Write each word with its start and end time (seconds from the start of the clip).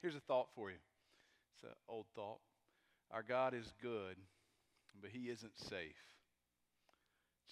Here's 0.00 0.14
a 0.14 0.20
thought 0.20 0.48
for 0.54 0.70
you. 0.70 0.76
It's 1.54 1.64
an 1.64 1.76
old 1.88 2.06
thought. 2.14 2.38
Our 3.10 3.22
God 3.22 3.54
is 3.54 3.72
good, 3.82 4.16
but 5.00 5.10
he 5.10 5.28
isn't 5.28 5.58
safe. 5.58 5.96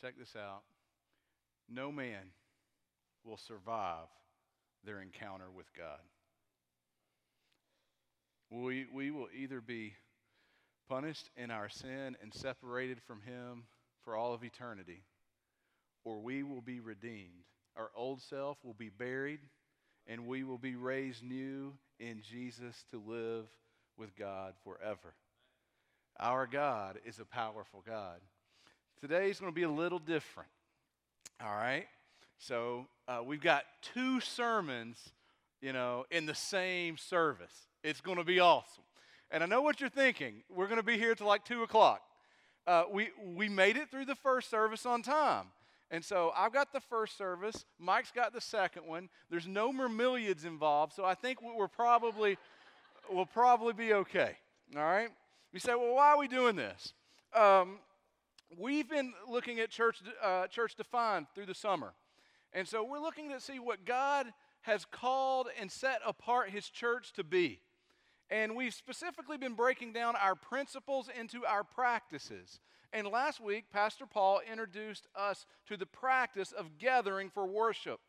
Check 0.01 0.15
this 0.19 0.37
out. 0.37 0.63
No 1.69 1.91
man 1.91 2.31
will 3.25 3.39
survive 3.39 4.07
their 4.85 5.01
encounter 5.01 5.51
with 5.55 5.67
God. 5.77 5.99
We, 8.51 8.87
we 8.93 9.11
will 9.11 9.29
either 9.37 9.61
be 9.61 9.95
punished 10.89 11.29
in 11.37 11.51
our 11.51 11.69
sin 11.69 12.17
and 12.23 12.33
separated 12.33 13.01
from 13.03 13.21
Him 13.23 13.65
for 14.05 14.15
all 14.15 14.33
of 14.33 14.45
eternity, 14.45 15.03
or 16.05 16.21
we 16.21 16.45
will 16.45 16.61
be 16.61 16.79
redeemed. 16.79 17.45
Our 17.77 17.91
old 17.97 18.23
self 18.23 18.59
will 18.63 18.75
be 18.75 18.89
buried, 18.89 19.41
and 20.07 20.29
we 20.29 20.45
will 20.45 20.59
be 20.59 20.77
raised 20.77 21.25
new 21.25 21.73
in 21.99 22.23
Jesus 22.23 22.85
to 22.91 23.03
live 23.07 23.47
with 23.97 24.17
God 24.17 24.55
forever. 24.65 25.15
Our 26.19 26.47
God 26.47 26.99
is 27.05 27.19
a 27.19 27.25
powerful 27.25 27.83
God. 27.87 28.21
Today 29.01 29.31
is 29.31 29.39
going 29.41 29.53
to 29.53 29.55
be 29.55 29.65
a 29.65 29.71
little 29.71 29.99
different. 29.99 30.49
All 31.43 31.55
right? 31.55 31.87
So 32.39 32.87
uh, 33.09 33.21
we've 33.25 33.41
got 33.41 33.65
two 33.83 34.21
sermons, 34.21 34.99
you 35.61 35.73
know, 35.73 36.05
in 36.11 36.27
the 36.27 36.35
same 36.35 36.97
service. 36.97 37.69
It's 37.83 38.01
going 38.01 38.19
to 38.19 38.25
be 38.25 38.41
awesome. 38.41 38.85
And 39.31 39.43
I 39.43 39.47
know 39.47 39.61
what 39.61 39.81
you're 39.81 39.91
thinking. 39.91 40.43
We're 40.55 40.67
going 40.67 40.81
to 40.81 40.87
be 40.87 40.99
here 40.99 41.15
till 41.15 41.27
like 41.27 41.45
2 41.45 41.63
o'clock. 41.63 42.03
Uh, 42.67 42.85
we, 42.91 43.11
we 43.35 43.49
made 43.49 43.77
it 43.77 43.91
through 43.91 44.07
the 44.07 44.15
first 44.15 44.51
service 44.51 44.87
on 44.87 45.03
time. 45.03 45.47
And 45.91 46.05
so 46.05 46.33
I've 46.37 46.53
got 46.53 46.73
the 46.73 46.81
first 46.81 47.17
service. 47.17 47.65
Mike's 47.79 48.11
got 48.11 48.33
the 48.33 48.41
second 48.41 48.87
one. 48.87 49.09
There's 49.31 49.47
no 49.47 49.73
Mermillions 49.73 50.45
involved, 50.45 50.93
so 50.95 51.05
I 51.05 51.15
think 51.15 51.39
we're 51.43 51.69
probably 51.69 52.37
we'll 53.11 53.27
probably 53.27 53.73
be 53.73 53.93
okay. 53.93 54.33
All 54.77 54.83
right. 54.83 55.11
You 55.53 55.61
say, 55.61 55.75
well, 55.75 55.95
why 55.95 56.09
are 56.09 56.19
we 56.19 56.27
doing 56.27 56.57
this? 56.57 56.93
Um, 57.35 57.79
we've 58.59 58.89
been 58.89 59.13
looking 59.29 59.61
at 59.61 59.71
church 59.71 60.03
uh, 60.23 60.49
church 60.49 60.75
defined 60.75 61.27
through 61.35 61.47
the 61.47 61.55
summer, 61.55 61.93
and 62.53 62.67
so 62.67 62.83
we're 62.83 63.01
looking 63.01 63.31
to 63.31 63.41
see 63.41 63.61
what 63.61 63.85
God 63.85 64.27
has 64.63 64.85
called 64.85 65.49
and 65.61 65.71
set 65.71 66.01
apart 66.05 66.51
His 66.51 66.69
church 66.69 67.13
to 67.13 67.23
be. 67.23 67.61
And 68.29 68.57
we've 68.57 68.75
specifically 68.75 69.37
been 69.37 69.55
breaking 69.55 69.93
down 69.93 70.17
our 70.17 70.35
principles 70.35 71.09
into 71.17 71.47
our 71.47 71.63
practices. 71.63 72.59
And 72.93 73.07
last 73.09 73.41
week, 73.41 73.67
Pastor 73.73 74.07
Paul 74.07 74.41
introduced 74.51 75.07
us 75.15 75.47
to 75.69 75.77
the 75.77 75.87
practice 75.87 76.53
of 76.53 76.79
gathering 76.79 77.31
for 77.31 77.47
worship. 77.47 78.01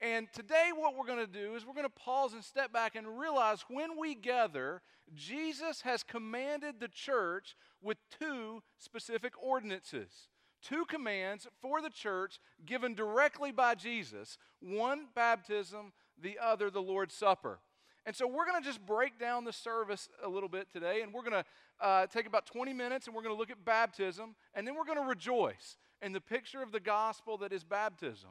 And 0.00 0.28
today, 0.32 0.70
what 0.74 0.96
we're 0.96 1.06
going 1.06 1.26
to 1.26 1.26
do 1.26 1.54
is 1.54 1.66
we're 1.66 1.74
going 1.74 1.84
to 1.84 1.90
pause 1.90 2.32
and 2.32 2.42
step 2.42 2.72
back 2.72 2.94
and 2.94 3.18
realize 3.18 3.64
when 3.68 3.98
we 3.98 4.14
gather, 4.14 4.80
Jesus 5.14 5.82
has 5.82 6.02
commanded 6.02 6.80
the 6.80 6.88
church 6.88 7.54
with 7.82 7.98
two 8.18 8.62
specific 8.78 9.32
ordinances. 9.42 10.28
Two 10.62 10.84
commands 10.86 11.46
for 11.60 11.82
the 11.82 11.90
church 11.90 12.38
given 12.64 12.94
directly 12.94 13.50
by 13.50 13.74
Jesus 13.74 14.38
one, 14.60 15.08
baptism, 15.14 15.92
the 16.20 16.38
other, 16.38 16.70
the 16.70 16.82
Lord's 16.82 17.14
Supper. 17.14 17.60
And 18.06 18.16
so 18.16 18.26
we're 18.26 18.46
going 18.46 18.60
to 18.60 18.66
just 18.66 18.84
break 18.84 19.18
down 19.18 19.44
the 19.44 19.52
service 19.52 20.08
a 20.24 20.28
little 20.28 20.48
bit 20.48 20.70
today, 20.72 21.02
and 21.02 21.12
we're 21.12 21.22
going 21.22 21.42
to 21.42 21.44
uh, 21.84 22.06
take 22.06 22.26
about 22.26 22.46
20 22.46 22.72
minutes 22.72 23.06
and 23.06 23.14
we're 23.14 23.22
going 23.22 23.34
to 23.34 23.38
look 23.38 23.50
at 23.50 23.64
baptism, 23.64 24.34
and 24.54 24.66
then 24.66 24.74
we're 24.74 24.84
going 24.84 24.98
to 24.98 25.08
rejoice 25.08 25.76
in 26.02 26.12
the 26.12 26.20
picture 26.20 26.62
of 26.62 26.72
the 26.72 26.80
gospel 26.80 27.36
that 27.38 27.52
is 27.52 27.62
baptism. 27.62 28.30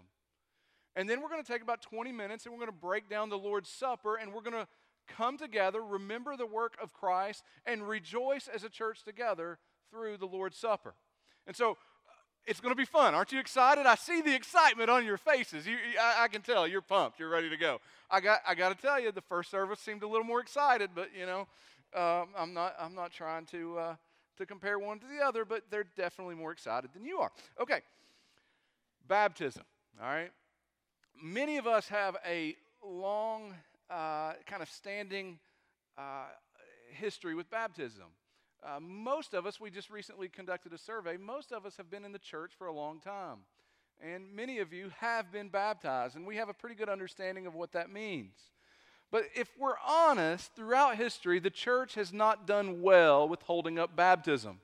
And 0.95 1.09
then 1.09 1.21
we're 1.21 1.29
going 1.29 1.43
to 1.43 1.51
take 1.51 1.61
about 1.61 1.81
20 1.81 2.11
minutes 2.11 2.45
and 2.45 2.53
we're 2.53 2.59
going 2.59 2.71
to 2.71 2.77
break 2.77 3.09
down 3.09 3.29
the 3.29 3.37
Lord's 3.37 3.69
Supper, 3.69 4.15
and 4.15 4.33
we're 4.33 4.41
going 4.41 4.53
to 4.53 4.67
come 5.07 5.37
together, 5.37 5.81
remember 5.81 6.35
the 6.35 6.45
work 6.45 6.75
of 6.81 6.93
Christ, 6.93 7.43
and 7.65 7.87
rejoice 7.87 8.47
as 8.47 8.63
a 8.63 8.69
church 8.69 9.03
together 9.03 9.59
through 9.91 10.17
the 10.17 10.25
Lord's 10.25 10.57
Supper. 10.57 10.95
And 11.47 11.55
so 11.55 11.77
it's 12.49 12.59
going 12.59 12.71
to 12.71 12.75
be 12.75 12.85
fun. 12.85 13.13
Aren't 13.13 13.31
you 13.31 13.39
excited? 13.39 13.85
I 13.85 13.93
see 13.93 14.21
the 14.21 14.33
excitement 14.33 14.89
on 14.89 15.05
your 15.05 15.17
faces. 15.17 15.67
You, 15.67 15.77
I, 16.01 16.23
I, 16.23 16.27
can 16.29 16.41
tell 16.41 16.67
you're 16.67 16.81
pumped. 16.81 17.19
You're 17.19 17.29
ready 17.29 17.47
to 17.47 17.57
go. 17.57 17.79
I 18.09 18.19
got, 18.21 18.39
I 18.47 18.55
got 18.55 18.75
to 18.75 18.81
tell 18.81 18.99
you, 18.99 19.11
the 19.11 19.21
first 19.21 19.51
service 19.51 19.79
seemed 19.79 20.01
a 20.01 20.07
little 20.07 20.25
more 20.25 20.39
excited, 20.41 20.89
but 20.95 21.09
you 21.17 21.27
know, 21.27 21.41
um, 21.95 22.29
I'm 22.35 22.55
not, 22.55 22.73
I'm 22.79 22.95
not 22.95 23.11
trying 23.11 23.45
to, 23.47 23.77
uh, 23.77 23.95
to 24.37 24.47
compare 24.47 24.79
one 24.79 24.97
to 24.97 25.05
the 25.05 25.23
other, 25.23 25.45
but 25.45 25.61
they're 25.69 25.85
definitely 25.95 26.33
more 26.33 26.51
excited 26.51 26.89
than 26.91 27.05
you 27.05 27.19
are. 27.19 27.31
Okay, 27.61 27.81
baptism. 29.07 29.63
All 30.01 30.07
right, 30.07 30.31
many 31.21 31.57
of 31.57 31.67
us 31.67 31.87
have 31.89 32.17
a 32.27 32.55
long, 32.83 33.53
uh, 33.91 34.33
kind 34.47 34.63
of 34.63 34.69
standing 34.69 35.37
uh, 35.99 36.25
history 36.93 37.35
with 37.35 37.47
baptism. 37.51 38.05
Uh, 38.63 38.79
most 38.79 39.33
of 39.33 39.45
us, 39.45 39.59
we 39.59 39.69
just 39.69 39.89
recently 39.89 40.27
conducted 40.27 40.73
a 40.73 40.77
survey, 40.77 41.17
most 41.17 41.51
of 41.51 41.65
us 41.65 41.77
have 41.77 41.89
been 41.89 42.03
in 42.03 42.11
the 42.11 42.19
church 42.19 42.51
for 42.57 42.67
a 42.67 42.73
long 42.73 42.99
time. 42.99 43.37
And 44.01 44.33
many 44.33 44.59
of 44.59 44.73
you 44.73 44.91
have 44.99 45.31
been 45.31 45.49
baptized, 45.49 46.15
and 46.15 46.25
we 46.25 46.37
have 46.37 46.49
a 46.49 46.53
pretty 46.53 46.75
good 46.75 46.89
understanding 46.89 47.47
of 47.47 47.55
what 47.55 47.71
that 47.73 47.91
means. 47.91 48.33
But 49.11 49.23
if 49.35 49.49
we're 49.57 49.79
honest, 49.85 50.53
throughout 50.55 50.97
history, 50.97 51.39
the 51.39 51.49
church 51.49 51.95
has 51.95 52.13
not 52.13 52.45
done 52.45 52.81
well 52.81 53.27
with 53.27 53.41
holding 53.41 53.79
up 53.79 53.95
baptism. 53.95 54.59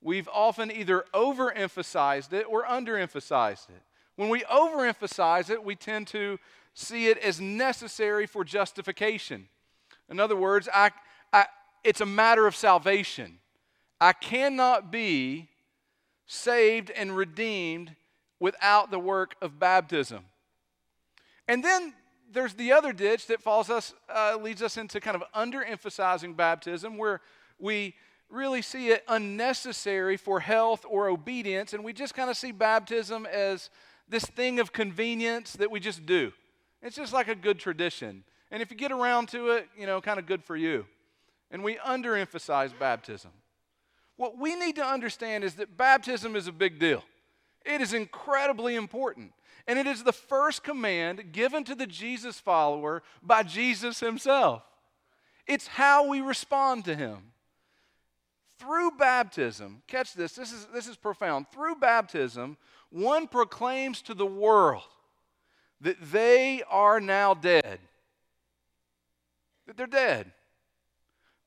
We've 0.00 0.28
often 0.28 0.70
either 0.70 1.04
overemphasized 1.14 2.32
it 2.32 2.46
or 2.48 2.64
underemphasized 2.64 3.70
it. 3.70 3.82
When 4.16 4.28
we 4.28 4.40
overemphasize 4.40 5.48
it, 5.48 5.62
we 5.62 5.76
tend 5.76 6.08
to 6.08 6.38
see 6.74 7.06
it 7.06 7.18
as 7.18 7.40
necessary 7.40 8.26
for 8.26 8.44
justification. 8.44 9.48
In 10.10 10.18
other 10.18 10.36
words, 10.36 10.68
I, 10.74 10.90
it's 11.84 12.00
a 12.00 12.06
matter 12.06 12.46
of 12.46 12.54
salvation. 12.54 13.38
I 14.00 14.12
cannot 14.12 14.90
be 14.90 15.48
saved 16.26 16.90
and 16.90 17.16
redeemed 17.16 17.94
without 18.40 18.90
the 18.90 18.98
work 18.98 19.34
of 19.40 19.58
baptism. 19.58 20.24
And 21.46 21.62
then 21.62 21.94
there's 22.32 22.54
the 22.54 22.72
other 22.72 22.92
ditch 22.92 23.26
that 23.26 23.42
falls 23.42 23.70
us, 23.70 23.94
uh, 24.08 24.38
leads 24.40 24.62
us 24.62 24.76
into 24.76 25.00
kind 25.00 25.16
of 25.16 25.22
underemphasizing 25.34 26.36
baptism, 26.36 26.96
where 26.96 27.20
we 27.58 27.94
really 28.30 28.62
see 28.62 28.88
it 28.88 29.04
unnecessary 29.08 30.16
for 30.16 30.40
health 30.40 30.84
or 30.88 31.08
obedience, 31.08 31.74
and 31.74 31.84
we 31.84 31.92
just 31.92 32.14
kind 32.14 32.30
of 32.30 32.36
see 32.36 32.50
baptism 32.50 33.26
as 33.26 33.70
this 34.08 34.24
thing 34.24 34.58
of 34.58 34.72
convenience 34.72 35.52
that 35.52 35.70
we 35.70 35.78
just 35.78 36.06
do. 36.06 36.32
It's 36.80 36.96
just 36.96 37.12
like 37.12 37.28
a 37.28 37.34
good 37.34 37.58
tradition. 37.58 38.24
And 38.50 38.62
if 38.62 38.70
you 38.70 38.76
get 38.76 38.90
around 38.90 39.28
to 39.28 39.50
it, 39.50 39.68
you 39.78 39.86
know, 39.86 40.00
kind 40.00 40.18
of 40.18 40.26
good 40.26 40.42
for 40.42 40.56
you 40.56 40.86
and 41.52 41.62
we 41.62 41.76
underemphasize 41.76 42.76
baptism. 42.76 43.30
What 44.16 44.38
we 44.38 44.56
need 44.56 44.76
to 44.76 44.84
understand 44.84 45.44
is 45.44 45.54
that 45.54 45.76
baptism 45.76 46.34
is 46.34 46.48
a 46.48 46.52
big 46.52 46.78
deal. 46.80 47.04
It 47.64 47.80
is 47.80 47.92
incredibly 47.92 48.74
important. 48.74 49.32
And 49.68 49.78
it 49.78 49.86
is 49.86 50.02
the 50.02 50.12
first 50.12 50.64
command 50.64 51.30
given 51.30 51.62
to 51.64 51.74
the 51.74 51.86
Jesus 51.86 52.40
follower 52.40 53.02
by 53.22 53.42
Jesus 53.42 54.00
himself. 54.00 54.62
It's 55.46 55.66
how 55.66 56.08
we 56.08 56.20
respond 56.20 56.86
to 56.86 56.96
him. 56.96 57.18
Through 58.58 58.92
baptism, 58.92 59.82
catch 59.86 60.14
this, 60.14 60.32
this 60.32 60.52
is, 60.52 60.66
this 60.72 60.86
is 60.86 60.96
profound. 60.96 61.46
Through 61.52 61.76
baptism, 61.76 62.56
one 62.90 63.28
proclaims 63.28 64.02
to 64.02 64.14
the 64.14 64.26
world 64.26 64.82
that 65.80 65.96
they 66.12 66.62
are 66.70 67.00
now 67.00 67.34
dead, 67.34 67.80
that 69.66 69.76
they're 69.76 69.86
dead 69.86 70.32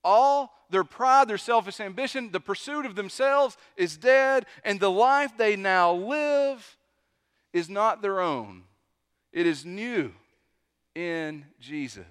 all 0.06 0.54
their 0.70 0.84
pride, 0.84 1.28
their 1.28 1.38
selfish 1.38 1.80
ambition, 1.80 2.32
the 2.32 2.40
pursuit 2.40 2.86
of 2.86 2.96
themselves 2.96 3.58
is 3.76 3.98
dead, 3.98 4.46
and 4.64 4.80
the 4.80 4.92
life 4.92 5.36
they 5.36 5.56
now 5.56 5.92
live 5.94 6.78
is 7.52 7.70
not 7.70 8.02
their 8.02 8.22
own. 8.22 8.64
It 9.34 9.46
is 9.48 9.66
new 9.66 10.14
in 10.94 11.46
Jesus. 11.60 12.06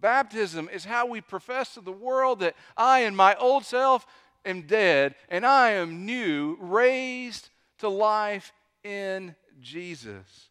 Baptism 0.00 0.68
is 0.72 0.84
how 0.84 1.06
we 1.06 1.20
profess 1.20 1.74
to 1.74 1.80
the 1.80 1.92
world 1.92 2.40
that 2.40 2.54
I 2.76 3.00
and 3.00 3.16
my 3.16 3.34
old 3.36 3.64
self 3.64 4.06
am 4.44 4.62
dead, 4.62 5.14
and 5.28 5.44
I 5.44 5.70
am 5.72 6.06
new, 6.06 6.56
raised 6.60 7.48
to 7.78 7.88
life 7.88 8.52
in 8.82 9.34
Jesus. 9.60 10.50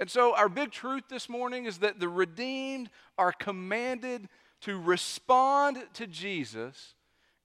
And 0.00 0.10
so, 0.10 0.34
our 0.34 0.48
big 0.48 0.70
truth 0.70 1.04
this 1.08 1.28
morning 1.28 1.64
is 1.64 1.78
that 1.78 2.00
the 2.00 2.08
redeemed 2.08 2.90
are 3.16 3.32
commanded 3.32 4.28
to 4.62 4.78
respond 4.78 5.84
to 5.94 6.06
Jesus 6.06 6.94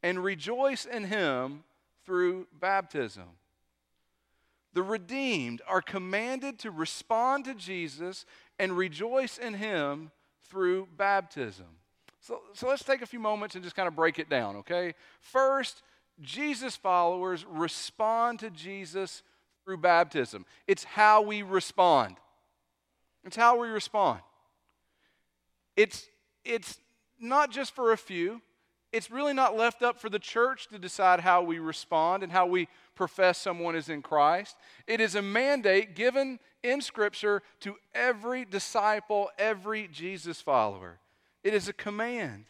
and 0.01 0.23
rejoice 0.23 0.85
in 0.85 1.05
Him 1.05 1.63
through 2.05 2.47
baptism. 2.59 3.23
The 4.73 4.83
redeemed 4.83 5.61
are 5.67 5.81
commanded 5.81 6.59
to 6.59 6.71
respond 6.71 7.45
to 7.45 7.53
Jesus 7.53 8.25
and 8.57 8.75
rejoice 8.75 9.37
in 9.37 9.53
Him 9.53 10.11
through 10.49 10.87
baptism. 10.97 11.67
So, 12.19 12.41
so 12.53 12.67
let's 12.67 12.83
take 12.83 13.01
a 13.01 13.05
few 13.05 13.19
moments 13.19 13.55
and 13.55 13.63
just 13.63 13.75
kind 13.75 13.87
of 13.87 13.95
break 13.95 14.17
it 14.17 14.29
down, 14.29 14.55
okay? 14.57 14.93
First, 15.19 15.83
Jesus 16.21 16.75
followers 16.75 17.45
respond 17.47 18.39
to 18.39 18.49
Jesus 18.49 19.23
through 19.63 19.77
baptism. 19.77 20.45
It's 20.67 20.83
how 20.83 21.21
we 21.21 21.41
respond. 21.41 22.15
It's 23.25 23.35
how 23.35 23.59
we 23.59 23.67
respond. 23.67 24.19
It's 25.75 26.07
it's 26.45 26.77
not 27.23 27.51
just 27.51 27.73
for 27.73 27.91
a 27.91 27.97
few, 27.97 28.41
it's 28.91 29.09
really 29.09 29.33
not 29.33 29.57
left 29.57 29.81
up 29.81 29.99
for 29.99 30.09
the 30.09 30.19
church 30.19 30.67
to 30.67 30.77
decide 30.77 31.19
how 31.19 31.41
we 31.41 31.57
respond 31.57 32.21
and 32.21 32.31
how 32.31 32.45
we 32.45 32.67
profess 32.95 33.39
someone 33.39 33.75
is 33.75 33.89
in 33.89 34.03
Christ. 34.03 34.55
It 34.85 35.01
is 35.01 35.15
a 35.15 35.21
mandate 35.21 35.95
given 35.95 36.39
in 36.61 36.79
Scripture 36.79 37.41
to 37.61 37.75
every 37.95 38.45
disciple, 38.45 39.29
every 39.39 39.87
Jesus 39.87 40.41
follower. 40.41 40.99
It 41.43 41.55
is 41.55 41.67
a 41.67 41.73
command. 41.73 42.45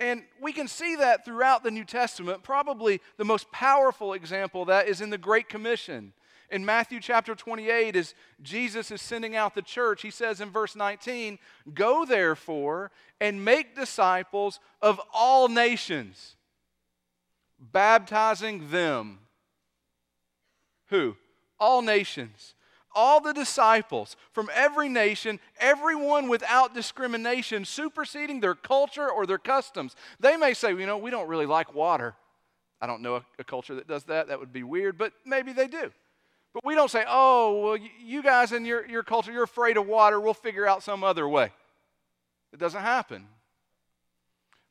And 0.00 0.22
we 0.40 0.52
can 0.52 0.66
see 0.66 0.96
that 0.96 1.24
throughout 1.24 1.62
the 1.62 1.70
New 1.70 1.84
Testament. 1.84 2.42
Probably 2.42 3.00
the 3.18 3.24
most 3.24 3.52
powerful 3.52 4.14
example 4.14 4.64
that 4.64 4.88
is 4.88 5.00
in 5.00 5.10
the 5.10 5.18
Great 5.18 5.48
Commission. 5.48 6.12
In 6.50 6.64
Matthew 6.64 6.98
chapter 7.00 7.36
28, 7.36 7.94
as 7.94 8.14
Jesus 8.42 8.90
is 8.90 9.00
sending 9.00 9.36
out 9.36 9.54
the 9.54 9.62
church, 9.62 10.02
he 10.02 10.10
says 10.10 10.40
in 10.40 10.50
verse 10.50 10.74
19, 10.74 11.38
Go 11.72 12.04
therefore 12.04 12.90
and 13.20 13.44
make 13.44 13.76
disciples 13.76 14.58
of 14.82 15.00
all 15.14 15.48
nations, 15.48 16.34
baptizing 17.60 18.70
them. 18.70 19.20
Who? 20.88 21.16
All 21.60 21.82
nations. 21.82 22.54
All 22.92 23.20
the 23.20 23.32
disciples 23.32 24.16
from 24.32 24.50
every 24.52 24.88
nation, 24.88 25.38
everyone 25.60 26.28
without 26.28 26.74
discrimination, 26.74 27.64
superseding 27.64 28.40
their 28.40 28.56
culture 28.56 29.08
or 29.08 29.26
their 29.26 29.38
customs. 29.38 29.94
They 30.18 30.36
may 30.36 30.54
say, 30.54 30.70
you 30.70 30.86
know, 30.86 30.98
we 30.98 31.10
don't 31.10 31.28
really 31.28 31.46
like 31.46 31.72
water. 31.72 32.16
I 32.80 32.88
don't 32.88 33.02
know 33.02 33.16
a, 33.16 33.24
a 33.38 33.44
culture 33.44 33.76
that 33.76 33.86
does 33.86 34.02
that. 34.04 34.26
That 34.26 34.40
would 34.40 34.52
be 34.52 34.64
weird, 34.64 34.98
but 34.98 35.12
maybe 35.24 35.52
they 35.52 35.68
do. 35.68 35.92
But 36.52 36.64
we 36.64 36.74
don't 36.74 36.90
say, 36.90 37.04
oh, 37.08 37.60
well, 37.60 37.78
you 38.04 38.22
guys 38.22 38.52
in 38.52 38.64
your, 38.64 38.86
your 38.86 39.02
culture, 39.02 39.30
you're 39.30 39.44
afraid 39.44 39.76
of 39.76 39.86
water. 39.86 40.20
We'll 40.20 40.34
figure 40.34 40.66
out 40.66 40.82
some 40.82 41.04
other 41.04 41.28
way. 41.28 41.52
It 42.52 42.58
doesn't 42.58 42.82
happen. 42.82 43.26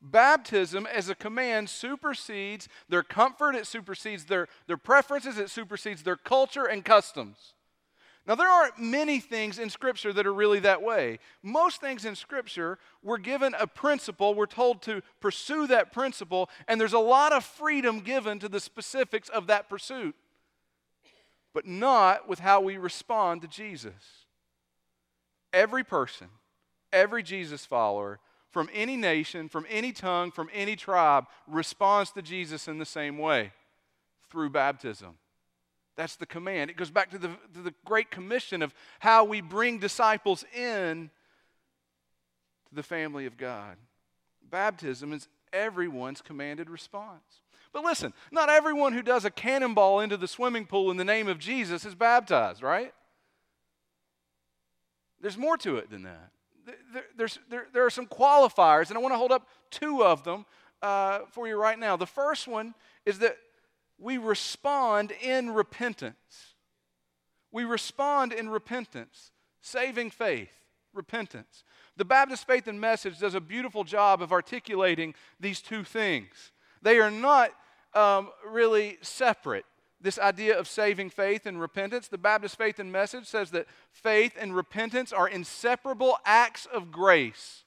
Baptism 0.01 0.85
as 0.85 1.09
a 1.09 1.15
command 1.15 1.69
supersedes 1.69 2.67
their 2.87 3.03
comfort, 3.03 3.55
it 3.55 3.67
supersedes 3.67 4.25
their, 4.25 4.47
their 4.67 4.77
preferences, 4.77 5.37
it 5.37 5.49
supersedes 5.49 6.03
their 6.03 6.15
culture 6.15 6.65
and 6.65 6.85
customs. 6.85 7.53
Now, 8.25 8.35
there 8.35 8.47
aren't 8.47 8.77
many 8.77 9.19
things 9.19 9.59
in 9.59 9.69
Scripture 9.69 10.13
that 10.13 10.27
are 10.27 10.33
really 10.33 10.59
that 10.59 10.81
way. 10.81 11.19
Most 11.41 11.81
things 11.81 12.05
in 12.05 12.15
Scripture, 12.15 12.77
we're 13.01 13.17
given 13.17 13.55
a 13.59 13.65
principle, 13.65 14.35
we're 14.35 14.45
told 14.45 14.81
to 14.83 15.01
pursue 15.19 15.67
that 15.67 15.91
principle, 15.91 16.49
and 16.67 16.79
there's 16.79 16.93
a 16.93 16.99
lot 16.99 17.33
of 17.33 17.43
freedom 17.43 17.99
given 17.99 18.39
to 18.39 18.47
the 18.47 18.59
specifics 18.59 19.29
of 19.29 19.47
that 19.47 19.67
pursuit 19.67 20.15
but 21.53 21.65
not 21.65 22.27
with 22.27 22.39
how 22.39 22.61
we 22.61 22.77
respond 22.77 23.41
to 23.41 23.47
Jesus. 23.47 23.93
Every 25.51 25.83
person, 25.83 26.27
every 26.93 27.23
Jesus 27.23 27.65
follower, 27.65 28.19
from 28.49 28.69
any 28.73 28.97
nation, 28.97 29.49
from 29.49 29.65
any 29.69 29.91
tongue, 29.91 30.31
from 30.31 30.49
any 30.53 30.75
tribe, 30.75 31.25
responds 31.47 32.11
to 32.11 32.21
Jesus 32.21 32.67
in 32.67 32.77
the 32.77 32.85
same 32.85 33.17
way 33.17 33.51
through 34.29 34.49
baptism. 34.49 35.15
That's 35.95 36.15
the 36.15 36.25
command. 36.25 36.69
It 36.69 36.77
goes 36.77 36.89
back 36.89 37.11
to 37.11 37.17
the, 37.17 37.29
to 37.53 37.61
the 37.61 37.73
Great 37.85 38.09
Commission 38.09 38.61
of 38.61 38.73
how 38.99 39.25
we 39.25 39.41
bring 39.41 39.79
disciples 39.79 40.45
in 40.55 41.09
to 42.69 42.75
the 42.75 42.83
family 42.83 43.25
of 43.25 43.37
God. 43.37 43.75
Baptism 44.49 45.13
is 45.13 45.27
everyone's 45.51 46.21
commanded 46.21 46.69
response. 46.69 47.41
But 47.71 47.83
listen, 47.83 48.13
not 48.31 48.49
everyone 48.49 48.93
who 48.93 49.01
does 49.01 49.25
a 49.25 49.29
cannonball 49.29 49.99
into 49.99 50.17
the 50.17 50.27
swimming 50.27 50.65
pool 50.65 50.89
in 50.89 50.97
the 50.97 51.05
name 51.05 51.27
of 51.27 51.37
Jesus 51.37 51.85
is 51.85 51.95
baptized, 51.95 52.63
right? 52.63 52.93
There's 55.21 55.37
more 55.37 55.57
to 55.57 55.77
it 55.77 55.89
than 55.89 56.03
that. 56.03 56.31
There, 56.93 57.05
there's, 57.15 57.39
there, 57.49 57.67
there 57.73 57.85
are 57.85 57.89
some 57.89 58.07
qualifiers, 58.07 58.89
and 58.89 58.97
I 58.97 59.01
want 59.01 59.13
to 59.13 59.17
hold 59.17 59.31
up 59.31 59.47
two 59.69 60.03
of 60.03 60.23
them 60.23 60.45
uh, 60.81 61.19
for 61.31 61.47
you 61.47 61.55
right 61.55 61.77
now. 61.77 61.95
The 61.95 62.07
first 62.07 62.47
one 62.47 62.73
is 63.05 63.19
that 63.19 63.37
we 63.97 64.17
respond 64.17 65.11
in 65.21 65.51
repentance. 65.51 66.55
We 67.51 67.65
respond 67.65 68.31
in 68.31 68.49
repentance, 68.49 69.31
saving 69.61 70.11
faith, 70.11 70.51
repentance. 70.93 71.63
The 71.97 72.05
Baptist 72.05 72.47
Faith 72.47 72.67
and 72.67 72.79
Message 72.79 73.19
does 73.19 73.35
a 73.35 73.41
beautiful 73.41 73.83
job 73.83 74.21
of 74.21 74.31
articulating 74.31 75.15
these 75.39 75.59
two 75.59 75.83
things. 75.83 76.51
They 76.81 76.99
are 76.99 77.11
not 77.11 77.51
um, 77.93 78.29
really 78.47 78.97
separate. 79.01 79.65
This 80.01 80.17
idea 80.17 80.57
of 80.57 80.67
saving 80.67 81.09
faith 81.09 81.45
and 81.45 81.59
repentance, 81.59 82.07
the 82.07 82.17
Baptist 82.17 82.57
Faith 82.57 82.79
and 82.79 82.91
Message 82.91 83.25
says 83.25 83.51
that 83.51 83.67
faith 83.91 84.33
and 84.39 84.55
repentance 84.55 85.11
are 85.11 85.27
inseparable 85.27 86.17
acts 86.25 86.65
of 86.65 86.91
grace. 86.91 87.65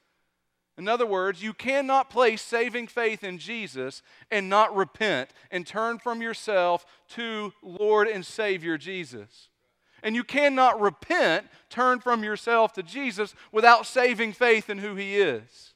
In 0.79 0.89
other 0.89 1.05
words, 1.05 1.43
you 1.43 1.53
cannot 1.53 2.09
place 2.09 2.41
saving 2.41 2.87
faith 2.87 3.23
in 3.23 3.37
Jesus 3.37 4.03
and 4.31 4.49
not 4.49 4.75
repent 4.75 5.31
and 5.51 5.67
turn 5.67 5.99
from 5.99 6.23
yourself 6.23 6.87
to 7.11 7.53
Lord 7.63 8.09
and 8.09 8.25
Savior 8.25 8.79
Jesus. 8.79 9.51
And 10.03 10.17
you 10.17 10.25
cannot 10.25 10.81
repent, 10.81 11.47
turn 11.69 12.01
from 12.01 12.25
yourself 12.25 12.73
to 12.73 12.83
Jesus 12.83 13.35
without 13.53 13.87
saving 13.87 14.33
faith 14.33 14.71
in 14.71 14.79
who 14.79 14.97
He 14.97 15.17
is. 15.17 15.72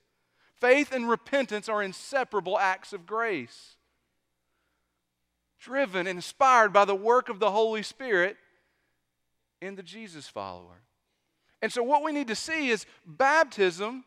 Faith 0.61 0.93
and 0.93 1.09
repentance 1.09 1.69
are 1.69 1.83
inseparable 1.83 2.59
acts 2.59 2.93
of 2.93 3.07
grace. 3.07 3.77
Driven, 5.59 6.07
inspired 6.07 6.73
by 6.73 6.85
the 6.85 6.95
work 6.95 7.29
of 7.29 7.41
the 7.41 7.51
Holy 7.51 7.83
Spirit 7.83 8.37
in 9.61 9.75
the 9.75 9.83
Jesus 9.83 10.29
follower. 10.29 10.83
And 11.63 11.73
so, 11.73 11.83
what 11.83 12.03
we 12.05 12.13
need 12.13 12.29
to 12.29 12.35
see 12.35 12.69
is 12.69 12.87
baptism 13.05 14.05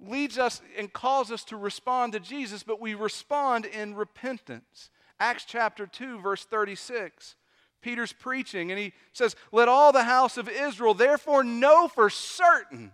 leads 0.00 0.38
us 0.38 0.60
and 0.76 0.92
calls 0.92 1.30
us 1.30 1.44
to 1.44 1.56
respond 1.56 2.12
to 2.12 2.20
Jesus, 2.20 2.62
but 2.62 2.80
we 2.80 2.94
respond 2.94 3.64
in 3.64 3.94
repentance. 3.94 4.90
Acts 5.20 5.44
chapter 5.46 5.86
2, 5.86 6.20
verse 6.20 6.44
36. 6.44 7.36
Peter's 7.80 8.12
preaching, 8.12 8.70
and 8.70 8.78
he 8.78 8.92
says, 9.12 9.36
Let 9.50 9.68
all 9.68 9.92
the 9.92 10.04
house 10.04 10.36
of 10.36 10.48
Israel 10.48 10.94
therefore 10.94 11.42
know 11.42 11.88
for 11.88 12.10
certain 12.10 12.92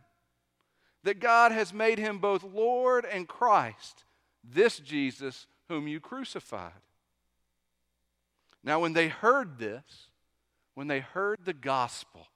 that 1.08 1.20
God 1.20 1.52
has 1.52 1.72
made 1.72 1.98
him 1.98 2.18
both 2.18 2.44
Lord 2.44 3.06
and 3.06 3.26
Christ, 3.26 4.04
this 4.44 4.78
Jesus 4.78 5.46
whom 5.66 5.88
you 5.88 6.00
crucified. 6.00 6.82
Now, 8.62 8.80
when 8.80 8.92
they 8.92 9.08
heard 9.08 9.58
this, 9.58 10.10
when 10.74 10.86
they 10.86 11.00
heard 11.00 11.38
the 11.42 11.54
gospel 11.54 12.26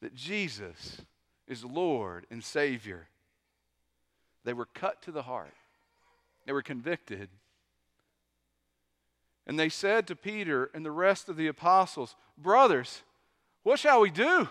that 0.00 0.14
Jesus 0.14 1.02
is 1.46 1.62
Lord 1.62 2.24
and 2.30 2.42
Savior, 2.42 3.06
they 4.44 4.54
were 4.54 4.68
cut 4.72 5.02
to 5.02 5.12
the 5.12 5.24
heart. 5.24 5.52
They 6.46 6.54
were 6.54 6.62
convicted. 6.62 7.28
And 9.46 9.58
they 9.58 9.68
said 9.68 10.06
to 10.06 10.16
Peter 10.16 10.70
and 10.72 10.86
the 10.86 10.90
rest 10.90 11.28
of 11.28 11.36
the 11.36 11.48
apostles, 11.48 12.16
Brothers, 12.38 13.02
what 13.62 13.78
shall 13.78 14.00
we 14.00 14.10
do? 14.10 14.48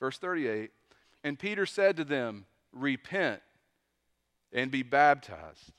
Verse 0.00 0.16
38 0.16 0.70
and 1.24 1.38
Peter 1.38 1.66
said 1.66 1.96
to 1.96 2.04
them, 2.04 2.44
Repent 2.72 3.40
and 4.52 4.70
be 4.70 4.82
baptized, 4.82 5.72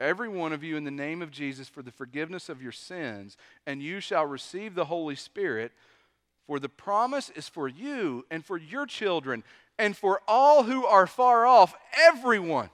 every 0.00 0.28
one 0.28 0.52
of 0.52 0.64
you, 0.64 0.76
in 0.76 0.84
the 0.84 0.90
name 0.90 1.22
of 1.22 1.30
Jesus, 1.30 1.68
for 1.68 1.82
the 1.82 1.92
forgiveness 1.92 2.48
of 2.48 2.62
your 2.62 2.72
sins, 2.72 3.36
and 3.66 3.82
you 3.82 4.00
shall 4.00 4.26
receive 4.26 4.74
the 4.74 4.86
Holy 4.86 5.14
Spirit. 5.14 5.72
For 6.46 6.58
the 6.58 6.68
promise 6.68 7.30
is 7.30 7.48
for 7.48 7.68
you 7.68 8.24
and 8.30 8.44
for 8.44 8.56
your 8.56 8.86
children 8.86 9.44
and 9.78 9.96
for 9.96 10.22
all 10.26 10.62
who 10.62 10.86
are 10.86 11.06
far 11.06 11.44
off, 11.44 11.74
everyone 11.98 12.70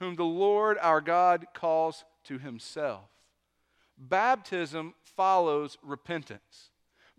whom 0.00 0.16
the 0.16 0.24
Lord 0.24 0.78
our 0.80 1.00
God 1.00 1.46
calls 1.54 2.04
to 2.24 2.38
himself. 2.38 3.04
Baptism 3.96 4.94
follows 5.02 5.78
repentance. 5.82 6.71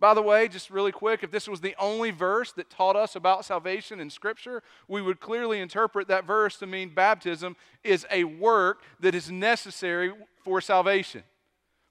By 0.03 0.13
the 0.13 0.21
way, 0.21 0.49
just 0.49 0.69
really 0.69 0.91
quick, 0.91 1.23
if 1.23 1.31
this 1.31 1.47
was 1.47 1.61
the 1.61 1.75
only 1.79 2.11
verse 2.11 2.51
that 2.57 2.69
taught 2.69 2.97
us 2.97 3.15
about 3.15 3.45
salvation 3.45 4.01
in 4.01 4.09
Scripture, 4.09 4.61
we 4.89 5.01
would 5.01 5.21
clearly 5.21 5.61
interpret 5.61 6.09
that 6.09 6.25
verse 6.25 6.57
to 6.57 6.67
mean 6.67 6.93
baptism 6.93 7.55
is 7.85 8.05
a 8.11 8.25
work 8.25 8.83
that 8.99 9.15
is 9.15 9.31
necessary 9.31 10.11
for 10.43 10.59
salvation. 10.59 11.23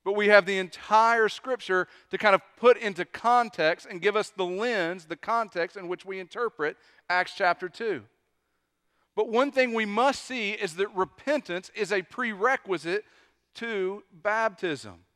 But 0.05 0.13
we 0.13 0.29
have 0.29 0.45
the 0.45 0.59
entire 0.59 1.31
Scripture 1.31 1.89
to 2.11 2.19
kind 2.19 2.35
of 2.35 2.43
put 2.59 2.77
into 2.77 3.07
context 3.07 3.87
and 3.91 4.03
give 4.03 4.15
us 4.15 4.29
the 4.29 4.45
lens, 4.45 5.07
the 5.07 5.17
context 5.17 5.79
in 5.79 5.89
which 5.89 6.05
we 6.05 6.21
interpret 6.21 6.77
Acts 7.09 7.33
chapter 7.35 7.71
2. 7.71 8.03
But 9.17 9.31
one 9.31 9.51
thing 9.53 9.73
we 9.73 9.87
must 9.87 10.23
see 10.23 10.51
is 10.51 10.75
that 10.75 10.95
repentance 10.95 11.71
is 11.75 11.91
a 11.91 12.03
prerequisite 12.03 13.07
to 13.55 14.03
baptism. 14.13 15.07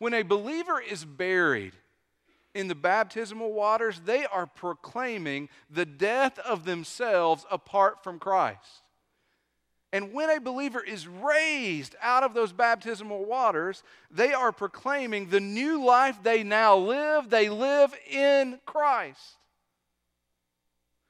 When 0.00 0.14
a 0.14 0.22
believer 0.22 0.80
is 0.80 1.04
buried, 1.04 1.74
in 2.54 2.68
the 2.68 2.74
baptismal 2.74 3.52
waters, 3.52 4.00
they 4.04 4.24
are 4.26 4.46
proclaiming 4.46 5.48
the 5.68 5.86
death 5.86 6.38
of 6.40 6.64
themselves 6.64 7.44
apart 7.50 8.02
from 8.02 8.18
Christ. 8.18 8.82
And 9.92 10.12
when 10.12 10.30
a 10.30 10.40
believer 10.40 10.82
is 10.82 11.08
raised 11.08 11.96
out 12.00 12.22
of 12.22 12.32
those 12.32 12.52
baptismal 12.52 13.24
waters, 13.24 13.82
they 14.10 14.32
are 14.32 14.52
proclaiming 14.52 15.28
the 15.28 15.40
new 15.40 15.84
life 15.84 16.22
they 16.22 16.44
now 16.44 16.76
live, 16.76 17.28
they 17.28 17.48
live 17.48 17.92
in 18.08 18.60
Christ. 18.66 19.36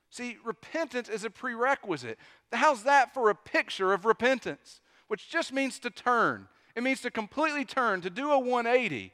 See, 0.09 0.39
repentance 0.45 1.09
is 1.09 1.25
a 1.25 1.31
prerequisite. 1.31 2.19
How's 2.53 2.83
that 2.85 3.15
for 3.15 3.31
a 3.31 3.35
picture 3.35 3.93
of 3.93 4.05
repentance? 4.05 4.81
Which 5.09 5.29
just 5.29 5.53
means 5.53 5.79
to 5.81 5.91
turn. 5.91 6.49
It 6.75 6.83
means 6.83 7.03
to 7.03 7.11
completely 7.11 7.65
turn, 7.65 8.01
to 8.01 8.11
do 8.11 8.33
a 8.33 8.39
180. 8.39 9.13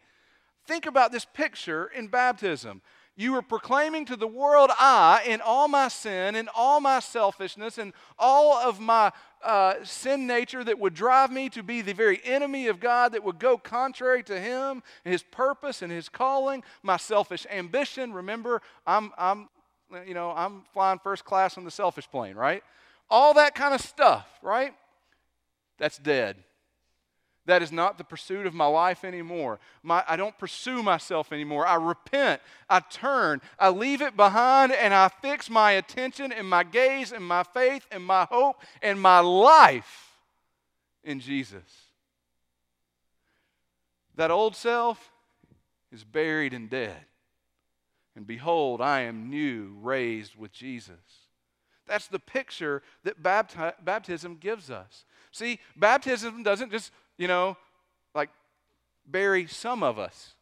Think 0.67 0.87
about 0.87 1.13
this 1.13 1.25
picture 1.25 1.87
in 1.87 2.09
baptism. 2.09 2.83
You 3.19 3.33
were 3.33 3.43
proclaiming 3.43 4.05
to 4.07 4.17
the 4.17 4.27
world, 4.27 4.71
I, 4.79 5.23
in 5.27 5.41
all 5.41 5.69
my 5.69 5.89
sin, 5.89 6.37
in 6.37 6.51
all 6.55 6.81
my 6.81 7.01
selfishness, 7.01 7.79
and 7.79 7.95
all 8.19 8.59
of 8.59 8.79
my 8.79 9.11
uh, 9.43 9.77
sin 9.85 10.27
nature 10.27 10.63
that 10.63 10.79
would 10.79 10.93
drive 10.93 11.33
me 11.33 11.49
to 11.51 11.63
be 11.63 11.81
the 11.81 11.95
very 11.95 12.21
enemy 12.25 12.67
of 12.67 12.79
God, 12.79 13.13
that 13.13 13.25
would 13.25 13.39
go 13.39 13.57
contrary 13.57 14.23
to 14.25 14.39
Him, 14.39 14.83
His 15.03 15.23
purpose, 15.23 15.81
and 15.81 15.91
His 15.91 16.11
calling, 16.11 16.63
my 16.83 16.99
selfish 16.99 17.47
ambition. 17.51 18.13
Remember, 18.13 18.61
I'm, 18.87 19.13
I'm, 19.17 19.49
you 20.07 20.13
know, 20.13 20.33
I'm 20.37 20.65
flying 20.75 20.99
first 20.99 21.25
class 21.25 21.57
on 21.57 21.65
the 21.65 21.71
selfish 21.71 22.11
plane, 22.11 22.37
right? 22.37 22.63
All 23.09 23.33
that 23.35 23.55
kind 23.55 23.73
of 23.73 23.81
stuff, 23.81 24.27
right? 24.43 24.75
That's 25.79 25.97
dead. 25.97 26.37
That 27.47 27.63
is 27.63 27.71
not 27.71 27.97
the 27.97 28.05
pursuit 28.05 28.45
of 28.45 28.55
my 28.55 28.67
life 28.67 29.05
anymore. 29.05 29.61
My, 29.83 30.05
I 30.07 30.17
don't 30.17 30.37
pursue 30.37 30.83
myself 30.83 31.33
anymore. 31.33 31.67
I 31.67 31.77
repent. 31.77 32.43
I 32.69 32.81
turn. 32.81 33.41
I 33.59 33.71
leave 33.71 34.03
it 34.03 34.17
behind 34.17 34.73
and 34.73 34.93
I 34.93 35.09
fix 35.09 35.49
my 35.49 35.73
attention 35.73 36.33
and 36.33 36.49
my 36.49 36.65
gaze 36.65 37.13
and 37.13 37.25
my 37.25 37.45
faith 37.45 37.87
and 37.93 38.05
my 38.05 38.25
hope 38.25 38.57
and 38.83 39.01
my 39.01 39.21
life 39.21 40.19
in 41.05 41.21
Jesus. 41.21 41.63
That 44.17 44.33
old 44.33 44.57
self 44.57 45.13
is 45.93 46.03
buried 46.03 46.53
and 46.53 46.69
dead. 46.69 46.97
And 48.17 48.27
behold, 48.27 48.81
I 48.81 49.03
am 49.03 49.31
new, 49.31 49.77
raised 49.81 50.37
with 50.37 50.51
Jesus. 50.51 50.97
That's 51.87 52.09
the 52.09 52.19
picture 52.19 52.83
that 53.05 53.23
bapti- 53.23 53.75
baptism 53.85 54.39
gives 54.41 54.71
us. 54.71 55.05
See, 55.31 55.61
baptism 55.77 56.43
doesn't 56.43 56.73
just 56.73 56.91
you 57.19 57.29
know, 57.29 57.57
like 58.15 58.31
bury 59.07 59.47
some 59.47 59.83
of 59.83 59.99
us. 59.99 60.35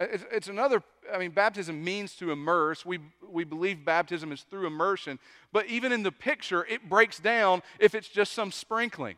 It's, 0.00 0.24
it's, 0.32 0.48
another, 0.48 0.82
I 1.12 1.18
mean, 1.18 1.30
baptism 1.30 1.84
means 1.84 2.14
to 2.16 2.30
immerse. 2.30 2.86
We, 2.86 3.00
we 3.28 3.44
believe 3.44 3.84
baptism 3.84 4.32
is 4.32 4.42
through 4.42 4.66
immersion. 4.66 5.18
But 5.52 5.66
even 5.66 5.92
in 5.92 6.02
the 6.02 6.12
picture, 6.12 6.64
it 6.64 6.88
breaks 6.88 7.20
down 7.20 7.62
if 7.78 7.94
it's 7.94 8.08
just 8.08 8.32
some 8.32 8.50
sprinkling. 8.50 9.16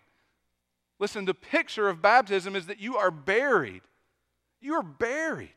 Listen, 0.99 1.25
the 1.25 1.35
picture 1.35 1.89
of 1.89 2.03
baptism 2.03 2.57
is 2.57 2.67
that 2.67 2.81
you 2.81 2.97
are 2.97 3.13
buried. 3.13 3.83
You 4.61 4.75
are 4.75 4.83
buried. 4.83 5.55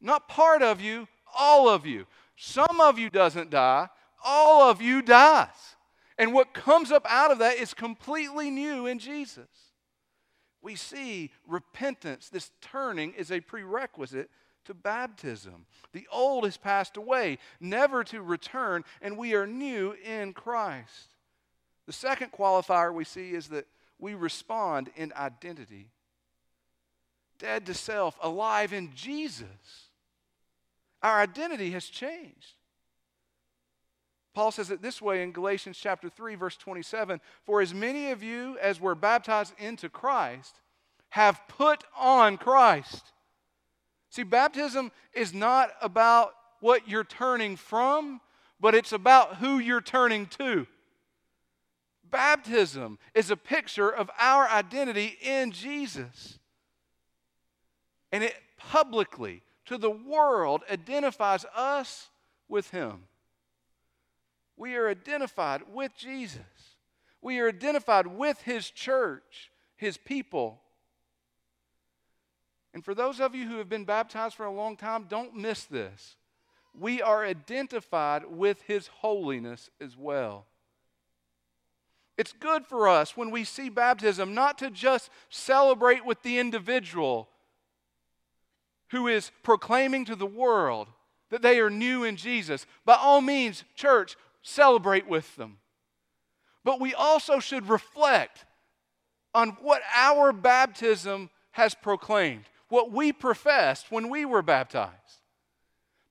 Not 0.00 0.28
part 0.28 0.62
of 0.62 0.80
you, 0.80 1.06
all 1.38 1.68
of 1.68 1.86
you. 1.86 2.06
Some 2.36 2.80
of 2.80 2.98
you 2.98 3.10
doesn't 3.10 3.50
die, 3.50 3.88
all 4.24 4.68
of 4.68 4.82
you 4.82 5.02
dies. 5.02 5.76
And 6.18 6.32
what 6.32 6.54
comes 6.54 6.90
up 6.90 7.06
out 7.08 7.30
of 7.30 7.38
that 7.38 7.56
is 7.56 7.74
completely 7.74 8.50
new 8.50 8.86
in 8.86 8.98
Jesus 8.98 9.48
we 10.62 10.76
see 10.76 11.30
repentance, 11.46 12.28
this 12.28 12.52
turning, 12.60 13.12
is 13.14 13.30
a 13.30 13.40
prerequisite 13.40 14.30
to 14.64 14.74
baptism. 14.74 15.66
The 15.92 16.06
old 16.10 16.44
has 16.44 16.56
passed 16.56 16.96
away, 16.96 17.38
never 17.60 18.04
to 18.04 18.22
return, 18.22 18.84
and 19.02 19.18
we 19.18 19.34
are 19.34 19.46
new 19.46 19.94
in 20.04 20.32
Christ. 20.32 21.14
The 21.86 21.92
second 21.92 22.30
qualifier 22.30 22.94
we 22.94 23.04
see 23.04 23.32
is 23.32 23.48
that 23.48 23.66
we 23.98 24.14
respond 24.14 24.90
in 24.96 25.12
identity. 25.16 25.90
Dead 27.38 27.66
to 27.66 27.74
self, 27.74 28.16
alive 28.22 28.72
in 28.72 28.92
Jesus. 28.94 29.90
Our 31.02 31.20
identity 31.20 31.72
has 31.72 31.86
changed. 31.86 32.54
Paul 34.34 34.50
says 34.50 34.70
it 34.70 34.80
this 34.80 35.02
way 35.02 35.22
in 35.22 35.32
Galatians 35.32 35.78
chapter 35.78 36.08
3 36.08 36.34
verse 36.34 36.56
27, 36.56 37.20
for 37.44 37.60
as 37.60 37.74
many 37.74 38.10
of 38.10 38.22
you 38.22 38.56
as 38.60 38.80
were 38.80 38.94
baptized 38.94 39.54
into 39.58 39.88
Christ 39.88 40.60
have 41.10 41.40
put 41.46 41.84
on 41.98 42.38
Christ. 42.38 43.12
See, 44.08 44.22
baptism 44.22 44.90
is 45.12 45.34
not 45.34 45.70
about 45.82 46.32
what 46.60 46.88
you're 46.88 47.04
turning 47.04 47.56
from, 47.56 48.20
but 48.58 48.74
it's 48.74 48.92
about 48.92 49.36
who 49.36 49.58
you're 49.58 49.82
turning 49.82 50.26
to. 50.38 50.66
Baptism 52.10 52.98
is 53.14 53.30
a 53.30 53.36
picture 53.36 53.90
of 53.90 54.10
our 54.18 54.48
identity 54.48 55.18
in 55.20 55.50
Jesus. 55.50 56.38
And 58.10 58.22
it 58.22 58.34
publicly, 58.56 59.42
to 59.66 59.76
the 59.76 59.90
world, 59.90 60.62
identifies 60.70 61.44
us 61.54 62.08
with 62.48 62.70
Him. 62.70 63.04
We 64.56 64.76
are 64.76 64.88
identified 64.88 65.62
with 65.72 65.92
Jesus. 65.96 66.40
We 67.20 67.38
are 67.40 67.48
identified 67.48 68.06
with 68.06 68.40
His 68.42 68.70
church, 68.70 69.50
His 69.76 69.96
people. 69.96 70.60
And 72.74 72.84
for 72.84 72.94
those 72.94 73.20
of 73.20 73.34
you 73.34 73.48
who 73.48 73.58
have 73.58 73.68
been 73.68 73.84
baptized 73.84 74.34
for 74.34 74.46
a 74.46 74.52
long 74.52 74.76
time, 74.76 75.06
don't 75.08 75.36
miss 75.36 75.64
this. 75.64 76.16
We 76.78 77.02
are 77.02 77.24
identified 77.24 78.24
with 78.28 78.62
His 78.62 78.86
holiness 78.86 79.70
as 79.80 79.96
well. 79.96 80.46
It's 82.18 82.32
good 82.32 82.66
for 82.66 82.88
us 82.88 83.16
when 83.16 83.30
we 83.30 83.44
see 83.44 83.68
baptism 83.68 84.34
not 84.34 84.58
to 84.58 84.70
just 84.70 85.10
celebrate 85.28 86.04
with 86.04 86.22
the 86.22 86.38
individual 86.38 87.28
who 88.90 89.08
is 89.08 89.32
proclaiming 89.42 90.04
to 90.04 90.14
the 90.14 90.26
world 90.26 90.88
that 91.30 91.40
they 91.40 91.58
are 91.60 91.70
new 91.70 92.04
in 92.04 92.16
Jesus. 92.16 92.66
By 92.84 92.94
all 92.94 93.22
means, 93.22 93.64
church, 93.74 94.16
celebrate 94.42 95.08
with 95.08 95.34
them. 95.36 95.58
But 96.64 96.80
we 96.80 96.94
also 96.94 97.38
should 97.38 97.68
reflect 97.68 98.44
on 99.34 99.50
what 99.62 99.82
our 99.94 100.32
baptism 100.32 101.30
has 101.52 101.74
proclaimed, 101.74 102.44
what 102.68 102.92
we 102.92 103.12
professed 103.12 103.90
when 103.90 104.10
we 104.10 104.24
were 104.24 104.42
baptized. 104.42 104.92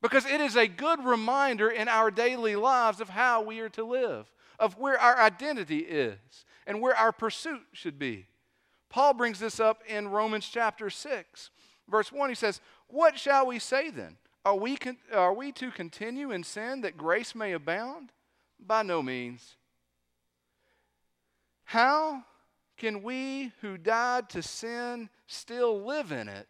Because 0.01 0.25
it 0.25 0.41
is 0.41 0.55
a 0.55 0.67
good 0.67 1.03
reminder 1.05 1.69
in 1.69 1.87
our 1.87 2.09
daily 2.09 2.55
lives 2.55 2.99
of 2.99 3.09
how 3.09 3.41
we 3.41 3.59
are 3.59 3.69
to 3.69 3.83
live, 3.83 4.31
of 4.57 4.77
where 4.77 4.99
our 4.99 5.19
identity 5.19 5.79
is, 5.79 6.17
and 6.65 6.81
where 6.81 6.95
our 6.95 7.11
pursuit 7.11 7.61
should 7.71 7.99
be. 7.99 8.25
Paul 8.89 9.13
brings 9.13 9.39
this 9.39 9.59
up 9.59 9.83
in 9.87 10.09
Romans 10.09 10.49
chapter 10.51 10.89
6, 10.89 11.49
verse 11.87 12.11
1. 12.11 12.29
He 12.29 12.35
says, 12.35 12.59
What 12.87 13.17
shall 13.17 13.45
we 13.45 13.59
say 13.59 13.89
then? 13.89 14.17
Are 14.43 14.55
we, 14.55 14.75
con- 14.75 14.97
are 15.13 15.33
we 15.33 15.51
to 15.53 15.69
continue 15.69 16.31
in 16.31 16.43
sin 16.43 16.81
that 16.81 16.97
grace 16.97 17.35
may 17.35 17.53
abound? 17.53 18.11
By 18.65 18.83
no 18.83 19.01
means. 19.01 19.55
How 21.63 22.23
can 22.77 23.03
we 23.03 23.51
who 23.61 23.77
died 23.77 24.29
to 24.31 24.41
sin 24.41 25.09
still 25.27 25.85
live 25.85 26.11
in 26.11 26.27
it? 26.27 26.47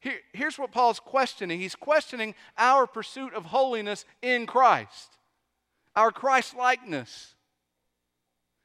Here, 0.00 0.18
here's 0.32 0.58
what 0.58 0.72
Paul's 0.72 1.00
questioning 1.00 1.60
he's 1.60 1.76
questioning 1.76 2.34
our 2.58 2.86
pursuit 2.86 3.34
of 3.34 3.46
holiness 3.46 4.04
in 4.20 4.46
Christ, 4.46 5.16
our 5.94 6.10
Christ 6.10 6.56
likeness. 6.56 7.34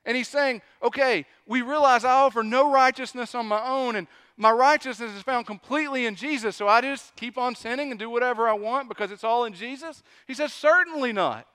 And 0.03 0.17
he's 0.17 0.27
saying, 0.27 0.62
okay, 0.82 1.25
we 1.46 1.62
realize 1.62 2.03
I 2.06 2.12
offer 2.12 2.41
no 2.41 2.72
righteousness 2.72 3.36
on 3.36 3.46
my 3.46 3.63
own, 3.63 3.96
and 3.96 4.08
my 4.36 4.51
righteousness 4.51 5.12
is 5.12 5.22
found 5.22 5.46
completely 5.46 6.06
in 6.06 6.15
Jesus, 6.15 6.56
so 6.56 6.67
I 6.67 6.82
just 6.82 7.15
keep 7.15 7.38
on 7.38 7.56
sinning 7.56 7.91
and 7.91 8.00
do 8.00 8.10
whatever 8.10 8.48
I 8.48 8.53
want 8.53 8.89
because 8.89 9.12
it's 9.12 9.24
all 9.24 9.46
in 9.46 9.53
Jesus? 9.53 10.01
He 10.25 10.34
says, 10.34 10.53
certainly 10.53 11.13
not. 11.13 11.46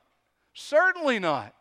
Certainly 0.55 1.19
not. 1.19 1.55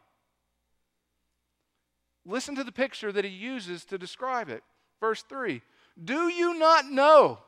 Listen 2.25 2.55
to 2.55 2.63
the 2.63 2.71
picture 2.71 3.11
that 3.11 3.25
he 3.25 3.31
uses 3.31 3.85
to 3.85 3.97
describe 3.97 4.49
it. 4.49 4.63
Verse 4.99 5.23
3 5.23 5.61
Do 6.03 6.27
you 6.27 6.57
not 6.57 6.89
know 6.89 7.39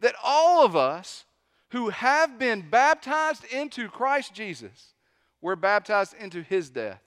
that 0.00 0.14
all 0.22 0.64
of 0.64 0.76
us 0.76 1.24
who 1.70 1.90
have 1.90 2.38
been 2.38 2.68
baptized 2.68 3.44
into 3.44 3.88
Christ 3.88 4.34
Jesus 4.34 4.94
were 5.40 5.56
baptized 5.56 6.14
into 6.18 6.42
his 6.42 6.70
death? 6.70 7.02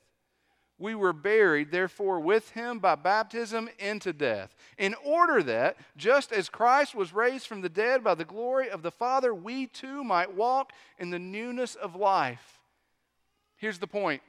We 0.79 0.96
were 0.96 1.13
buried, 1.13 1.72
therefore, 1.72 2.20
with 2.20 2.50
him 2.50 2.79
by 2.79 2.96
baptism 2.96 3.70
into 3.79 4.12
death, 4.12 4.53
in 4.77 4.96
order 5.05 5.41
that, 5.43 5.77
just 5.96 6.34
as 6.34 6.50
Christ 6.50 6.93
was 6.93 7.13
raised 7.13 7.48
from 7.48 7.62
the 7.62 7.70
dead 7.70 8.03
by 8.03 8.15
the 8.15 8.25
glory 8.25 8.70
of 8.70 8.82
the 8.82 8.91
Father, 8.91 9.34
we 9.34 9.67
too 9.67 10.03
might 10.03 10.34
walk 10.34 10.74
in 10.98 11.10
the 11.10 11.20
newness 11.20 11.75
of 11.75 11.96
life. 11.96 12.60
Here's 13.63 13.79
the 13.79 13.88
point 13.88 14.22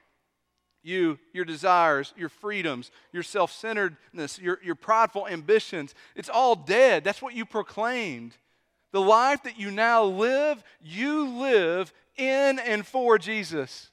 you, 0.85 1.19
your 1.33 1.45
desires, 1.45 2.15
your 2.17 2.29
freedoms, 2.29 2.93
your 3.13 3.25
self 3.25 3.51
centeredness, 3.51 4.39
your, 4.39 4.61
your 4.63 4.77
prideful 4.77 5.27
ambitions, 5.27 5.93
it's 6.15 6.29
all 6.29 6.55
dead. 6.55 7.03
That's 7.03 7.21
what 7.21 7.35
you 7.35 7.45
proclaimed. 7.45 8.37
The 8.93 9.01
life 9.01 9.43
that 9.43 9.59
you 9.59 9.73
now 9.73 10.05
live, 10.05 10.63
you 10.81 11.29
live 11.29 11.93
in 12.17 12.61
and 12.61 12.87
for 12.87 13.19
Jesus. 13.19 13.91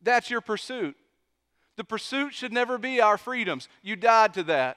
That's 0.00 0.30
your 0.30 0.42
pursuit. 0.42 0.94
The 1.74 1.82
pursuit 1.82 2.32
should 2.32 2.52
never 2.52 2.78
be 2.78 3.00
our 3.00 3.18
freedoms. 3.18 3.68
You 3.82 3.96
died 3.96 4.32
to 4.34 4.44
that. 4.44 4.76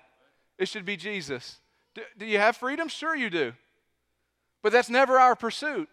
It 0.57 0.67
should 0.67 0.83
be 0.83 0.97
Jesus. 0.97 1.59
Do, 1.93 2.01
do 2.17 2.25
you 2.25 2.39
have 2.39 2.57
freedom? 2.57 2.87
Sure, 2.87 3.15
you 3.15 3.29
do. 3.29 3.53
But 4.63 4.71
that's 4.71 4.89
never 4.89 5.19
our 5.19 5.35
pursuit. 5.35 5.89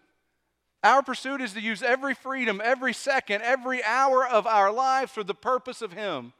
Our 0.83 1.03
pursuit 1.03 1.41
is 1.41 1.53
to 1.53 1.61
use 1.61 1.83
every 1.83 2.13
freedom, 2.13 2.61
every 2.63 2.93
second, 2.93 3.41
every 3.41 3.83
hour 3.83 4.25
of 4.25 4.47
our 4.47 4.71
lives 4.71 5.11
for 5.11 5.23
the 5.23 5.33
purpose 5.33 5.81
of 5.81 5.91
Him. 5.91 6.31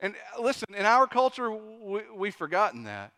And 0.00 0.14
listen, 0.40 0.74
in 0.76 0.84
our 0.84 1.06
culture, 1.06 1.50
we, 1.50 2.00
we've 2.14 2.34
forgotten 2.34 2.84
that. 2.84 3.12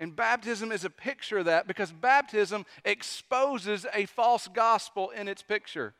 And 0.00 0.14
baptism 0.14 0.72
is 0.72 0.84
a 0.84 0.90
picture 0.90 1.38
of 1.38 1.46
that 1.46 1.66
because 1.66 1.92
baptism 1.92 2.64
exposes 2.84 3.86
a 3.94 4.06
false 4.06 4.48
gospel 4.48 5.10
in 5.10 5.28
its 5.28 5.42
picture, 5.42 5.94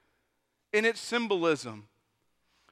in 0.72 0.84
its 0.84 1.00
symbolism. 1.00 1.88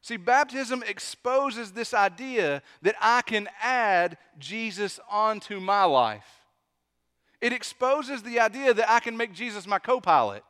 See, 0.01 0.17
baptism 0.19 0.83
exposes 0.87 1.73
this 1.73 1.95
idea 1.95 2.63
that 2.83 2.95
I 3.01 3.23
can 3.23 3.49
add 3.63 4.19
Jesus 4.39 5.01
onto 5.11 5.61
my 5.61 5.85
life. 5.85 6.27
It 7.41 7.53
exposes 7.53 8.23
the 8.23 8.41
idea 8.41 8.73
that 8.75 8.91
I 8.91 9.01
can 9.01 9.17
make 9.17 9.33
Jesus 9.35 9.67
my 9.67 9.79
co 9.79 10.01
pilot 10.01 10.45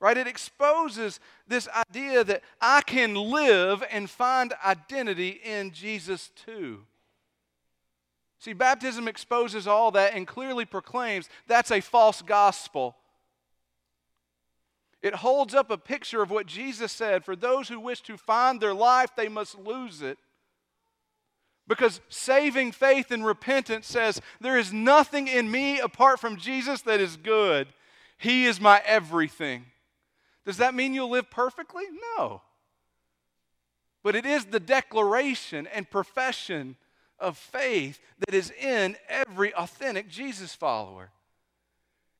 right? 0.00 0.16
It 0.16 0.26
exposes 0.26 1.20
this 1.48 1.68
idea 1.90 2.24
that 2.24 2.42
I 2.60 2.82
can 2.82 3.14
live 3.14 3.82
and 3.90 4.10
find 4.10 4.52
identity 4.64 5.40
in 5.44 5.72
Jesus 5.72 6.30
too. 6.44 6.82
See, 8.38 8.52
baptism 8.52 9.08
exposes 9.08 9.66
all 9.66 9.90
that 9.92 10.14
and 10.14 10.26
clearly 10.26 10.64
proclaims 10.64 11.28
that's 11.46 11.70
a 11.70 11.80
false 11.80 12.22
gospel. 12.22 12.96
It 15.02 15.14
holds 15.14 15.54
up 15.54 15.70
a 15.70 15.78
picture 15.78 16.22
of 16.22 16.30
what 16.30 16.46
Jesus 16.46 16.92
said 16.92 17.24
for 17.24 17.36
those 17.36 17.68
who 17.68 17.80
wish 17.80 18.02
to 18.02 18.16
find 18.16 18.60
their 18.60 18.74
life, 18.74 19.10
they 19.16 19.28
must 19.28 19.58
lose 19.58 20.02
it. 20.02 20.18
Because 21.68 22.00
saving 22.08 22.72
faith 22.72 23.10
and 23.10 23.24
repentance 23.24 23.86
says, 23.86 24.20
There 24.40 24.58
is 24.58 24.72
nothing 24.72 25.26
in 25.26 25.50
me 25.50 25.80
apart 25.80 26.20
from 26.20 26.36
Jesus 26.36 26.82
that 26.82 27.00
is 27.00 27.16
good. 27.16 27.68
He 28.18 28.46
is 28.46 28.60
my 28.60 28.82
everything. 28.86 29.66
Does 30.46 30.58
that 30.58 30.74
mean 30.74 30.94
you'll 30.94 31.10
live 31.10 31.28
perfectly? 31.28 31.84
No. 32.16 32.40
But 34.02 34.14
it 34.14 34.24
is 34.24 34.46
the 34.46 34.60
declaration 34.60 35.66
and 35.66 35.90
profession 35.90 36.76
of 37.18 37.36
faith 37.36 37.98
that 38.20 38.32
is 38.34 38.52
in 38.52 38.96
every 39.08 39.52
authentic 39.52 40.08
Jesus 40.08 40.54
follower. 40.54 41.10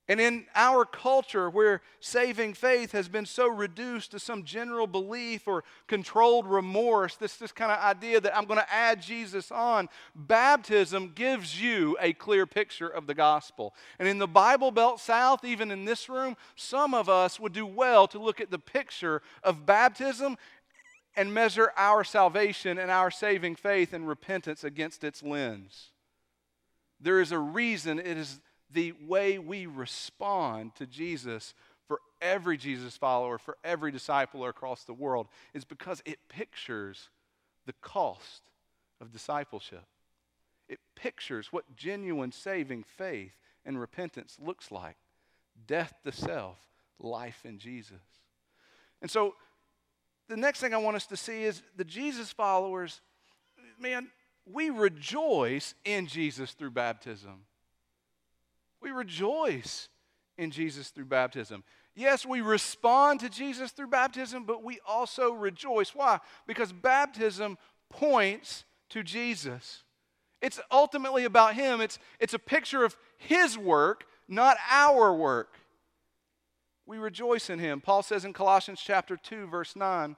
And 0.08 0.20
in 0.20 0.46
our 0.54 0.84
culture, 0.84 1.50
where 1.50 1.82
saving 1.98 2.54
faith 2.54 2.92
has 2.92 3.08
been 3.08 3.26
so 3.26 3.48
reduced 3.48 4.12
to 4.12 4.20
some 4.20 4.44
general 4.44 4.86
belief 4.86 5.48
or 5.48 5.64
controlled 5.88 6.46
remorse, 6.46 7.16
this, 7.16 7.36
this 7.36 7.50
kind 7.50 7.72
of 7.72 7.78
idea 7.78 8.20
that 8.20 8.36
I'm 8.36 8.44
going 8.44 8.60
to 8.60 8.72
add 8.72 9.02
Jesus 9.02 9.50
on, 9.50 9.88
baptism 10.14 11.10
gives 11.16 11.60
you 11.60 11.96
a 12.00 12.12
clear 12.12 12.46
picture 12.46 12.86
of 12.88 13.08
the 13.08 13.14
gospel. 13.14 13.74
And 13.98 14.06
in 14.06 14.18
the 14.18 14.28
Bible 14.28 14.70
Belt 14.70 15.00
South, 15.00 15.44
even 15.44 15.72
in 15.72 15.84
this 15.84 16.08
room, 16.08 16.36
some 16.54 16.94
of 16.94 17.08
us 17.08 17.40
would 17.40 17.52
do 17.52 17.66
well 17.66 18.06
to 18.08 18.18
look 18.20 18.40
at 18.40 18.52
the 18.52 18.60
picture 18.60 19.22
of 19.42 19.66
baptism 19.66 20.36
and 21.16 21.34
measure 21.34 21.72
our 21.76 22.04
salvation 22.04 22.78
and 22.78 22.92
our 22.92 23.10
saving 23.10 23.56
faith 23.56 23.92
and 23.92 24.06
repentance 24.06 24.62
against 24.62 25.02
its 25.02 25.20
lens. 25.20 25.90
There 27.00 27.20
is 27.20 27.32
a 27.32 27.38
reason 27.38 27.98
it 27.98 28.06
is 28.06 28.40
the 28.70 28.92
way 29.06 29.38
we 29.38 29.66
respond 29.66 30.74
to 30.76 30.86
Jesus 30.86 31.54
for 31.86 32.00
every 32.20 32.56
Jesus 32.56 32.96
follower, 32.96 33.38
for 33.38 33.56
every 33.64 33.92
disciple 33.92 34.44
across 34.46 34.84
the 34.84 34.94
world, 34.94 35.28
is 35.54 35.64
because 35.64 36.02
it 36.04 36.18
pictures 36.28 37.10
the 37.66 37.74
cost 37.74 38.42
of 39.00 39.12
discipleship. 39.12 39.84
It 40.68 40.80
pictures 40.96 41.52
what 41.52 41.76
genuine 41.76 42.32
saving 42.32 42.84
faith 42.84 43.32
and 43.64 43.78
repentance 43.78 44.36
looks 44.44 44.70
like 44.72 44.96
death 45.66 45.94
to 46.04 46.12
self, 46.12 46.58
life 46.98 47.42
in 47.44 47.58
Jesus. 47.58 48.02
And 49.00 49.10
so, 49.10 49.34
the 50.28 50.36
next 50.36 50.60
thing 50.60 50.74
I 50.74 50.78
want 50.78 50.96
us 50.96 51.06
to 51.06 51.16
see 51.16 51.44
is 51.44 51.62
the 51.76 51.84
Jesus 51.84 52.32
followers, 52.32 53.00
man, 53.78 54.08
we 54.44 54.70
rejoice 54.70 55.74
in 55.84 56.06
Jesus 56.06 56.52
through 56.52 56.72
baptism. 56.72 57.44
We 58.86 58.92
rejoice 58.92 59.88
in 60.38 60.52
Jesus 60.52 60.90
through 60.90 61.06
baptism. 61.06 61.64
Yes, 61.96 62.24
we 62.24 62.40
respond 62.40 63.18
to 63.18 63.28
Jesus 63.28 63.72
through 63.72 63.88
baptism, 63.88 64.44
but 64.44 64.62
we 64.62 64.78
also 64.86 65.32
rejoice. 65.32 65.92
Why? 65.92 66.20
Because 66.46 66.70
baptism 66.70 67.58
points 67.90 68.64
to 68.90 69.02
Jesus. 69.02 69.82
It's 70.40 70.60
ultimately 70.70 71.24
about 71.24 71.54
Him, 71.54 71.80
it's, 71.80 71.98
it's 72.20 72.32
a 72.32 72.38
picture 72.38 72.84
of 72.84 72.96
His 73.18 73.58
work, 73.58 74.04
not 74.28 74.56
our 74.70 75.12
work. 75.12 75.58
We 76.86 76.98
rejoice 76.98 77.50
in 77.50 77.58
Him. 77.58 77.80
Paul 77.80 78.04
says 78.04 78.24
in 78.24 78.32
Colossians 78.32 78.80
chapter 78.80 79.16
2, 79.16 79.48
verse 79.48 79.74
9, 79.74 80.14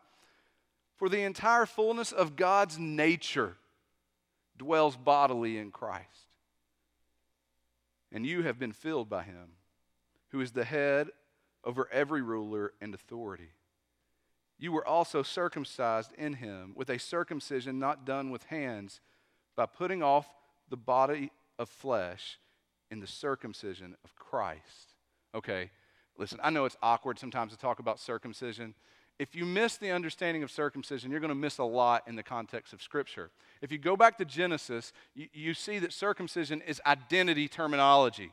For 0.99 1.09
the 1.09 1.23
entire 1.23 1.65
fullness 1.65 2.13
of 2.13 2.37
God's 2.37 2.79
nature 2.79 3.57
dwells 4.59 4.95
bodily 4.95 5.57
in 5.57 5.71
Christ 5.71 6.28
and 8.13 8.27
you 8.27 8.43
have 8.43 8.59
been 8.59 8.73
filled 8.73 9.09
by 9.09 9.23
him, 9.23 9.53
who 10.31 10.41
is 10.41 10.53
the 10.53 10.65
head 10.65 11.09
over 11.65 11.89
every 11.93 12.23
ruler 12.23 12.73
and 12.81 12.95
authority. 12.95 13.51
You 14.59 14.73
were 14.73 14.87
also 14.87 15.23
circumcised 15.23 16.13
in 16.19 16.35
him 16.35 16.73
with 16.75 16.91
a 16.91 16.99
circumcision 16.99 17.79
not 17.79 18.05
done 18.05 18.31
with 18.31 18.45
hands, 18.45 19.01
by 19.57 19.67
putting 19.67 20.03
off 20.03 20.29
the 20.69 20.77
body 20.77 21.31
of 21.59 21.69
flesh 21.69 22.39
in 22.91 23.01
the 23.01 23.07
circumcision 23.07 23.97
of 24.05 24.15
Christ. 24.15 24.95
Okay, 25.35 25.71
listen, 26.17 26.39
I 26.43 26.51
know 26.51 26.65
it's 26.65 26.77
awkward 26.83 27.19
sometimes 27.19 27.53
to 27.53 27.59
talk 27.59 27.81
about 27.81 27.99
circumcision 27.99 28.75
if 29.19 29.35
you 29.35 29.45
miss 29.45 29.77
the 29.77 29.91
understanding 29.91 30.43
of 30.43 30.51
circumcision, 30.51 31.11
you're 31.11 31.21
going 31.21 31.29
to 31.29 31.35
miss 31.35 31.59
a 31.59 31.65
lot 31.65 32.05
in 32.07 32.15
the 32.15 32.23
context 32.23 32.73
of 32.73 32.81
Scripture. 32.81 33.31
If 33.61 33.73
you 33.73 33.79
go 33.79 33.97
back 33.97 34.17
to 34.19 34.25
Genesis, 34.25 34.93
you, 35.15 35.27
you, 35.33 35.55
see 35.55 35.81
that 35.81 35.93
circumcision 35.93 36.63
is 36.63 36.81
identity 36.87 37.49
terminology. 37.49 38.33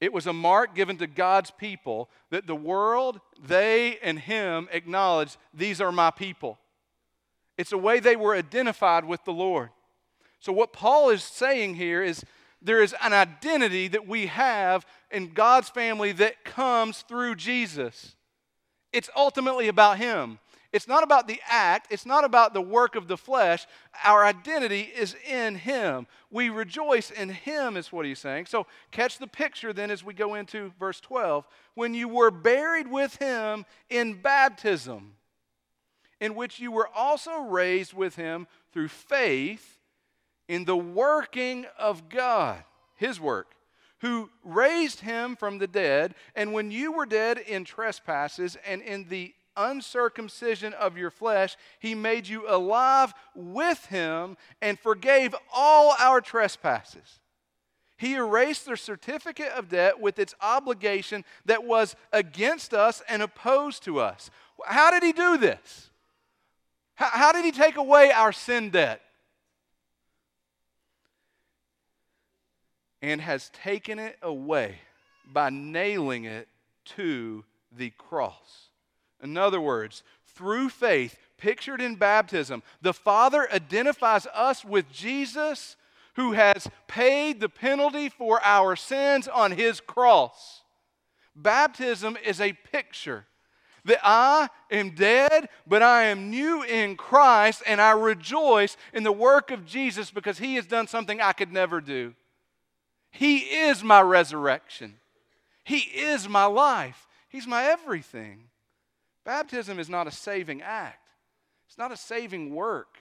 It 0.00 0.12
was 0.12 0.26
a 0.26 0.32
mark 0.32 0.74
given 0.74 0.96
to 0.98 1.06
God's 1.06 1.50
people 1.50 2.08
that 2.30 2.46
the 2.46 2.56
world, 2.56 3.20
they, 3.40 3.98
and 4.02 4.18
Him 4.18 4.68
acknowledged 4.72 5.36
these 5.52 5.80
are 5.80 5.92
my 5.92 6.10
people. 6.10 6.58
It's 7.58 7.72
a 7.72 7.78
way 7.78 8.00
they 8.00 8.16
were 8.16 8.34
identified 8.34 9.04
with 9.04 9.22
the 9.24 9.32
Lord. 9.32 9.70
So, 10.40 10.52
what 10.52 10.72
Paul 10.72 11.10
is 11.10 11.22
saying 11.22 11.74
here 11.74 12.02
is 12.02 12.24
there 12.62 12.82
is 12.82 12.94
an 13.02 13.12
identity 13.12 13.88
that 13.88 14.08
we 14.08 14.26
have 14.26 14.86
in 15.10 15.34
God's 15.34 15.68
family 15.68 16.12
that 16.12 16.44
comes 16.44 17.02
through 17.02 17.34
Jesus. 17.36 18.16
It's 18.92 19.10
ultimately 19.16 19.68
about 19.68 19.98
Him. 19.98 20.38
It's 20.72 20.88
not 20.88 21.02
about 21.02 21.28
the 21.28 21.40
act, 21.46 21.88
it's 21.90 22.06
not 22.06 22.24
about 22.24 22.54
the 22.54 22.62
work 22.62 22.96
of 22.96 23.06
the 23.06 23.18
flesh. 23.18 23.66
Our 24.04 24.24
identity 24.24 24.90
is 24.96 25.14
in 25.28 25.56
Him. 25.56 26.06
We 26.30 26.48
rejoice 26.48 27.10
in 27.10 27.28
Him, 27.28 27.76
is 27.76 27.92
what 27.92 28.06
He's 28.06 28.18
saying. 28.18 28.46
So, 28.46 28.66
catch 28.90 29.18
the 29.18 29.26
picture 29.26 29.74
then 29.74 29.90
as 29.90 30.02
we 30.02 30.14
go 30.14 30.34
into 30.34 30.72
verse 30.80 30.98
12. 31.00 31.46
When 31.74 31.92
you 31.92 32.08
were 32.08 32.30
buried 32.30 32.90
with 32.90 33.16
Him 33.16 33.66
in 33.90 34.14
baptism, 34.14 35.12
in 36.20 36.34
which 36.34 36.58
you 36.58 36.72
were 36.72 36.88
also 36.94 37.42
raised 37.42 37.92
with 37.92 38.16
Him 38.16 38.46
through 38.72 38.88
faith 38.88 39.78
in 40.48 40.64
the 40.64 40.76
working 40.76 41.66
of 41.78 42.08
God, 42.08 42.64
His 42.94 43.20
work 43.20 43.54
who 44.02 44.28
raised 44.44 45.00
him 45.00 45.36
from 45.36 45.58
the 45.58 45.66
dead, 45.66 46.14
and 46.34 46.52
when 46.52 46.70
you 46.70 46.92
were 46.92 47.06
dead 47.06 47.38
in 47.38 47.64
trespasses 47.64 48.56
and 48.66 48.82
in 48.82 49.08
the 49.08 49.32
uncircumcision 49.56 50.72
of 50.74 50.96
your 50.98 51.10
flesh, 51.10 51.56
he 51.78 51.94
made 51.94 52.26
you 52.26 52.44
alive 52.48 53.14
with 53.34 53.86
him 53.86 54.36
and 54.60 54.78
forgave 54.78 55.34
all 55.52 55.94
our 56.00 56.20
trespasses. 56.20 57.20
He 57.96 58.14
erased 58.14 58.66
the 58.66 58.76
certificate 58.76 59.52
of 59.52 59.68
debt 59.68 60.00
with 60.00 60.18
its 60.18 60.34
obligation 60.40 61.24
that 61.44 61.62
was 61.62 61.94
against 62.12 62.74
us 62.74 63.02
and 63.08 63.22
opposed 63.22 63.84
to 63.84 64.00
us. 64.00 64.30
How 64.66 64.90
did 64.90 65.04
he 65.04 65.12
do 65.12 65.38
this? 65.38 65.90
How, 66.96 67.30
did 67.30 67.44
he 67.44 67.52
take 67.52 67.76
away 67.76 68.10
our 68.10 68.32
sin 68.32 68.70
debt? 68.70 69.00
And 73.02 73.20
has 73.20 73.50
taken 73.50 73.98
it 73.98 74.16
away 74.22 74.76
by 75.30 75.50
nailing 75.50 76.24
it 76.24 76.48
to 76.84 77.44
the 77.76 77.90
cross. 77.90 78.68
In 79.22 79.36
other 79.36 79.60
words, 79.60 80.02
through 80.34 80.68
faith, 80.70 81.18
pictured 81.36 81.80
in 81.80 81.96
baptism, 81.96 82.62
the 82.80 82.94
Father 82.94 83.50
identifies 83.52 84.26
us 84.28 84.64
with 84.64 84.90
Jesus 84.90 85.76
who 86.14 86.32
has 86.32 86.68
paid 86.86 87.40
the 87.40 87.48
penalty 87.48 88.08
for 88.08 88.40
our 88.44 88.76
sins 88.76 89.26
on 89.28 89.52
his 89.52 89.80
cross. 89.80 90.62
Baptism 91.34 92.16
is 92.24 92.40
a 92.40 92.52
picture 92.52 93.26
that 93.84 94.00
I 94.02 94.48
am 94.70 94.90
dead, 94.90 95.48
but 95.66 95.82
I 95.82 96.04
am 96.04 96.30
new 96.30 96.62
in 96.62 96.96
Christ, 96.96 97.62
and 97.66 97.80
I 97.80 97.92
rejoice 97.92 98.76
in 98.92 99.02
the 99.02 99.10
work 99.10 99.50
of 99.50 99.66
Jesus 99.66 100.10
because 100.10 100.38
he 100.38 100.54
has 100.54 100.66
done 100.66 100.86
something 100.86 101.20
I 101.20 101.32
could 101.32 101.52
never 101.52 101.80
do. 101.80 102.14
He 103.12 103.38
is 103.38 103.84
my 103.84 104.00
resurrection. 104.00 104.94
He 105.64 105.78
is 105.78 106.28
my 106.28 106.46
life. 106.46 107.06
He's 107.28 107.46
my 107.46 107.64
everything. 107.64 108.48
Baptism 109.24 109.78
is 109.78 109.88
not 109.88 110.08
a 110.08 110.10
saving 110.10 110.62
act, 110.62 111.08
it's 111.68 111.78
not 111.78 111.92
a 111.92 111.96
saving 111.96 112.54
work. 112.54 112.98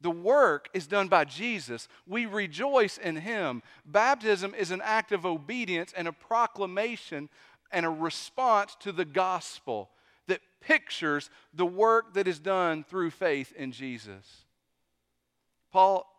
The 0.00 0.10
work 0.10 0.68
is 0.74 0.88
done 0.88 1.06
by 1.06 1.24
Jesus. 1.24 1.86
We 2.08 2.26
rejoice 2.26 2.98
in 2.98 3.14
Him. 3.14 3.62
Baptism 3.86 4.52
is 4.52 4.72
an 4.72 4.80
act 4.82 5.12
of 5.12 5.24
obedience 5.24 5.92
and 5.96 6.08
a 6.08 6.12
proclamation 6.12 7.28
and 7.70 7.86
a 7.86 7.90
response 7.90 8.76
to 8.80 8.90
the 8.90 9.04
gospel 9.04 9.90
that 10.26 10.40
pictures 10.60 11.30
the 11.54 11.64
work 11.64 12.14
that 12.14 12.26
is 12.26 12.40
done 12.40 12.82
through 12.82 13.10
faith 13.10 13.52
in 13.56 13.70
Jesus. 13.70 14.44
Paul, 15.72 16.11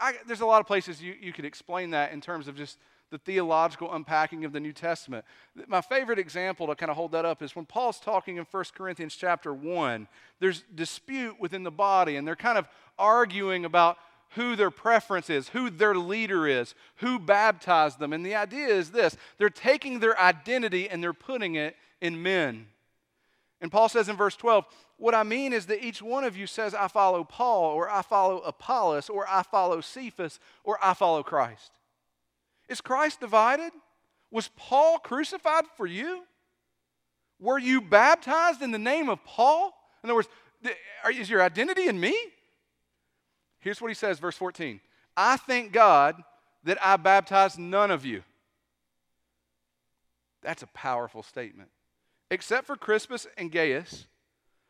I, 0.00 0.14
there's 0.26 0.40
a 0.40 0.46
lot 0.46 0.60
of 0.60 0.66
places 0.66 1.02
you, 1.02 1.14
you 1.20 1.32
could 1.32 1.44
explain 1.44 1.90
that 1.90 2.12
in 2.12 2.20
terms 2.20 2.48
of 2.48 2.56
just 2.56 2.78
the 3.10 3.18
theological 3.18 3.92
unpacking 3.94 4.44
of 4.44 4.52
the 4.52 4.60
New 4.60 4.72
Testament. 4.72 5.24
My 5.66 5.80
favorite 5.80 6.18
example 6.18 6.66
to 6.66 6.74
kind 6.74 6.90
of 6.90 6.96
hold 6.96 7.12
that 7.12 7.24
up 7.24 7.42
is 7.42 7.56
when 7.56 7.64
Paul's 7.64 7.98
talking 7.98 8.36
in 8.36 8.46
1 8.50 8.64
Corinthians 8.74 9.16
chapter 9.16 9.54
1, 9.54 10.06
there's 10.40 10.62
dispute 10.74 11.36
within 11.40 11.62
the 11.62 11.70
body, 11.70 12.16
and 12.16 12.26
they're 12.26 12.36
kind 12.36 12.58
of 12.58 12.68
arguing 12.98 13.64
about 13.64 13.96
who 14.30 14.56
their 14.56 14.70
preference 14.70 15.30
is, 15.30 15.48
who 15.48 15.70
their 15.70 15.94
leader 15.94 16.46
is, 16.46 16.74
who 16.96 17.18
baptized 17.18 17.98
them. 17.98 18.12
And 18.12 18.24
the 18.24 18.34
idea 18.34 18.66
is 18.66 18.90
this 18.90 19.16
they're 19.38 19.48
taking 19.48 20.00
their 20.00 20.18
identity 20.20 20.88
and 20.88 21.02
they're 21.02 21.14
putting 21.14 21.54
it 21.54 21.76
in 22.00 22.22
men. 22.22 22.66
And 23.60 23.72
Paul 23.72 23.88
says 23.88 24.08
in 24.08 24.16
verse 24.16 24.36
12, 24.36 24.64
What 24.96 25.14
I 25.14 25.22
mean 25.22 25.52
is 25.52 25.66
that 25.66 25.84
each 25.84 26.00
one 26.00 26.24
of 26.24 26.36
you 26.36 26.46
says, 26.46 26.74
I 26.74 26.88
follow 26.88 27.24
Paul, 27.24 27.74
or 27.74 27.90
I 27.90 28.02
follow 28.02 28.38
Apollos, 28.40 29.08
or 29.08 29.26
I 29.28 29.42
follow 29.42 29.80
Cephas, 29.80 30.38
or 30.64 30.78
I 30.82 30.94
follow 30.94 31.22
Christ. 31.22 31.72
Is 32.68 32.80
Christ 32.80 33.20
divided? 33.20 33.72
Was 34.30 34.50
Paul 34.56 34.98
crucified 34.98 35.64
for 35.76 35.86
you? 35.86 36.22
Were 37.40 37.58
you 37.58 37.80
baptized 37.80 38.62
in 38.62 38.70
the 38.70 38.78
name 38.78 39.08
of 39.08 39.24
Paul? 39.24 39.72
In 40.02 40.10
other 40.10 40.14
words, 40.14 40.28
is 41.12 41.30
your 41.30 41.42
identity 41.42 41.88
in 41.88 41.98
me? 41.98 42.16
Here's 43.60 43.80
what 43.80 43.88
he 43.88 43.94
says, 43.94 44.18
verse 44.18 44.36
14 44.36 44.80
I 45.16 45.36
thank 45.36 45.72
God 45.72 46.22
that 46.64 46.78
I 46.84 46.96
baptized 46.96 47.58
none 47.58 47.90
of 47.90 48.04
you. 48.04 48.22
That's 50.42 50.62
a 50.62 50.68
powerful 50.68 51.22
statement. 51.22 51.70
Except 52.30 52.66
for 52.66 52.76
Crispus 52.76 53.26
and 53.36 53.50
Gaius, 53.50 54.06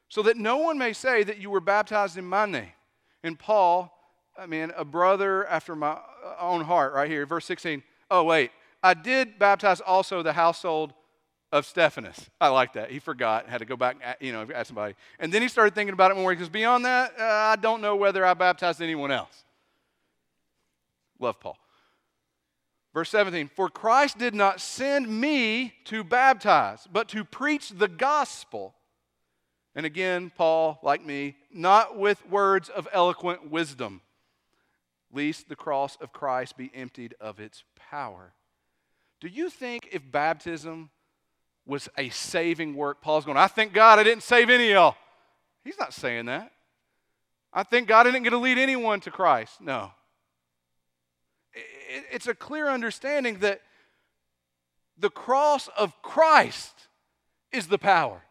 so 0.08 0.22
that 0.22 0.36
no 0.36 0.58
one 0.58 0.78
may 0.78 0.92
say 0.92 1.22
that 1.22 1.38
you 1.38 1.50
were 1.50 1.60
baptized 1.60 2.16
in 2.16 2.24
my 2.24 2.46
name. 2.46 2.72
And 3.22 3.38
Paul, 3.38 3.92
I 4.38 4.46
mean, 4.46 4.72
a 4.76 4.84
brother 4.84 5.46
after 5.46 5.74
my 5.74 5.98
own 6.40 6.62
heart, 6.62 6.94
right 6.94 7.10
here, 7.10 7.26
verse 7.26 7.44
16. 7.46 7.82
Oh, 8.10 8.24
wait, 8.24 8.52
I 8.82 8.94
did 8.94 9.38
baptize 9.38 9.80
also 9.80 10.22
the 10.22 10.32
household 10.32 10.94
of 11.52 11.66
Stephanas. 11.66 12.30
I 12.40 12.48
like 12.48 12.74
that. 12.74 12.90
He 12.90 12.98
forgot, 12.98 13.48
had 13.48 13.58
to 13.58 13.64
go 13.64 13.76
back 13.76 13.96
and 14.02 14.16
you 14.20 14.32
know, 14.32 14.46
ask 14.54 14.68
somebody. 14.68 14.94
And 15.18 15.32
then 15.32 15.42
he 15.42 15.48
started 15.48 15.74
thinking 15.74 15.94
about 15.94 16.10
it 16.10 16.16
more. 16.16 16.34
Goes, 16.34 16.48
Beyond 16.48 16.84
that, 16.84 17.12
uh, 17.18 17.24
I 17.24 17.56
don't 17.56 17.80
know 17.80 17.96
whether 17.96 18.24
I 18.24 18.34
baptized 18.34 18.80
anyone 18.80 19.10
else. 19.10 19.44
Love 21.18 21.40
Paul. 21.40 21.58
Verse 22.98 23.10
17 23.10 23.48
For 23.54 23.68
Christ 23.68 24.18
did 24.18 24.34
not 24.34 24.60
send 24.60 25.08
me 25.08 25.72
to 25.84 26.02
baptize, 26.02 26.88
but 26.92 27.08
to 27.10 27.24
preach 27.24 27.68
the 27.68 27.86
gospel. 27.86 28.74
And 29.76 29.86
again, 29.86 30.32
Paul, 30.36 30.80
like 30.82 31.06
me, 31.06 31.36
not 31.52 31.96
with 31.96 32.28
words 32.28 32.68
of 32.68 32.88
eloquent 32.92 33.52
wisdom, 33.52 34.00
lest 35.12 35.48
the 35.48 35.54
cross 35.54 35.96
of 36.00 36.12
Christ 36.12 36.56
be 36.56 36.72
emptied 36.74 37.14
of 37.20 37.38
its 37.38 37.62
power. 37.76 38.32
Do 39.20 39.28
you 39.28 39.48
think 39.48 39.90
if 39.92 40.02
baptism 40.10 40.90
was 41.64 41.88
a 41.96 42.08
saving 42.08 42.74
work, 42.74 43.00
Paul's 43.00 43.24
going, 43.24 43.36
I 43.36 43.46
thank 43.46 43.72
God 43.72 44.00
I 44.00 44.02
didn't 44.02 44.24
save 44.24 44.50
any 44.50 44.70
of 44.70 44.74
y'all? 44.74 44.96
He's 45.62 45.78
not 45.78 45.94
saying 45.94 46.26
that. 46.26 46.50
I 47.52 47.62
think 47.62 47.86
God 47.86 48.02
didn't 48.02 48.24
get 48.24 48.30
to 48.30 48.38
lead 48.38 48.58
anyone 48.58 48.98
to 49.02 49.12
Christ. 49.12 49.60
No. 49.60 49.92
It's 51.88 52.26
a 52.26 52.34
clear 52.34 52.68
understanding 52.68 53.38
that 53.38 53.62
the 54.98 55.10
cross 55.10 55.68
of 55.76 56.00
Christ 56.02 56.88
is 57.52 57.68
the 57.68 57.78
power. 57.78 58.22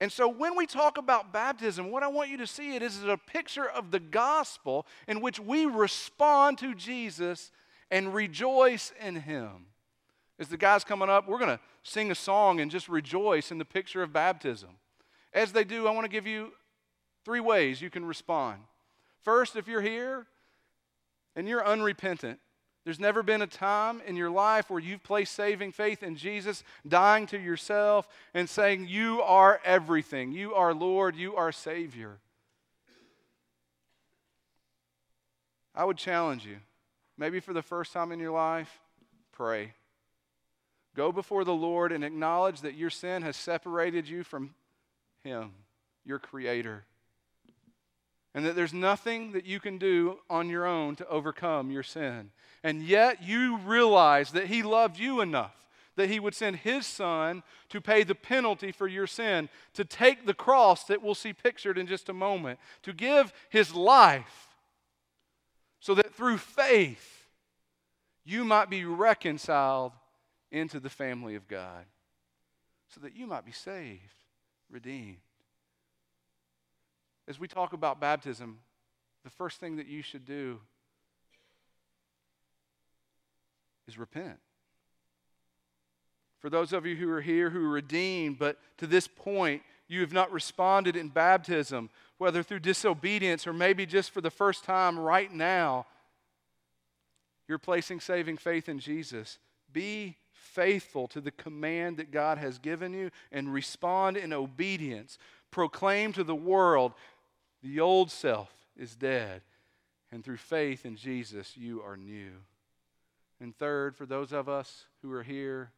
And 0.00 0.10
so 0.10 0.28
when 0.28 0.56
we 0.56 0.66
talk 0.66 0.98
about 0.98 1.32
baptism, 1.32 1.90
what 1.90 2.02
I 2.02 2.08
want 2.08 2.28
you 2.28 2.36
to 2.38 2.46
see 2.46 2.74
it 2.74 2.82
is 2.82 3.04
a 3.04 3.16
picture 3.16 3.68
of 3.68 3.92
the 3.92 4.00
gospel 4.00 4.86
in 5.06 5.20
which 5.20 5.38
we 5.38 5.66
respond 5.66 6.58
to 6.58 6.74
Jesus 6.74 7.52
and 7.90 8.12
rejoice 8.12 8.92
in 9.00 9.16
him. 9.16 9.66
As 10.40 10.48
the 10.48 10.56
guys 10.56 10.82
coming 10.82 11.08
up, 11.08 11.28
we're 11.28 11.38
going 11.38 11.56
to 11.56 11.60
sing 11.84 12.10
a 12.10 12.16
song 12.16 12.58
and 12.58 12.70
just 12.70 12.88
rejoice 12.88 13.52
in 13.52 13.58
the 13.58 13.64
picture 13.64 14.02
of 14.02 14.12
baptism. 14.12 14.70
As 15.32 15.52
they 15.52 15.62
do, 15.62 15.86
I 15.86 15.92
want 15.92 16.04
to 16.04 16.10
give 16.10 16.26
you 16.26 16.52
three 17.24 17.38
ways 17.40 17.80
you 17.80 17.90
can 17.90 18.04
respond. 18.04 18.58
First, 19.20 19.54
if 19.54 19.68
you're 19.68 19.82
here 19.82 20.26
and 21.36 21.46
you're 21.46 21.64
unrepentant, 21.64 22.40
there's 22.84 22.98
never 22.98 23.22
been 23.22 23.42
a 23.42 23.46
time 23.46 24.02
in 24.06 24.16
your 24.16 24.30
life 24.30 24.68
where 24.68 24.80
you've 24.80 25.04
placed 25.04 25.34
saving 25.34 25.70
faith 25.72 26.02
in 26.02 26.16
Jesus, 26.16 26.64
dying 26.86 27.26
to 27.28 27.38
yourself, 27.38 28.08
and 28.34 28.48
saying, 28.48 28.86
You 28.88 29.22
are 29.22 29.60
everything. 29.64 30.32
You 30.32 30.54
are 30.54 30.74
Lord. 30.74 31.14
You 31.14 31.36
are 31.36 31.52
Savior. 31.52 32.18
I 35.74 35.84
would 35.84 35.96
challenge 35.96 36.44
you, 36.44 36.56
maybe 37.16 37.40
for 37.40 37.52
the 37.52 37.62
first 37.62 37.92
time 37.92 38.10
in 38.12 38.18
your 38.18 38.32
life, 38.32 38.80
pray. 39.30 39.72
Go 40.94 41.12
before 41.12 41.44
the 41.44 41.54
Lord 41.54 41.92
and 41.92 42.04
acknowledge 42.04 42.60
that 42.60 42.74
your 42.74 42.90
sin 42.90 43.22
has 43.22 43.36
separated 43.36 44.08
you 44.08 44.24
from 44.24 44.54
Him, 45.22 45.52
your 46.04 46.18
Creator 46.18 46.84
and 48.34 48.44
that 48.44 48.56
there's 48.56 48.72
nothing 48.72 49.32
that 49.32 49.44
you 49.44 49.60
can 49.60 49.78
do 49.78 50.18
on 50.30 50.48
your 50.48 50.66
own 50.66 50.96
to 50.96 51.08
overcome 51.08 51.70
your 51.70 51.82
sin. 51.82 52.30
And 52.64 52.82
yet 52.82 53.22
you 53.22 53.58
realize 53.58 54.32
that 54.32 54.46
He 54.46 54.62
loved 54.62 54.98
you 54.98 55.20
enough 55.20 55.62
that 55.96 56.08
He 56.08 56.20
would 56.20 56.34
send 56.34 56.56
His 56.56 56.86
Son 56.86 57.42
to 57.68 57.80
pay 57.80 58.02
the 58.02 58.14
penalty 58.14 58.72
for 58.72 58.88
your 58.88 59.06
sin, 59.06 59.48
to 59.74 59.84
take 59.84 60.26
the 60.26 60.34
cross 60.34 60.84
that 60.84 61.02
we'll 61.02 61.14
see 61.14 61.32
pictured 61.32 61.78
in 61.78 61.86
just 61.86 62.08
a 62.08 62.14
moment, 62.14 62.58
to 62.82 62.92
give 62.92 63.32
His 63.50 63.74
life 63.74 64.48
so 65.80 65.94
that 65.94 66.14
through 66.14 66.38
faith 66.38 67.26
you 68.24 68.44
might 68.44 68.70
be 68.70 68.84
reconciled 68.84 69.92
into 70.50 70.78
the 70.78 70.90
family 70.90 71.34
of 71.34 71.48
God, 71.48 71.84
so 72.88 73.00
that 73.00 73.16
you 73.16 73.26
might 73.26 73.44
be 73.44 73.52
saved, 73.52 74.00
redeemed. 74.70 75.16
As 77.28 77.38
we 77.38 77.48
talk 77.48 77.72
about 77.72 78.00
baptism, 78.00 78.58
the 79.24 79.30
first 79.30 79.60
thing 79.60 79.76
that 79.76 79.86
you 79.86 80.02
should 80.02 80.24
do 80.24 80.60
is 83.86 83.98
repent. 83.98 84.38
For 86.40 86.50
those 86.50 86.72
of 86.72 86.84
you 86.84 86.96
who 86.96 87.08
are 87.10 87.20
here 87.20 87.50
who 87.50 87.64
are 87.64 87.70
redeemed, 87.70 88.38
but 88.38 88.58
to 88.78 88.86
this 88.86 89.06
point 89.06 89.62
you 89.86 90.00
have 90.00 90.12
not 90.12 90.32
responded 90.32 90.96
in 90.96 91.08
baptism, 91.08 91.88
whether 92.18 92.42
through 92.42 92.60
disobedience 92.60 93.46
or 93.46 93.52
maybe 93.52 93.86
just 93.86 94.10
for 94.10 94.20
the 94.20 94.30
first 94.30 94.64
time 94.64 94.98
right 94.98 95.32
now, 95.32 95.86
you're 97.46 97.58
placing 97.58 98.00
saving 98.00 98.38
faith 98.38 98.68
in 98.68 98.78
Jesus. 98.78 99.38
Be 99.72 100.16
faithful 100.32 101.06
to 101.08 101.20
the 101.20 101.30
command 101.30 101.96
that 101.98 102.10
God 102.10 102.38
has 102.38 102.58
given 102.58 102.92
you 102.92 103.10
and 103.30 103.52
respond 103.52 104.16
in 104.16 104.32
obedience. 104.32 105.18
Proclaim 105.50 106.12
to 106.14 106.24
the 106.24 106.34
world 106.34 106.92
the 107.62 107.80
old 107.80 108.10
self 108.10 108.52
is 108.76 108.96
dead, 108.96 109.42
and 110.10 110.24
through 110.24 110.36
faith 110.36 110.84
in 110.84 110.96
Jesus, 110.96 111.56
you 111.56 111.80
are 111.82 111.96
new. 111.96 112.32
And 113.40 113.56
third, 113.56 113.96
for 113.96 114.06
those 114.06 114.32
of 114.32 114.48
us 114.48 114.86
who 115.00 115.12
are 115.12 115.22
here, 115.22 115.70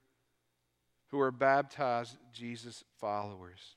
who 1.09 1.21
are 1.21 1.31
baptized 1.31 2.17
Jesus 2.33 2.85
followers, 2.99 3.77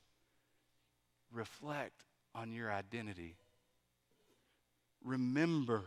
reflect 1.31 2.03
on 2.33 2.51
your 2.51 2.71
identity. 2.71 3.35
Remember 5.03 5.83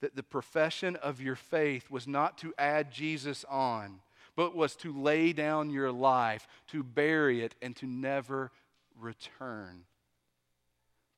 that 0.00 0.16
the 0.16 0.22
profession 0.22 0.96
of 0.96 1.20
your 1.20 1.36
faith 1.36 1.90
was 1.90 2.08
not 2.08 2.38
to 2.38 2.52
add 2.58 2.90
Jesus 2.90 3.44
on, 3.48 4.00
but 4.34 4.56
was 4.56 4.74
to 4.76 4.92
lay 4.92 5.32
down 5.32 5.70
your 5.70 5.92
life, 5.92 6.48
to 6.68 6.82
bury 6.82 7.42
it, 7.42 7.54
and 7.62 7.76
to 7.76 7.86
never 7.86 8.50
return 8.98 9.84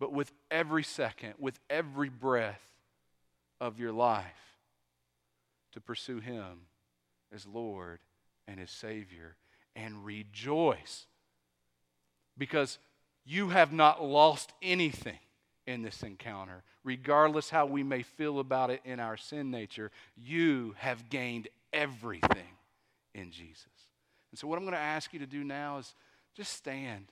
but 0.04 0.12
with 0.12 0.32
every 0.50 0.82
second, 0.82 1.32
with 1.38 1.58
every 1.70 2.10
breath 2.10 2.60
of 3.58 3.78
your 3.80 3.90
life, 3.90 4.58
to 5.72 5.80
pursue 5.80 6.20
Him 6.20 6.66
as 7.34 7.46
Lord 7.46 8.00
and 8.46 8.60
as 8.60 8.70
Savior 8.70 9.34
and 9.74 10.04
rejoice 10.04 11.06
because 12.36 12.76
you 13.24 13.48
have 13.48 13.72
not 13.72 14.04
lost 14.04 14.52
anything 14.60 15.16
in 15.66 15.80
this 15.80 16.02
encounter. 16.02 16.64
Regardless 16.84 17.48
how 17.48 17.64
we 17.64 17.82
may 17.82 18.02
feel 18.02 18.40
about 18.40 18.68
it 18.68 18.82
in 18.84 19.00
our 19.00 19.16
sin 19.16 19.50
nature, 19.50 19.90
you 20.18 20.74
have 20.76 21.08
gained 21.08 21.48
everything 21.72 22.58
in 23.14 23.30
Jesus. 23.30 23.64
And 24.30 24.38
so, 24.38 24.48
what 24.48 24.58
I'm 24.58 24.64
going 24.64 24.74
to 24.74 24.78
ask 24.78 25.14
you 25.14 25.20
to 25.20 25.26
do 25.26 25.44
now 25.44 25.78
is 25.78 25.94
just 26.36 26.52
stand. 26.52 27.06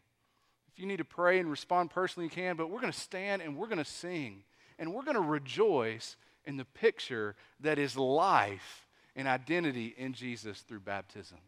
If 0.72 0.80
you 0.80 0.87
need 0.87 0.98
to 0.98 1.04
pray 1.04 1.38
and 1.38 1.50
respond 1.50 1.90
personally, 1.90 2.26
you 2.26 2.30
can, 2.30 2.56
but 2.56 2.70
we're 2.70 2.80
going 2.80 2.92
to 2.92 2.98
stand 2.98 3.42
and 3.42 3.56
we're 3.56 3.66
going 3.66 3.78
to 3.78 3.85
sing 3.85 4.42
and 4.78 4.92
we're 4.94 5.02
going 5.04 5.16
to 5.16 5.20
rejoice 5.20 6.16
in 6.44 6.56
the 6.56 6.64
picture 6.64 7.37
that 7.61 7.78
is 7.78 7.96
life 7.96 8.87
and 9.14 9.28
identity 9.28 9.94
in 9.96 10.12
Jesus 10.12 10.61
through 10.61 10.80
baptism. 10.80 11.38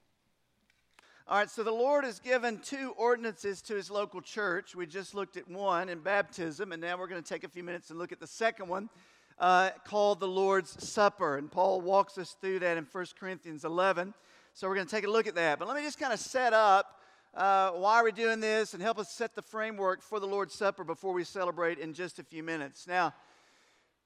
All 1.27 1.39
right, 1.39 1.49
so 1.49 1.63
the 1.63 1.73
Lord 1.73 2.05
has 2.05 2.19
given 2.19 2.59
two 2.59 2.93
ordinances 2.99 3.63
to 3.63 3.75
his 3.75 3.91
local 3.91 4.21
church. 4.21 4.75
We 4.75 4.87
just 4.87 5.15
looked 5.15 5.39
at 5.39 5.49
one 5.49 5.89
in 5.89 6.01
baptism, 6.01 6.71
and 6.73 6.83
now 6.83 6.99
we're 6.99 7.07
going 7.07 7.23
to 7.23 7.29
take 7.29 7.45
a 7.45 7.49
few 7.49 7.65
minutes 7.65 7.89
and 7.89 7.99
look 7.99 8.13
at 8.13 8.21
the 8.21 8.27
second 8.27 8.69
one 8.69 8.91
uh, 9.39 9.71
called 9.87 10.21
the 10.21 10.29
Lord's 10.29 10.87
Supper. 10.87 11.39
And 11.39 11.51
Paul 11.51 11.81
walks 11.81 12.19
us 12.19 12.37
through 12.43 12.59
that 12.59 12.77
in 12.77 12.87
1 12.93 13.07
Corinthians 13.19 13.65
11. 13.65 14.13
So 14.53 14.69
we're 14.69 14.75
going 14.75 14.87
to 14.87 14.95
take 14.95 15.07
a 15.07 15.11
look 15.11 15.27
at 15.27 15.35
that. 15.37 15.59
But 15.59 15.67
let 15.67 15.77
me 15.79 15.83
just 15.83 15.99
kind 15.99 16.13
of 16.13 16.21
set 16.21 16.53
up 16.53 17.01
uh, 17.37 17.71
why 17.71 17.97
are 17.97 18.05
we're 18.05 18.13
doing 18.13 18.39
this 18.39 18.75
and 18.75 18.83
help 18.83 18.99
us 18.99 19.11
set 19.11 19.35
the 19.35 19.43
framework 19.43 20.03
for 20.03 20.21
the 20.21 20.27
Lord's 20.27 20.55
Supper 20.55 20.85
before 20.85 21.13
we 21.13 21.25
celebrate 21.25 21.79
in 21.79 21.93
just 21.93 22.21
a 22.21 22.23
few 22.23 22.45
minutes. 22.45 22.87
Now, 22.87 23.13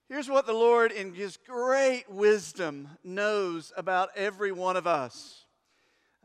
here's 0.09 0.31
what 0.31 0.47
the 0.47 0.55
Lord, 0.55 0.93
in 0.93 1.13
His 1.13 1.37
great 1.37 2.05
wisdom, 2.09 2.89
knows 3.05 3.71
about 3.77 4.09
every 4.17 4.51
one 4.51 4.77
of 4.77 4.87
us. 4.87 5.45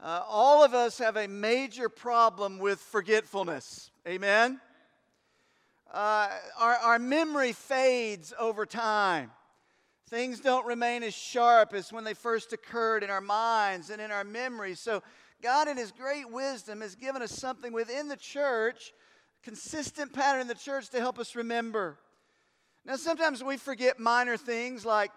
Uh, 0.01 0.21
all 0.27 0.63
of 0.63 0.73
us 0.73 0.97
have 0.97 1.17
a 1.17 1.27
major 1.27 1.89
problem 1.89 2.57
with 2.57 2.79
forgetfulness. 2.79 3.91
Amen? 4.07 4.61
Uh, 5.93 6.29
our, 6.57 6.75
our 6.75 6.99
memory 6.99 7.51
fades 7.51 8.33
over 8.39 8.65
time. 8.65 9.29
Things 10.09 10.39
don't 10.39 10.65
remain 10.65 11.03
as 11.03 11.13
sharp 11.13 11.73
as 11.73 11.91
when 11.91 12.03
they 12.03 12.13
first 12.13 12.53
occurred 12.53 13.03
in 13.03 13.09
our 13.09 13.21
minds 13.21 13.89
and 13.89 14.01
in 14.01 14.11
our 14.11 14.23
memories. 14.23 14.79
So, 14.79 15.03
God, 15.43 15.67
in 15.67 15.75
His 15.75 15.91
great 15.91 16.31
wisdom, 16.31 16.79
has 16.79 16.95
given 16.95 17.21
us 17.21 17.31
something 17.31 17.73
within 17.73 18.07
the 18.07 18.15
church, 18.15 18.93
consistent 19.43 20.13
pattern 20.13 20.39
in 20.39 20.47
the 20.47 20.55
church 20.55 20.89
to 20.91 20.99
help 20.99 21.19
us 21.19 21.35
remember. 21.35 21.99
Now, 22.85 22.95
sometimes 22.95 23.43
we 23.43 23.57
forget 23.57 23.99
minor 23.99 24.37
things 24.37 24.85
like 24.85 25.11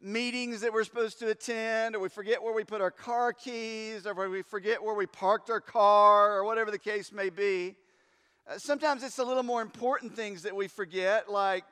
meetings 0.00 0.62
that 0.62 0.72
we're 0.72 0.84
supposed 0.84 1.18
to 1.18 1.28
attend, 1.28 1.94
or 1.94 2.00
we 2.00 2.08
forget 2.08 2.42
where 2.42 2.54
we 2.54 2.64
put 2.64 2.80
our 2.80 2.90
car 2.90 3.34
keys, 3.34 4.06
or 4.06 4.30
we 4.30 4.40
forget 4.40 4.82
where 4.82 4.94
we 4.94 5.04
parked 5.04 5.50
our 5.50 5.60
car, 5.60 6.34
or 6.34 6.44
whatever 6.44 6.70
the 6.70 6.78
case 6.78 7.12
may 7.12 7.28
be. 7.28 7.76
Uh, 8.50 8.56
sometimes 8.56 9.02
it's 9.02 9.18
a 9.18 9.24
little 9.24 9.42
more 9.42 9.60
important 9.60 10.16
things 10.16 10.42
that 10.42 10.56
we 10.56 10.68
forget, 10.68 11.30
like 11.30 11.64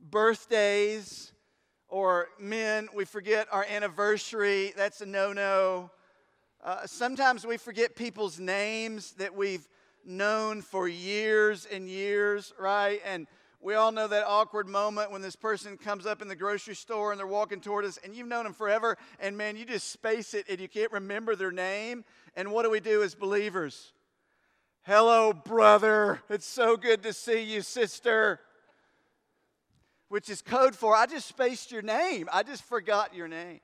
birthdays, 0.00 1.32
or 1.88 2.28
men, 2.40 2.88
we 2.94 3.04
forget 3.04 3.46
our 3.52 3.66
anniversary. 3.68 4.72
That's 4.78 5.02
a 5.02 5.06
no 5.06 5.34
no. 5.34 5.90
Uh, 6.64 6.86
sometimes 6.86 7.46
we 7.46 7.58
forget 7.58 7.94
people's 7.94 8.40
names 8.40 9.12
that 9.18 9.34
we've 9.34 9.68
known 10.02 10.62
for 10.62 10.88
years 10.88 11.66
and 11.70 11.90
years, 11.90 12.54
right? 12.58 13.02
And 13.04 13.26
we 13.60 13.74
all 13.74 13.92
know 13.92 14.08
that 14.08 14.24
awkward 14.26 14.66
moment 14.66 15.12
when 15.12 15.20
this 15.20 15.36
person 15.36 15.76
comes 15.76 16.06
up 16.06 16.22
in 16.22 16.28
the 16.28 16.34
grocery 16.34 16.74
store 16.74 17.12
and 17.12 17.18
they're 17.18 17.26
walking 17.26 17.60
toward 17.60 17.84
us 17.84 17.98
and 18.02 18.14
you've 18.14 18.28
known 18.28 18.44
them 18.44 18.54
forever 18.54 18.96
and 19.20 19.36
man, 19.36 19.58
you 19.58 19.66
just 19.66 19.90
space 19.90 20.32
it 20.32 20.46
and 20.48 20.58
you 20.58 20.66
can't 20.66 20.90
remember 20.90 21.36
their 21.36 21.52
name. 21.52 22.02
And 22.34 22.50
what 22.50 22.62
do 22.62 22.70
we 22.70 22.80
do 22.80 23.02
as 23.02 23.14
believers? 23.14 23.92
Hello, 24.84 25.34
brother. 25.34 26.22
It's 26.30 26.46
so 26.46 26.78
good 26.78 27.02
to 27.02 27.12
see 27.12 27.42
you, 27.42 27.60
sister. 27.60 28.40
Which 30.08 30.30
is 30.30 30.40
code 30.40 30.74
for 30.74 30.96
I 30.96 31.04
just 31.04 31.28
spaced 31.28 31.72
your 31.72 31.82
name. 31.82 32.26
I 32.32 32.42
just 32.42 32.62
forgot 32.62 33.14
your 33.14 33.28
name. 33.28 33.60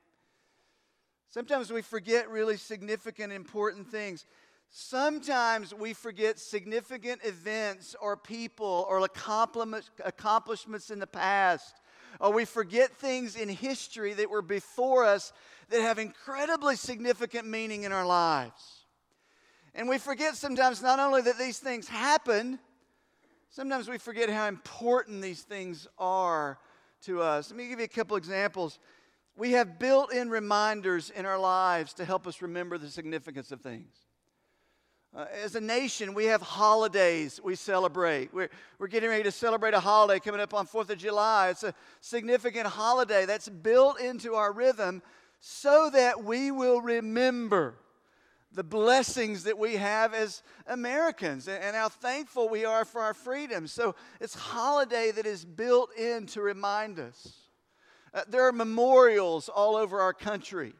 Sometimes 1.30 1.72
we 1.72 1.80
forget 1.80 2.28
really 2.28 2.56
significant, 2.56 3.32
important 3.32 3.88
things. 3.88 4.26
Sometimes 4.68 5.72
we 5.72 5.94
forget 5.94 6.38
significant 6.38 7.20
events 7.24 7.94
or 8.00 8.16
people 8.16 8.84
or 8.88 8.98
accomplishments 9.04 10.90
in 10.90 10.98
the 10.98 11.06
past. 11.06 11.74
Or 12.18 12.32
we 12.32 12.44
forget 12.44 12.90
things 12.90 13.36
in 13.36 13.48
history 13.48 14.12
that 14.14 14.28
were 14.28 14.42
before 14.42 15.04
us 15.04 15.32
that 15.70 15.80
have 15.80 16.00
incredibly 16.00 16.74
significant 16.74 17.46
meaning 17.46 17.84
in 17.84 17.92
our 17.92 18.04
lives. 18.04 18.84
And 19.72 19.88
we 19.88 19.98
forget 19.98 20.34
sometimes 20.34 20.82
not 20.82 20.98
only 20.98 21.22
that 21.22 21.38
these 21.38 21.60
things 21.60 21.86
happened, 21.86 22.58
sometimes 23.50 23.88
we 23.88 23.98
forget 23.98 24.28
how 24.28 24.48
important 24.48 25.22
these 25.22 25.42
things 25.42 25.86
are 25.96 26.58
to 27.02 27.22
us. 27.22 27.50
Let 27.50 27.56
me 27.56 27.68
give 27.68 27.78
you 27.78 27.84
a 27.84 27.88
couple 27.88 28.16
examples. 28.16 28.80
We 29.40 29.52
have 29.52 29.78
built 29.78 30.12
in 30.12 30.28
reminders 30.28 31.08
in 31.08 31.24
our 31.24 31.38
lives 31.38 31.94
to 31.94 32.04
help 32.04 32.26
us 32.26 32.42
remember 32.42 32.76
the 32.76 32.90
significance 32.90 33.50
of 33.50 33.62
things. 33.62 33.96
Uh, 35.16 35.24
as 35.42 35.54
a 35.54 35.60
nation, 35.62 36.12
we 36.12 36.26
have 36.26 36.42
holidays 36.42 37.40
we 37.42 37.54
celebrate. 37.54 38.34
We're, 38.34 38.50
we're 38.78 38.88
getting 38.88 39.08
ready 39.08 39.22
to 39.22 39.32
celebrate 39.32 39.72
a 39.72 39.80
holiday 39.80 40.20
coming 40.20 40.42
up 40.42 40.52
on 40.52 40.66
4th 40.66 40.90
of 40.90 40.98
July. 40.98 41.48
It's 41.48 41.62
a 41.62 41.72
significant 42.02 42.66
holiday 42.66 43.24
that's 43.24 43.48
built 43.48 43.98
into 43.98 44.34
our 44.34 44.52
rhythm 44.52 45.00
so 45.40 45.88
that 45.88 46.22
we 46.22 46.50
will 46.50 46.82
remember 46.82 47.76
the 48.52 48.62
blessings 48.62 49.44
that 49.44 49.56
we 49.56 49.76
have 49.76 50.12
as 50.12 50.42
Americans 50.66 51.48
and, 51.48 51.64
and 51.64 51.74
how 51.74 51.88
thankful 51.88 52.50
we 52.50 52.66
are 52.66 52.84
for 52.84 53.00
our 53.00 53.14
freedom. 53.14 53.66
So 53.66 53.94
it's 54.20 54.34
holiday 54.34 55.10
that 55.12 55.24
is 55.24 55.46
built 55.46 55.96
in 55.96 56.26
to 56.26 56.42
remind 56.42 56.98
us. 56.98 57.39
Uh, 58.12 58.22
there 58.28 58.46
are 58.46 58.52
memorials 58.52 59.48
all 59.48 59.76
over 59.76 60.00
our 60.00 60.12
country. 60.12 60.74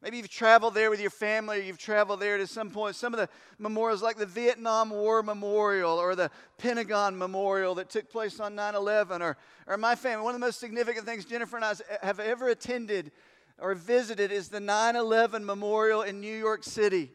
Maybe 0.00 0.18
you've 0.18 0.28
traveled 0.28 0.74
there 0.74 0.90
with 0.90 1.00
your 1.00 1.10
family, 1.10 1.58
or 1.58 1.62
you've 1.62 1.78
traveled 1.78 2.20
there 2.20 2.38
to 2.38 2.46
some 2.46 2.70
point. 2.70 2.94
Some 2.94 3.12
of 3.12 3.18
the 3.18 3.28
memorials, 3.58 4.00
like 4.00 4.16
the 4.16 4.26
Vietnam 4.26 4.90
War 4.90 5.24
Memorial 5.24 5.98
or 5.98 6.14
the 6.14 6.30
Pentagon 6.56 7.18
Memorial 7.18 7.74
that 7.74 7.90
took 7.90 8.08
place 8.08 8.38
on 8.38 8.54
9 8.54 8.76
11, 8.76 9.22
or, 9.22 9.36
or 9.66 9.76
my 9.76 9.96
family. 9.96 10.22
One 10.22 10.36
of 10.36 10.40
the 10.40 10.46
most 10.46 10.60
significant 10.60 11.04
things 11.04 11.24
Jennifer 11.24 11.56
and 11.56 11.64
I 11.64 11.74
have 12.02 12.20
ever 12.20 12.48
attended 12.48 13.10
or 13.58 13.74
visited 13.74 14.30
is 14.30 14.48
the 14.48 14.60
9 14.60 14.94
11 14.94 15.44
Memorial 15.44 16.02
in 16.02 16.20
New 16.20 16.36
York 16.36 16.62
City. 16.62 17.10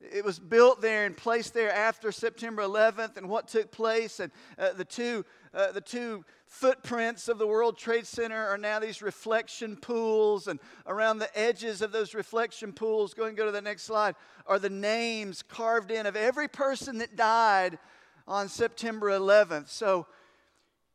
It 0.00 0.24
was 0.24 0.38
built 0.38 0.80
there 0.80 1.06
and 1.06 1.16
placed 1.16 1.54
there 1.54 1.72
after 1.72 2.12
September 2.12 2.62
11th 2.62 3.16
and 3.16 3.28
what 3.28 3.48
took 3.48 3.70
place. 3.70 4.20
And 4.20 4.30
uh, 4.58 4.72
the, 4.72 4.84
two, 4.84 5.24
uh, 5.52 5.72
the 5.72 5.80
two 5.80 6.24
footprints 6.46 7.28
of 7.28 7.38
the 7.38 7.46
World 7.46 7.78
Trade 7.78 8.06
Center 8.06 8.46
are 8.46 8.58
now 8.58 8.78
these 8.78 9.02
reflection 9.02 9.76
pools, 9.76 10.46
and 10.46 10.60
around 10.86 11.18
the 11.18 11.38
edges 11.38 11.80
of 11.80 11.92
those 11.92 12.14
reflection 12.14 12.72
pools, 12.72 13.14
go 13.14 13.24
and 13.24 13.36
go 13.36 13.46
to 13.46 13.52
the 13.52 13.62
next 13.62 13.84
slide, 13.84 14.14
are 14.46 14.58
the 14.58 14.70
names 14.70 15.42
carved 15.42 15.90
in 15.90 16.06
of 16.06 16.16
every 16.16 16.48
person 16.48 16.98
that 16.98 17.16
died 17.16 17.78
on 18.26 18.48
September 18.48 19.08
11th. 19.08 19.68
So 19.68 20.06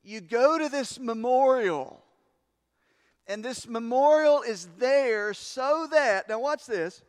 you 0.03 0.21
go 0.21 0.57
to 0.57 0.69
this 0.69 0.99
memorial, 0.99 2.03
and 3.27 3.43
this 3.43 3.67
memorial 3.67 4.41
is 4.41 4.67
there 4.77 5.33
so 5.33 5.88
that, 5.91 6.29
now 6.29 6.39
watch 6.39 6.65
this, 6.65 7.03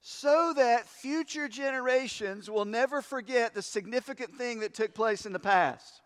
so 0.00 0.52
that 0.56 0.88
future 0.88 1.48
generations 1.48 2.48
will 2.48 2.64
never 2.64 3.02
forget 3.02 3.54
the 3.54 3.62
significant 3.62 4.34
thing 4.34 4.60
that 4.60 4.74
took 4.74 4.94
place 4.94 5.26
in 5.26 5.32
the 5.32 5.38
past. 5.38 6.00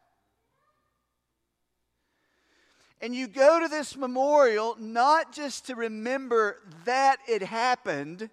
And 3.01 3.15
you 3.15 3.29
go 3.29 3.61
to 3.61 3.69
this 3.69 3.97
memorial 3.97 4.77
not 4.81 5.33
just 5.33 5.67
to 5.67 5.75
remember 5.75 6.59
that 6.87 7.19
it 7.29 7.43
happened, 7.43 8.31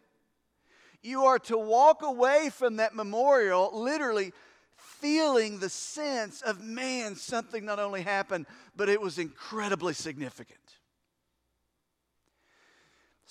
you 1.04 1.26
are 1.26 1.39
to 1.39 1.58
walk 1.58 2.04
away 2.04 2.50
from 2.52 2.78
that 2.78 2.95
memorial 2.95 3.71
literally 3.74 4.34
feeling 4.78 5.60
the 5.60 5.69
sense 5.69 6.41
of 6.41 6.62
man, 6.62 7.15
something 7.15 7.65
not 7.65 7.80
only 7.80 8.02
happened, 8.02 8.45
but 8.76 8.88
it 8.88 9.02
was 9.02 9.17
incredibly 9.17 9.93
significant. 9.93 10.60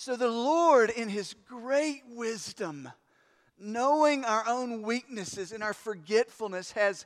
So 0.00 0.16
the 0.16 0.28
Lord, 0.28 0.88
in 0.88 1.10
His 1.10 1.34
great 1.46 2.04
wisdom, 2.08 2.90
knowing 3.58 4.24
our 4.24 4.48
own 4.48 4.80
weaknesses 4.80 5.52
and 5.52 5.62
our 5.62 5.74
forgetfulness, 5.74 6.72
has 6.72 7.04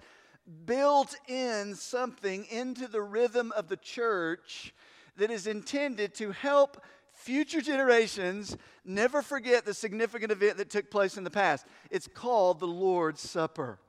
built 0.65 1.17
in 1.27 1.75
something 1.75 2.45
into 2.45 2.87
the 2.87 3.03
rhythm 3.03 3.51
of 3.57 3.67
the 3.67 3.77
church 3.77 4.73
that 5.17 5.33
is 5.33 5.49
intended 5.49 6.15
to 6.15 6.31
help 6.31 6.85
future 7.11 7.61
generations 7.61 8.57
never 8.85 9.23
forget 9.23 9.65
the 9.65 9.75
significant 9.75 10.31
event 10.31 10.59
that 10.59 10.71
took 10.71 10.89
place 10.89 11.17
in 11.17 11.25
the 11.25 11.31
past. 11.31 11.67
It's 11.91 12.07
called 12.07 12.61
the 12.61 12.69
Lord's 12.69 13.29
Supper. 13.29 13.81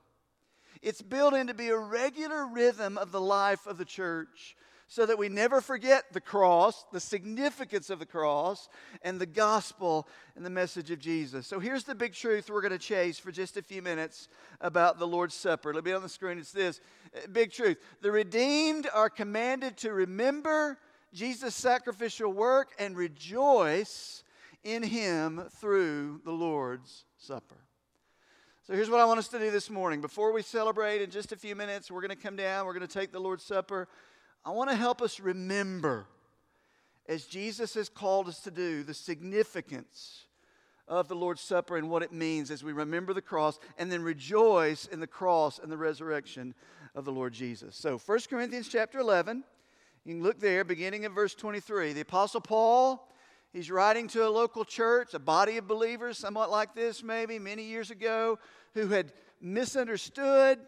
It's 0.82 1.04
built 1.04 1.36
in 1.36 1.46
to 1.46 1.54
be 1.54 1.68
a 1.68 1.78
regular 1.78 2.48
rhythm 2.48 2.98
of 2.98 3.12
the 3.12 3.22
life 3.22 3.68
of 3.68 3.78
the 3.78 3.86
church 3.86 4.56
so 4.88 5.06
that 5.06 5.17
we 5.17 5.30
never 5.30 5.62
forget 5.62 6.06
the 6.13 6.21
cross, 6.21 6.86
the 6.91 7.00
significance 7.00 7.89
of 7.89 8.00
the 8.00 8.06
cross, 8.06 8.69
and 9.02 9.19
the 9.19 9.26
gospel 9.26 10.08
and 10.36 10.45
the 10.45 10.50
message 10.50 10.91
of 10.91 11.00
Jesus. 11.00 11.48
So 11.48 11.60
here's 11.60 11.84
the 11.84 11.95
big 11.95 12.13
truth 12.13 12.50
we're 12.50 12.62
going 12.62 12.71
to 12.71 12.78
chase 12.78 13.17
for 13.17 13.32
just 13.32 13.58
a 13.58 13.63
few 13.63 13.82
minutes 13.82 14.28
about 14.62 15.00
the 15.00 15.08
Lord's 15.08 15.34
Supper. 15.34 15.74
Let 15.74 15.84
me 15.84 15.91
be 15.91 15.95
on 15.95 16.04
the 16.04 16.10
screen. 16.10 16.38
It's 16.38 16.52
this 16.52 16.82
uh, 17.15 17.21
big 17.32 17.52
truth. 17.52 17.78
The 18.02 18.12
redeemed 18.12 18.88
are 18.93 19.10
commanded 19.10 19.78
to 19.78 19.91
remember 19.91 20.78
Jesus' 21.13 21.56
sacrificial 21.56 22.32
work 22.32 22.74
and 22.78 22.95
rejoice 22.95 24.24
in 24.63 24.84
Him 24.84 25.43
through 25.60 26.21
the 26.26 26.32
Lord's 26.32 27.06
Supper. 27.17 27.56
So 28.67 28.74
here's 28.74 28.89
what 28.89 29.00
I 29.00 29.06
want 29.06 29.19
us 29.19 29.28
to 29.30 29.39
do 29.39 29.52
this 29.52 29.69
morning. 29.69 30.02
Before 30.02 30.32
we 30.32 30.41
celebrate 30.41 31.02
in 31.02 31.12
just 31.12 31.32
a 31.32 31.36
few 31.36 31.56
minutes, 31.56 31.89
we're 31.89 32.02
going 32.02 32.10
to 32.10 32.15
come 32.15 32.36
down, 32.36 32.65
we're 32.65 32.74
going 32.74 32.88
to 32.88 33.00
take 33.00 33.12
the 33.12 33.19
Lord's 33.19 33.43
Supper. 33.43 33.88
I 34.45 34.51
want 34.51 34.69
to 34.69 34.75
help 34.75 35.01
us 35.01 35.19
remember, 35.19 36.05
as 37.08 37.25
Jesus 37.25 37.73
has 37.73 37.89
called 37.89 38.27
us 38.27 38.41
to 38.41 38.51
do, 38.51 38.84
the 38.84 38.93
significance 38.93 40.25
of 40.88 41.08
the 41.08 41.15
Lord's 41.15 41.41
Supper 41.41 41.77
and 41.77 41.89
what 41.89 42.03
it 42.03 42.13
means 42.13 42.51
as 42.51 42.63
we 42.63 42.71
remember 42.71 43.13
the 43.13 43.21
cross 43.21 43.60
and 43.77 43.91
then 43.91 44.03
rejoice 44.03 44.86
in 44.86 44.99
the 44.99 45.08
cross 45.08 45.58
and 45.58 45.71
the 45.71 45.77
resurrection 45.77 46.53
of 46.93 47.05
the 47.05 47.12
Lord 47.12 47.34
Jesus. 47.34 47.75
So 47.75 47.97
1 47.97 48.19
Corinthians 48.29 48.67
chapter 48.67 48.99
11, 48.99 49.43
you 50.03 50.13
can 50.13 50.23
look 50.23 50.39
there 50.39 50.63
beginning 50.63 51.03
in 51.03 51.13
verse 51.13 51.34
23. 51.34 51.93
The 51.93 52.01
Apostle 52.01 52.41
Paul 52.41 53.10
He's 53.55 53.71
writing 53.71 54.10
to 54.10 54.27
a 54.27 54.29
local 54.29 54.65
church, 54.65 55.13
a 55.13 55.19
body 55.19 55.55
of 55.55 55.65
believers, 55.65 56.17
somewhat 56.17 56.51
like 56.51 56.75
this 56.75 57.01
maybe, 57.01 57.39
many 57.39 57.63
years 57.63 57.89
ago, 57.89 58.38
who 58.73 58.88
had 58.88 59.13
misunderstood, 59.39 60.60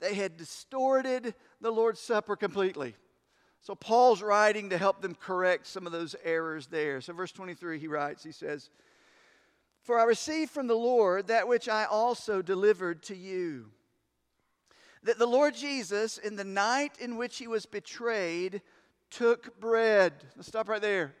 they 0.00 0.12
had 0.12 0.36
distorted 0.36 1.34
the 1.62 1.70
Lord's 1.70 1.98
Supper 1.98 2.36
completely. 2.36 2.94
So 3.66 3.74
Paul's 3.74 4.22
writing 4.22 4.70
to 4.70 4.78
help 4.78 5.02
them 5.02 5.16
correct 5.16 5.66
some 5.66 5.86
of 5.86 5.92
those 5.92 6.14
errors 6.22 6.68
there. 6.68 7.00
So, 7.00 7.12
verse 7.12 7.32
23, 7.32 7.80
he 7.80 7.88
writes, 7.88 8.22
he 8.22 8.30
says, 8.30 8.70
For 9.82 9.98
I 9.98 10.04
received 10.04 10.52
from 10.52 10.68
the 10.68 10.76
Lord 10.76 11.26
that 11.26 11.48
which 11.48 11.68
I 11.68 11.84
also 11.84 12.42
delivered 12.42 13.02
to 13.02 13.16
you. 13.16 13.66
That 15.02 15.18
the 15.18 15.26
Lord 15.26 15.56
Jesus, 15.56 16.16
in 16.16 16.36
the 16.36 16.44
night 16.44 16.92
in 17.00 17.16
which 17.16 17.38
he 17.38 17.48
was 17.48 17.66
betrayed, 17.66 18.62
took 19.10 19.58
bread. 19.58 20.12
Let's 20.36 20.46
stop 20.46 20.68
right 20.68 20.80
there. 20.80 21.16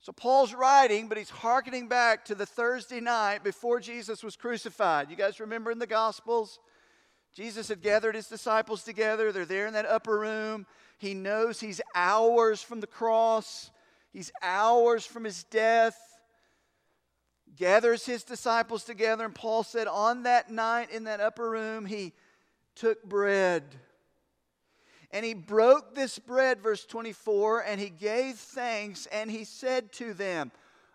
So 0.00 0.10
Paul's 0.10 0.52
writing, 0.52 1.06
but 1.06 1.16
he's 1.16 1.30
hearkening 1.30 1.86
back 1.86 2.24
to 2.24 2.34
the 2.34 2.44
Thursday 2.44 2.98
night 2.98 3.44
before 3.44 3.78
Jesus 3.78 4.24
was 4.24 4.34
crucified. 4.34 5.10
You 5.10 5.16
guys 5.16 5.38
remember 5.38 5.70
in 5.70 5.78
the 5.78 5.86
Gospels? 5.86 6.58
Jesus 7.36 7.68
had 7.68 7.82
gathered 7.82 8.14
his 8.14 8.28
disciples 8.28 8.82
together. 8.82 9.30
They're 9.30 9.44
there 9.44 9.66
in 9.66 9.74
that 9.74 9.84
upper 9.84 10.18
room. 10.18 10.64
He 10.96 11.12
knows 11.12 11.60
he's 11.60 11.82
hours 11.94 12.62
from 12.62 12.80
the 12.80 12.86
cross, 12.86 13.70
he's 14.10 14.32
hours 14.42 15.04
from 15.04 15.24
his 15.24 15.44
death. 15.44 15.98
Gathers 17.54 18.06
his 18.06 18.24
disciples 18.24 18.84
together, 18.84 19.24
and 19.24 19.34
Paul 19.34 19.62
said, 19.64 19.86
On 19.86 20.22
that 20.22 20.50
night 20.50 20.90
in 20.90 21.04
that 21.04 21.20
upper 21.20 21.50
room, 21.50 21.84
he 21.84 22.14
took 22.74 23.04
bread. 23.04 23.64
And 25.10 25.24
he 25.24 25.34
broke 25.34 25.94
this 25.94 26.18
bread, 26.18 26.60
verse 26.60 26.86
24, 26.86 27.64
and 27.64 27.78
he 27.80 27.90
gave 27.90 28.36
thanks 28.36 29.06
and 29.12 29.30
he 29.30 29.44
said 29.44 29.92
to 29.94 30.14
them, 30.14 30.52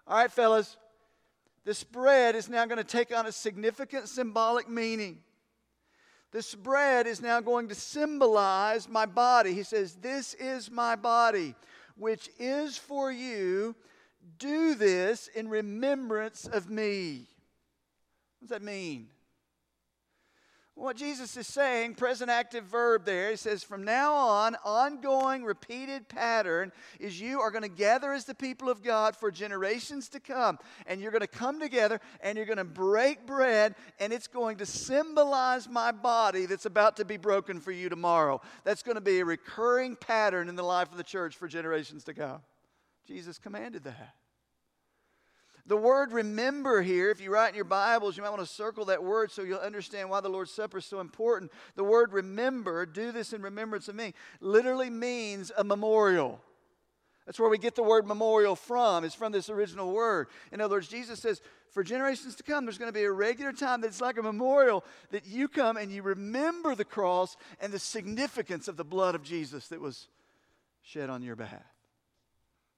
All 0.08 0.18
right, 0.18 0.32
fellas, 0.32 0.76
this 1.66 1.84
bread 1.84 2.36
is 2.36 2.50
now 2.50 2.66
going 2.66 2.78
to 2.78 2.84
take 2.84 3.16
on 3.16 3.28
a 3.28 3.32
significant 3.32 4.10
symbolic 4.10 4.68
meaning. 4.68 5.20
This 6.32 6.56
bread 6.56 7.08
is 7.08 7.22
now 7.22 7.42
going 7.42 7.68
to 7.68 7.76
symbolize 7.76 8.88
my 8.88 9.06
body. 9.06 9.54
He 9.54 9.64
says, 9.64 9.96
This 9.96 10.34
is 10.36 10.72
my 10.72 10.96
body, 10.96 11.56
which 11.98 12.30
is 12.40 12.78
for 12.78 13.12
you. 13.12 13.76
Do 14.38 14.76
this 14.76 15.28
in 15.28 15.50
remembrance 15.50 16.48
of 16.48 16.70
me. 16.70 17.28
What 18.40 18.48
does 18.48 18.50
that 18.50 18.64
mean? 18.64 19.08
What 20.76 20.96
Jesus 20.96 21.36
is 21.36 21.48
saying, 21.48 21.96
present 21.96 22.32
active 22.32 22.64
verb 22.64 23.06
there, 23.06 23.30
he 23.30 23.36
says, 23.36 23.62
from 23.62 23.84
now 23.84 24.14
on, 24.14 24.56
ongoing, 24.64 25.44
repeated 25.44 26.08
pattern 26.08 26.72
is 26.98 27.20
you 27.20 27.42
are 27.42 27.52
going 27.52 27.64
to 27.64 27.70
gather 27.70 28.14
as 28.14 28.24
the 28.24 28.34
people 28.34 28.70
of 28.70 28.82
God 28.82 29.16
for 29.16 29.32
generations 29.32 30.08
to 30.10 30.20
come. 30.20 30.58
And 30.88 31.02
you're 31.02 31.12
going 31.12 31.22
to 31.22 31.28
come 31.28 31.60
together 31.60 32.00
and 32.22 32.38
you're 32.38 32.46
going 32.46 32.58
to 32.58 32.64
break 32.64 33.28
bread, 33.28 33.76
and 34.00 34.14
it's 34.14 34.28
going 34.28 34.58
to 34.58 34.66
symbolize 34.66 35.68
my 35.68 35.92
body 35.92 36.46
that's 36.46 36.66
about 36.66 36.96
to 36.98 37.06
be 37.06 37.18
broken 37.18 37.60
for 37.60 37.74
you 37.74 37.90
tomorrow. 37.90 38.42
That's 38.64 38.82
going 38.82 38.96
to 38.96 39.02
be 39.02 39.20
a 39.20 39.26
recurring 39.26 39.98
pattern 39.98 40.48
in 40.48 40.56
the 40.56 40.64
life 40.64 40.90
of 40.90 40.98
the 40.98 41.04
church 41.04 41.36
for 41.36 41.50
generations 41.50 42.06
to 42.06 42.14
come. 42.14 42.40
Jesus 43.06 43.38
commanded 43.38 43.84
that. 43.84 44.16
The 45.66 45.78
word 45.78 46.12
remember 46.12 46.82
here, 46.82 47.12
if 47.12 47.22
you 47.22 47.32
write 47.32 47.50
in 47.50 47.56
your 47.56 47.66
Bibles, 47.66 48.18
you 48.18 48.24
might 48.24 48.30
want 48.30 48.42
to 48.42 48.48
circle 48.48 48.86
that 48.86 49.04
word 49.04 49.32
so 49.32 49.44
you'll 49.44 49.60
understand 49.60 50.10
why 50.10 50.22
the 50.22 50.30
Lord's 50.30 50.52
Supper 50.52 50.80
is 50.80 50.86
so 50.86 51.00
important. 51.00 51.52
The 51.76 51.84
word 51.84 52.14
remember, 52.14 52.86
do 52.86 53.12
this 53.12 53.34
in 53.34 53.42
remembrance 53.42 53.88
of 53.88 53.96
me, 53.96 54.14
literally 54.40 54.90
means 54.90 55.52
a 55.58 55.64
memorial. 55.64 56.42
That's 57.26 57.40
where 57.40 57.50
we 57.50 57.58
get 57.58 57.76
the 57.76 57.84
word 57.84 58.08
memorial 58.08 58.56
from. 58.56 59.04
It's 59.04 59.16
from 59.16 59.32
this 59.32 59.50
original 59.50 59.92
word. 59.92 60.28
In 60.52 60.60
other 60.60 60.76
words, 60.76 60.88
Jesus 60.88 61.20
says, 61.20 61.42
for 61.72 61.84
generations 61.84 62.36
to 62.36 62.44
come, 62.44 62.66
there's 62.66 62.78
going 62.78 62.90
to 62.90 62.94
be 62.94 63.04
a 63.04 63.12
regular 63.12 63.54
time 63.54 63.80
that's 63.80 64.02
like 64.02 64.18
a 64.18 64.24
memorial 64.24 64.84
that 65.12 65.26
you 65.26 65.48
come 65.48 65.78
and 65.78 65.92
you 65.92 66.02
remember 66.02 66.76
the 66.76 66.84
cross 66.84 67.38
and 67.62 67.72
the 67.72 67.80
significance 67.80 68.68
of 68.68 68.76
the 68.76 68.84
blood 68.84 69.16
of 69.16 69.24
Jesus 69.24 69.68
that 69.70 69.80
was 69.80 70.08
shed 70.82 71.10
on 71.10 71.22
your 71.22 71.36
behalf. 71.36 71.64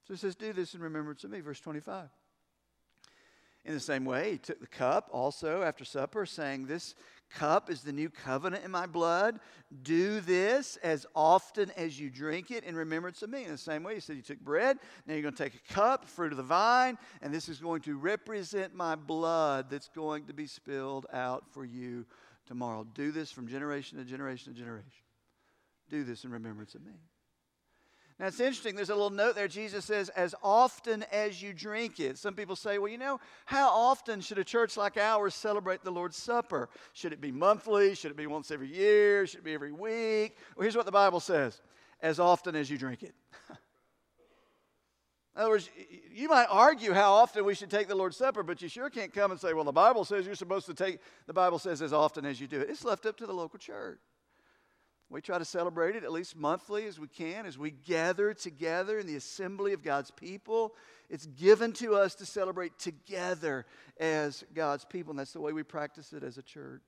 So 0.07 0.13
he 0.13 0.17
says, 0.17 0.35
Do 0.35 0.53
this 0.53 0.75
in 0.75 0.81
remembrance 0.81 1.23
of 1.23 1.31
me. 1.31 1.39
Verse 1.39 1.59
25. 1.59 2.09
In 3.65 3.73
the 3.73 3.79
same 3.79 4.03
way, 4.03 4.33
he 4.33 4.37
took 4.37 4.59
the 4.59 4.67
cup 4.67 5.09
also 5.11 5.61
after 5.61 5.85
supper, 5.85 6.25
saying, 6.25 6.65
This 6.65 6.95
cup 7.29 7.69
is 7.69 7.81
the 7.81 7.93
new 7.93 8.09
covenant 8.09 8.65
in 8.65 8.71
my 8.71 8.85
blood. 8.85 9.39
Do 9.83 10.19
this 10.19 10.77
as 10.83 11.05
often 11.15 11.71
as 11.77 11.97
you 11.97 12.09
drink 12.09 12.51
it 12.51 12.65
in 12.65 12.75
remembrance 12.75 13.21
of 13.21 13.29
me. 13.29 13.45
In 13.45 13.51
the 13.51 13.57
same 13.57 13.83
way, 13.83 13.95
he 13.95 13.99
said, 14.01 14.17
You 14.17 14.21
took 14.21 14.41
bread, 14.41 14.79
now 15.07 15.13
you're 15.13 15.23
going 15.23 15.33
to 15.33 15.43
take 15.43 15.55
a 15.55 15.73
cup, 15.73 16.05
fruit 16.05 16.33
of 16.33 16.37
the 16.37 16.43
vine, 16.43 16.97
and 17.21 17.33
this 17.33 17.47
is 17.47 17.59
going 17.59 17.81
to 17.83 17.97
represent 17.97 18.75
my 18.75 18.95
blood 18.95 19.69
that's 19.69 19.89
going 19.89 20.25
to 20.25 20.33
be 20.33 20.45
spilled 20.45 21.05
out 21.13 21.45
for 21.51 21.63
you 21.63 22.05
tomorrow. 22.45 22.85
Do 22.93 23.11
this 23.11 23.31
from 23.31 23.47
generation 23.47 23.97
to 23.97 24.03
generation 24.03 24.53
to 24.53 24.59
generation. 24.59 24.91
Do 25.89 26.03
this 26.03 26.25
in 26.25 26.31
remembrance 26.31 26.75
of 26.75 26.83
me. 26.85 26.93
Now 28.19 28.27
it's 28.27 28.39
interesting, 28.39 28.75
there's 28.75 28.89
a 28.89 28.95
little 28.95 29.09
note 29.09 29.35
there. 29.35 29.47
Jesus 29.47 29.85
says, 29.85 30.09
as 30.09 30.35
often 30.43 31.03
as 31.11 31.41
you 31.41 31.51
drink 31.51 31.99
it. 31.99 32.17
Some 32.17 32.35
people 32.35 32.55
say, 32.55 32.77
well, 32.77 32.91
you 32.91 32.97
know, 32.97 33.19
how 33.45 33.69
often 33.69 34.21
should 34.21 34.37
a 34.37 34.43
church 34.43 34.77
like 34.77 34.97
ours 34.97 35.33
celebrate 35.33 35.83
the 35.83 35.91
Lord's 35.91 36.17
Supper? 36.17 36.69
Should 36.93 37.13
it 37.13 37.21
be 37.21 37.31
monthly? 37.31 37.95
Should 37.95 38.11
it 38.11 38.17
be 38.17 38.27
once 38.27 38.51
every 38.51 38.67
year? 38.67 39.25
Should 39.25 39.39
it 39.39 39.45
be 39.45 39.53
every 39.53 39.71
week? 39.71 40.37
Well, 40.55 40.63
here's 40.63 40.75
what 40.75 40.85
the 40.85 40.91
Bible 40.91 41.19
says 41.19 41.59
as 42.01 42.19
often 42.19 42.55
as 42.55 42.69
you 42.69 42.77
drink 42.77 43.01
it. 43.01 43.15
In 45.35 45.41
other 45.41 45.49
words, 45.49 45.69
you 46.11 46.29
might 46.29 46.45
argue 46.49 46.93
how 46.93 47.13
often 47.13 47.43
we 47.43 47.55
should 47.55 47.71
take 47.71 47.87
the 47.87 47.95
Lord's 47.95 48.17
Supper, 48.17 48.43
but 48.43 48.61
you 48.61 48.67
sure 48.67 48.91
can't 48.91 49.11
come 49.11 49.31
and 49.31 49.39
say, 49.39 49.53
well, 49.53 49.63
the 49.63 49.71
Bible 49.71 50.05
says 50.05 50.27
you're 50.27 50.35
supposed 50.35 50.67
to 50.67 50.75
take, 50.75 50.99
the 51.25 51.33
Bible 51.33 51.57
says 51.57 51.81
as 51.81 51.93
often 51.93 52.25
as 52.25 52.39
you 52.39 52.45
do 52.45 52.61
it. 52.61 52.69
It's 52.69 52.85
left 52.85 53.07
up 53.07 53.17
to 53.17 53.25
the 53.25 53.33
local 53.33 53.57
church. 53.57 53.99
We 55.09 55.21
try 55.21 55.37
to 55.37 55.45
celebrate 55.45 55.95
it 55.95 56.03
at 56.03 56.11
least 56.11 56.35
monthly 56.35 56.85
as 56.85 56.99
we 56.99 57.07
can, 57.07 57.45
as 57.45 57.57
we 57.57 57.71
gather 57.71 58.33
together 58.33 58.97
in 58.97 59.05
the 59.05 59.15
assembly 59.15 59.73
of 59.73 59.83
God's 59.83 60.11
people. 60.11 60.73
It's 61.09 61.27
given 61.27 61.71
to 61.73 61.95
us 61.95 62.15
to 62.15 62.25
celebrate 62.25 62.79
together 62.79 63.65
as 63.99 64.43
God's 64.55 64.85
people, 64.85 65.11
and 65.11 65.19
that's 65.19 65.33
the 65.33 65.41
way 65.41 65.53
we 65.53 65.63
practice 65.63 66.13
it 66.13 66.23
as 66.23 66.37
a 66.37 66.41
church. 66.41 66.81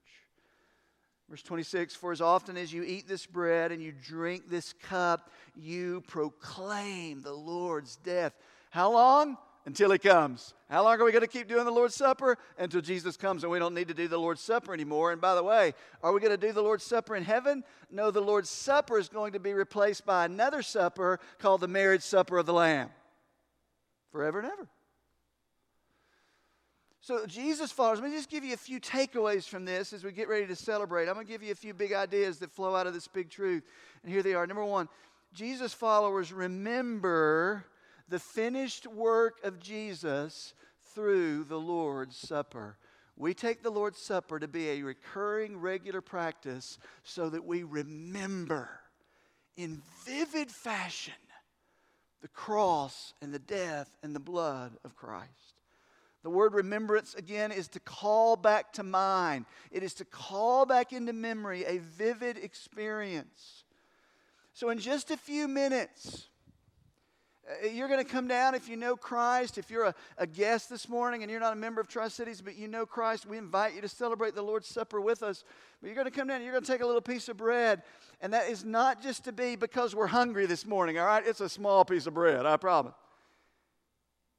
Verse 1.30 1.44
26 1.44 1.96
For 1.96 2.12
as 2.12 2.22
often 2.22 2.58
as 2.58 2.72
you 2.72 2.84
eat 2.84 3.08
this 3.08 3.26
bread 3.26 3.72
and 3.72 3.82
you 3.82 3.92
drink 3.92 4.50
this 4.50 4.74
cup, 4.74 5.30
you 5.56 6.02
proclaim 6.08 7.22
the 7.22 7.34
Lord's 7.34 7.96
death. 7.98 8.34
How 8.70 8.92
long? 8.92 9.38
Until 9.66 9.92
he 9.92 9.98
comes. 9.98 10.54
How 10.70 10.84
long 10.84 11.00
are 11.00 11.06
we 11.06 11.12
going 11.12 11.22
to 11.22 11.28
keep 11.28 11.48
doing 11.48 11.66
the 11.66 11.72
Lord's 11.72 11.96
Supper? 11.96 12.38
Until 12.58 12.82
Jesus 12.82 13.18
comes 13.18 13.44
and 13.44 13.52
we 13.52 13.60
don't 13.60 13.74
need 13.74 13.88
to 13.88 13.94
do 13.94 14.08
the 14.08 14.18
Lord's 14.18 14.42
Supper 14.42 14.74
anymore. 14.74 15.12
And 15.12 15.20
by 15.20 15.36
the 15.36 15.44
way, 15.44 15.74
are 16.02 16.14
we 16.14 16.20
going 16.20 16.32
to 16.32 16.38
do 16.38 16.54
the 16.54 16.62
Lord's 16.62 16.84
Supper 16.84 17.16
in 17.16 17.24
heaven? 17.24 17.64
No, 17.92 18.12
the 18.12 18.22
Lord's 18.22 18.50
Supper 18.50 18.98
is 18.98 19.10
going 19.10 19.34
to 19.34 19.40
be 19.40 19.54
replaced 19.54 20.06
by 20.06 20.26
another 20.26 20.62
supper 20.62 21.20
called 21.40 21.62
the 21.62 21.68
marriage 21.68 22.04
supper 22.04 22.38
of 22.38 22.46
the 22.46 22.54
Lamb. 22.54 22.90
Forever 24.12 24.40
and 24.40 24.52
ever. 24.52 24.68
So, 27.02 27.28
Jesus 27.28 27.72
followers, 27.72 28.00
let 28.00 28.10
me 28.10 28.16
just 28.16 28.32
give 28.32 28.44
you 28.44 28.56
a 28.56 28.58
few 28.58 28.80
takeaways 28.80 29.48
from 29.48 29.64
this 29.64 29.94
as 29.94 30.04
we 30.04 30.12
get 30.12 30.28
ready 30.28 30.48
to 30.48 30.56
celebrate. 30.56 31.08
I'm 31.08 31.14
going 31.14 31.28
to 31.28 31.32
give 31.32 31.44
you 31.44 31.52
a 31.52 31.56
few 31.56 31.72
big 31.74 31.94
ideas 31.94 32.40
that 32.40 32.52
flow 32.52 32.76
out 32.76 32.88
of 32.88 32.96
this 32.96 33.08
big 33.08 33.30
truth. 33.30 33.64
And 34.02 34.12
here 34.12 34.24
they 34.24 34.34
are. 34.34 34.48
Number 34.48 34.66
one, 34.66 34.90
Jesus 35.32 35.72
followers 35.72 36.34
remember 36.34 37.66
the 38.08 38.20
finished 38.20 38.88
work 38.88 39.44
of 39.44 39.60
Jesus 39.60 40.54
through 40.94 41.46
the 41.46 41.60
Lord's 41.60 42.18
Supper. 42.18 42.78
We 43.18 43.34
take 43.34 43.64
the 43.64 43.70
Lord's 43.70 44.00
Supper 44.00 44.40
to 44.40 44.48
be 44.48 44.70
a 44.70 44.82
recurring, 44.82 45.58
regular 45.58 46.02
practice 46.02 46.78
so 47.04 47.30
that 47.30 47.46
we 47.46 47.64
remember 47.64 48.70
in 49.58 49.82
vivid 50.06 50.52
fashion 50.52 51.14
the 52.22 52.28
cross 52.30 53.14
and 53.22 53.34
the 53.34 53.40
death 53.40 53.90
and 54.02 54.16
the 54.16 54.20
blood 54.20 54.78
of 54.84 54.96
Christ. 54.96 55.62
The 56.24 56.32
word 56.32 56.56
remembrance, 56.56 57.14
again, 57.14 57.52
is 57.52 57.68
to 57.70 57.80
call 57.80 58.36
back 58.36 58.74
to 58.74 58.84
mind. 58.84 59.46
It 59.70 59.84
is 59.84 59.94
to 59.96 60.06
call 60.06 60.66
back 60.66 60.92
into 60.92 61.14
memory 61.14 61.64
a 61.66 61.78
vivid 61.78 62.38
experience. 62.38 63.64
So, 64.54 64.72
in 64.72 64.80
just 64.80 65.12
a 65.12 65.18
few 65.18 65.48
minutes, 65.48 66.28
Uh, 67.48 67.68
you're 67.68 67.88
going 67.88 68.04
to 68.04 68.10
come 68.10 68.28
down 68.28 68.56
if 68.56 68.68
you 68.68 68.76
know 68.76 68.96
Christ. 68.96 69.58
If 69.58 69.70
you're 69.70 69.86
a, 69.86 69.96
a 70.18 70.26
guest 70.26 70.70
this 70.70 70.90
morning 70.90 71.22
and 71.22 71.32
you're 71.32 71.40
not 71.40 71.54
a 71.54 71.56
member 71.56 71.80
of 71.80 71.88
Tri 71.88 72.08
Cities, 72.08 72.42
but 72.42 72.56
you 72.58 72.68
know 72.68 72.86
Christ, 72.86 73.26
we 73.26 73.38
invite 73.38 73.76
you 73.76 73.82
to 73.82 73.88
celebrate 73.88 74.34
the 74.34 74.42
Lord's 74.42 74.68
Supper 74.68 75.00
with 75.00 75.22
us. 75.22 75.44
But 75.82 75.88
you're 75.88 75.96
going 75.96 76.06
to 76.06 76.12
come 76.12 76.28
down 76.28 76.38
and 76.38 76.44
you're 76.44 76.54
going 76.54 76.64
to 76.64 76.72
take 76.72 76.82
a 76.82 76.86
little 76.86 77.02
piece 77.02 77.30
of 77.30 77.38
bread. 77.38 77.84
And 78.22 78.34
that 78.34 78.50
is 78.50 78.66
not 78.66 79.02
just 79.02 79.26
to 79.26 79.32
be 79.32 79.56
because 79.56 79.96
we're 79.96 80.08
hungry 80.08 80.46
this 80.48 80.66
morning, 80.66 80.98
all 80.98 81.06
right? 81.06 81.26
It's 81.26 81.42
a 81.42 81.50
small 81.50 81.86
piece 81.86 82.08
of 82.08 82.16
bread, 82.16 82.46
I 82.46 82.58
promise. 82.58 82.94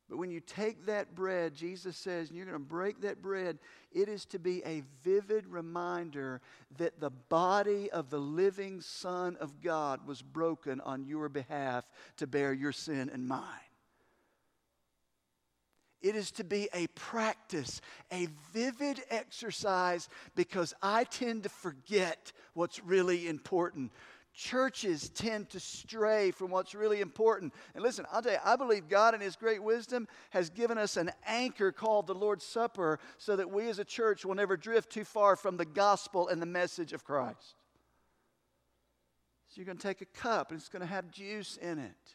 But 0.08 0.18
when 0.18 0.30
you 0.30 0.40
take 0.40 0.86
that 0.86 1.14
bread, 1.16 1.54
Jesus 1.54 1.96
says, 1.96 2.28
and 2.28 2.36
you're 2.36 2.46
going 2.46 2.58
to 2.58 2.64
break 2.64 3.00
that 3.00 3.20
bread, 3.20 3.58
it 3.92 4.08
is 4.08 4.24
to 4.26 4.38
be 4.38 4.62
a 4.64 4.82
vivid 5.02 5.48
reminder 5.48 6.40
that 6.78 7.00
the 7.00 7.10
body 7.10 7.90
of 7.90 8.08
the 8.08 8.20
living 8.20 8.80
Son 8.80 9.36
of 9.40 9.60
God 9.60 10.06
was 10.06 10.22
broken 10.22 10.80
on 10.80 11.06
your 11.06 11.28
behalf 11.28 11.84
to 12.18 12.26
bear 12.28 12.52
your 12.52 12.72
sin 12.72 13.10
and 13.12 13.26
mine. 13.26 13.42
It 16.02 16.14
is 16.14 16.30
to 16.32 16.44
be 16.44 16.68
a 16.72 16.86
practice, 16.88 17.80
a 18.12 18.28
vivid 18.52 19.00
exercise, 19.10 20.08
because 20.36 20.72
I 20.80 21.02
tend 21.02 21.42
to 21.42 21.48
forget 21.48 22.32
what's 22.54 22.84
really 22.84 23.26
important 23.26 23.90
churches 24.36 25.08
tend 25.08 25.48
to 25.50 25.58
stray 25.58 26.30
from 26.30 26.50
what's 26.50 26.74
really 26.74 27.00
important. 27.00 27.54
And 27.74 27.82
listen, 27.82 28.04
I'll 28.12 28.22
tell 28.22 28.32
you, 28.32 28.38
I 28.44 28.54
believe 28.54 28.88
God 28.88 29.14
in 29.14 29.20
His 29.20 29.34
great 29.34 29.62
wisdom 29.62 30.06
has 30.30 30.50
given 30.50 30.76
us 30.76 30.96
an 30.96 31.10
anchor 31.26 31.72
called 31.72 32.06
the 32.06 32.14
Lord's 32.14 32.44
Supper 32.44 33.00
so 33.16 33.34
that 33.36 33.50
we 33.50 33.68
as 33.68 33.78
a 33.78 33.84
church 33.84 34.24
will 34.24 34.34
never 34.34 34.56
drift 34.56 34.90
too 34.90 35.04
far 35.04 35.36
from 35.36 35.56
the 35.56 35.64
gospel 35.64 36.28
and 36.28 36.40
the 36.40 36.46
message 36.46 36.92
of 36.92 37.02
Christ. 37.02 37.56
So 39.48 39.56
you're 39.56 39.66
going 39.66 39.78
to 39.78 39.82
take 39.82 40.02
a 40.02 40.18
cup 40.18 40.50
and 40.50 40.60
it's 40.60 40.68
going 40.68 40.80
to 40.80 40.86
have 40.86 41.10
juice 41.10 41.56
in 41.56 41.78
it. 41.78 42.14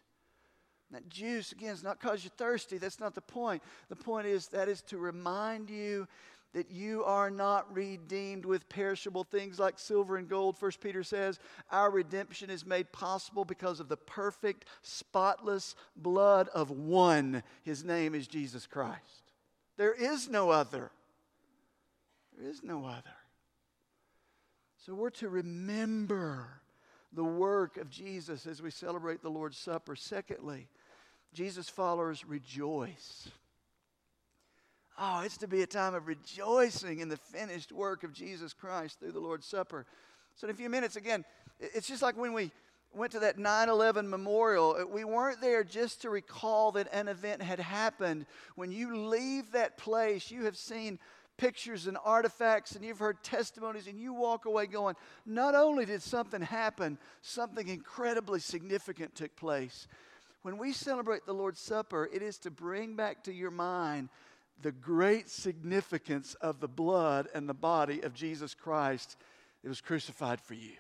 That 0.91 1.09
juice, 1.09 1.53
again, 1.53 1.73
is 1.73 1.83
not 1.83 1.99
because 1.99 2.23
you're 2.23 2.31
thirsty. 2.37 2.77
That's 2.77 2.99
not 2.99 3.15
the 3.15 3.21
point. 3.21 3.63
The 3.89 3.95
point 3.95 4.27
is 4.27 4.47
that 4.49 4.67
is 4.67 4.81
to 4.83 4.97
remind 4.97 5.69
you 5.69 6.07
that 6.53 6.69
you 6.69 7.03
are 7.03 7.29
not 7.29 7.73
redeemed 7.73 8.45
with 8.45 8.67
perishable 8.67 9.23
things 9.23 9.57
like 9.57 9.79
silver 9.79 10.17
and 10.17 10.27
gold. 10.27 10.57
First 10.57 10.81
Peter 10.81 11.03
says, 11.03 11.39
Our 11.71 11.89
redemption 11.89 12.49
is 12.49 12.65
made 12.65 12.91
possible 12.91 13.45
because 13.45 13.79
of 13.79 13.87
the 13.87 13.97
perfect, 13.97 14.65
spotless 14.81 15.75
blood 15.95 16.49
of 16.49 16.69
one. 16.69 17.43
His 17.63 17.83
name 17.83 18.13
is 18.13 18.27
Jesus 18.27 18.67
Christ. 18.67 19.31
There 19.77 19.93
is 19.93 20.29
no 20.29 20.49
other. 20.49 20.91
There 22.37 22.49
is 22.49 22.63
no 22.63 22.85
other. 22.85 23.15
So 24.85 24.93
we're 24.93 25.09
to 25.11 25.29
remember 25.29 26.61
the 27.13 27.23
work 27.23 27.77
of 27.77 27.89
Jesus 27.89 28.45
as 28.45 28.61
we 28.61 28.71
celebrate 28.71 29.21
the 29.21 29.29
Lord's 29.29 29.57
Supper. 29.57 29.95
Secondly, 29.95 30.67
Jesus' 31.33 31.69
followers 31.69 32.25
rejoice. 32.25 33.29
Oh, 35.03 35.21
it's 35.21 35.37
to 35.37 35.47
be 35.47 35.63
a 35.63 35.67
time 35.67 35.95
of 35.95 36.05
rejoicing 36.05 36.99
in 36.99 37.09
the 37.09 37.17
finished 37.17 37.71
work 37.71 38.03
of 38.03 38.13
Jesus 38.13 38.53
Christ 38.53 38.99
through 38.99 39.13
the 39.13 39.19
Lord's 39.19 39.47
Supper. 39.47 39.87
So, 40.35 40.45
in 40.45 40.53
a 40.53 40.55
few 40.55 40.69
minutes, 40.69 40.95
again, 40.95 41.25
it's 41.59 41.87
just 41.87 42.03
like 42.03 42.15
when 42.15 42.33
we 42.33 42.51
went 42.93 43.11
to 43.13 43.19
that 43.21 43.39
9 43.39 43.67
11 43.67 44.07
memorial, 44.07 44.77
uh, 44.79 44.85
we 44.85 45.03
weren't 45.03 45.41
there 45.41 45.63
just 45.63 46.03
to 46.03 46.11
recall 46.11 46.71
that 46.73 46.87
an 46.93 47.07
event 47.07 47.41
had 47.41 47.59
happened. 47.59 48.27
When 48.53 48.71
you 48.71 48.95
leave 48.95 49.53
that 49.53 49.75
place, 49.75 50.29
you 50.29 50.45
have 50.45 50.55
seen 50.55 50.99
pictures 51.35 51.87
and 51.87 51.97
artifacts 52.05 52.75
and 52.75 52.85
you've 52.85 52.99
heard 52.99 53.23
testimonies 53.23 53.87
and 53.87 53.99
you 53.99 54.13
walk 54.13 54.45
away 54.45 54.67
going, 54.67 54.95
not 55.25 55.55
only 55.55 55.83
did 55.83 56.03
something 56.03 56.43
happen, 56.43 56.99
something 57.23 57.67
incredibly 57.67 58.39
significant 58.39 59.15
took 59.15 59.35
place. 59.35 59.87
When 60.43 60.59
we 60.59 60.73
celebrate 60.73 61.25
the 61.25 61.33
Lord's 61.33 61.59
Supper, 61.59 62.07
it 62.13 62.21
is 62.21 62.37
to 62.39 62.51
bring 62.51 62.95
back 62.95 63.23
to 63.23 63.33
your 63.33 63.49
mind 63.49 64.09
the 64.61 64.71
great 64.71 65.29
significance 65.29 66.35
of 66.35 66.59
the 66.59 66.67
blood 66.67 67.27
and 67.33 67.47
the 67.47 67.53
body 67.53 68.01
of 68.01 68.13
Jesus 68.13 68.53
Christ 68.53 69.17
that 69.63 69.69
was 69.69 69.81
crucified 69.81 70.41
for 70.41 70.53
you. 70.53 70.73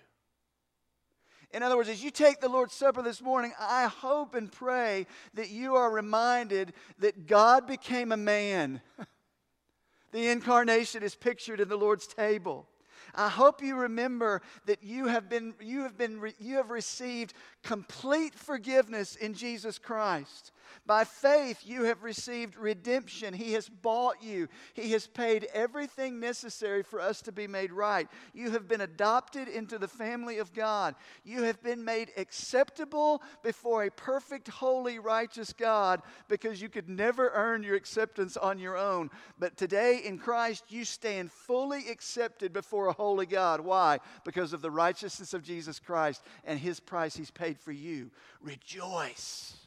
In 1.53 1.63
other 1.63 1.75
words, 1.75 1.89
as 1.89 2.03
you 2.03 2.11
take 2.11 2.39
the 2.39 2.47
Lord's 2.47 2.73
Supper 2.73 3.01
this 3.01 3.21
morning, 3.21 3.53
I 3.59 3.87
hope 3.87 4.35
and 4.35 4.51
pray 4.51 5.05
that 5.33 5.49
you 5.49 5.75
are 5.75 5.91
reminded 5.91 6.73
that 6.99 7.27
God 7.27 7.67
became 7.67 8.11
a 8.11 8.17
man. 8.17 8.81
the 10.11 10.29
incarnation 10.29 11.03
is 11.03 11.13
pictured 11.13 11.59
in 11.59 11.67
the 11.67 11.77
Lord's 11.77 12.07
table. 12.07 12.67
I 13.15 13.29
hope 13.29 13.61
you 13.61 13.75
remember 13.75 14.41
that 14.65 14.83
you 14.83 15.07
have 15.07 15.29
been 15.29 15.53
you 15.61 15.83
have 15.83 15.97
been 15.97 16.21
you 16.39 16.55
have 16.55 16.69
received 16.69 17.33
complete 17.63 18.35
forgiveness 18.35 19.15
in 19.15 19.33
Jesus 19.33 19.77
Christ. 19.77 20.51
By 20.85 21.03
faith, 21.03 21.61
you 21.65 21.83
have 21.83 22.03
received 22.03 22.55
redemption. 22.55 23.33
He 23.33 23.53
has 23.53 23.69
bought 23.69 24.23
you, 24.23 24.47
He 24.73 24.91
has 24.91 25.07
paid 25.07 25.47
everything 25.53 26.19
necessary 26.19 26.83
for 26.83 26.99
us 26.99 27.21
to 27.23 27.31
be 27.31 27.47
made 27.47 27.71
right. 27.71 28.07
You 28.33 28.51
have 28.51 28.67
been 28.67 28.81
adopted 28.81 29.47
into 29.47 29.77
the 29.77 29.87
family 29.87 30.37
of 30.39 30.53
God. 30.53 30.95
You 31.23 31.43
have 31.43 31.61
been 31.61 31.83
made 31.83 32.11
acceptable 32.17 33.21
before 33.43 33.83
a 33.83 33.91
perfect, 33.91 34.47
holy, 34.47 34.99
righteous 34.99 35.53
God 35.53 36.01
because 36.27 36.61
you 36.61 36.69
could 36.69 36.89
never 36.89 37.31
earn 37.33 37.63
your 37.63 37.75
acceptance 37.75 38.37
on 38.37 38.59
your 38.59 38.77
own. 38.77 39.09
But 39.37 39.57
today 39.57 40.01
in 40.03 40.17
Christ, 40.17 40.65
you 40.69 40.85
stand 40.85 41.31
fully 41.31 41.89
accepted 41.89 42.53
before 42.53 42.87
a 42.87 42.93
holy 43.01 43.25
God. 43.25 43.61
Why? 43.61 43.99
Because 44.23 44.53
of 44.53 44.61
the 44.61 44.71
righteousness 44.71 45.33
of 45.33 45.43
Jesus 45.43 45.79
Christ 45.79 46.21
and 46.45 46.59
His 46.59 46.79
price 46.79 47.15
He's 47.15 47.31
paid 47.31 47.59
for 47.59 47.71
you. 47.71 48.11
Rejoice. 48.41 49.57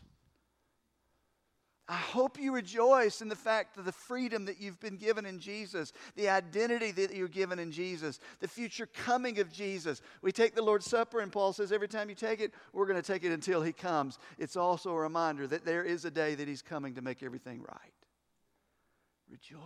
I 1.86 1.96
hope 1.96 2.40
you 2.40 2.54
rejoice 2.54 3.20
in 3.20 3.28
the 3.28 3.36
fact 3.36 3.76
of 3.76 3.84
the 3.84 3.92
freedom 3.92 4.46
that 4.46 4.58
you've 4.58 4.80
been 4.80 4.96
given 4.96 5.26
in 5.26 5.38
Jesus, 5.38 5.92
the 6.16 6.30
identity 6.30 6.92
that 6.92 7.14
you're 7.14 7.28
given 7.28 7.58
in 7.58 7.72
Jesus, 7.72 8.20
the 8.40 8.48
future 8.48 8.86
coming 8.86 9.38
of 9.38 9.52
Jesus. 9.52 10.00
We 10.22 10.32
take 10.32 10.54
the 10.54 10.62
Lord's 10.62 10.86
Supper, 10.86 11.20
and 11.20 11.30
Paul 11.30 11.52
says 11.52 11.72
every 11.72 11.88
time 11.88 12.08
you 12.08 12.14
take 12.14 12.40
it, 12.40 12.54
we're 12.72 12.86
going 12.86 13.00
to 13.00 13.12
take 13.12 13.22
it 13.22 13.32
until 13.32 13.60
He 13.60 13.72
comes. 13.72 14.18
It's 14.38 14.56
also 14.56 14.92
a 14.92 14.98
reminder 14.98 15.46
that 15.48 15.66
there 15.66 15.82
is 15.82 16.06
a 16.06 16.10
day 16.10 16.34
that 16.36 16.48
He's 16.48 16.62
coming 16.62 16.94
to 16.94 17.02
make 17.02 17.22
everything 17.22 17.60
right. 17.60 17.92
Rejoice. 19.28 19.60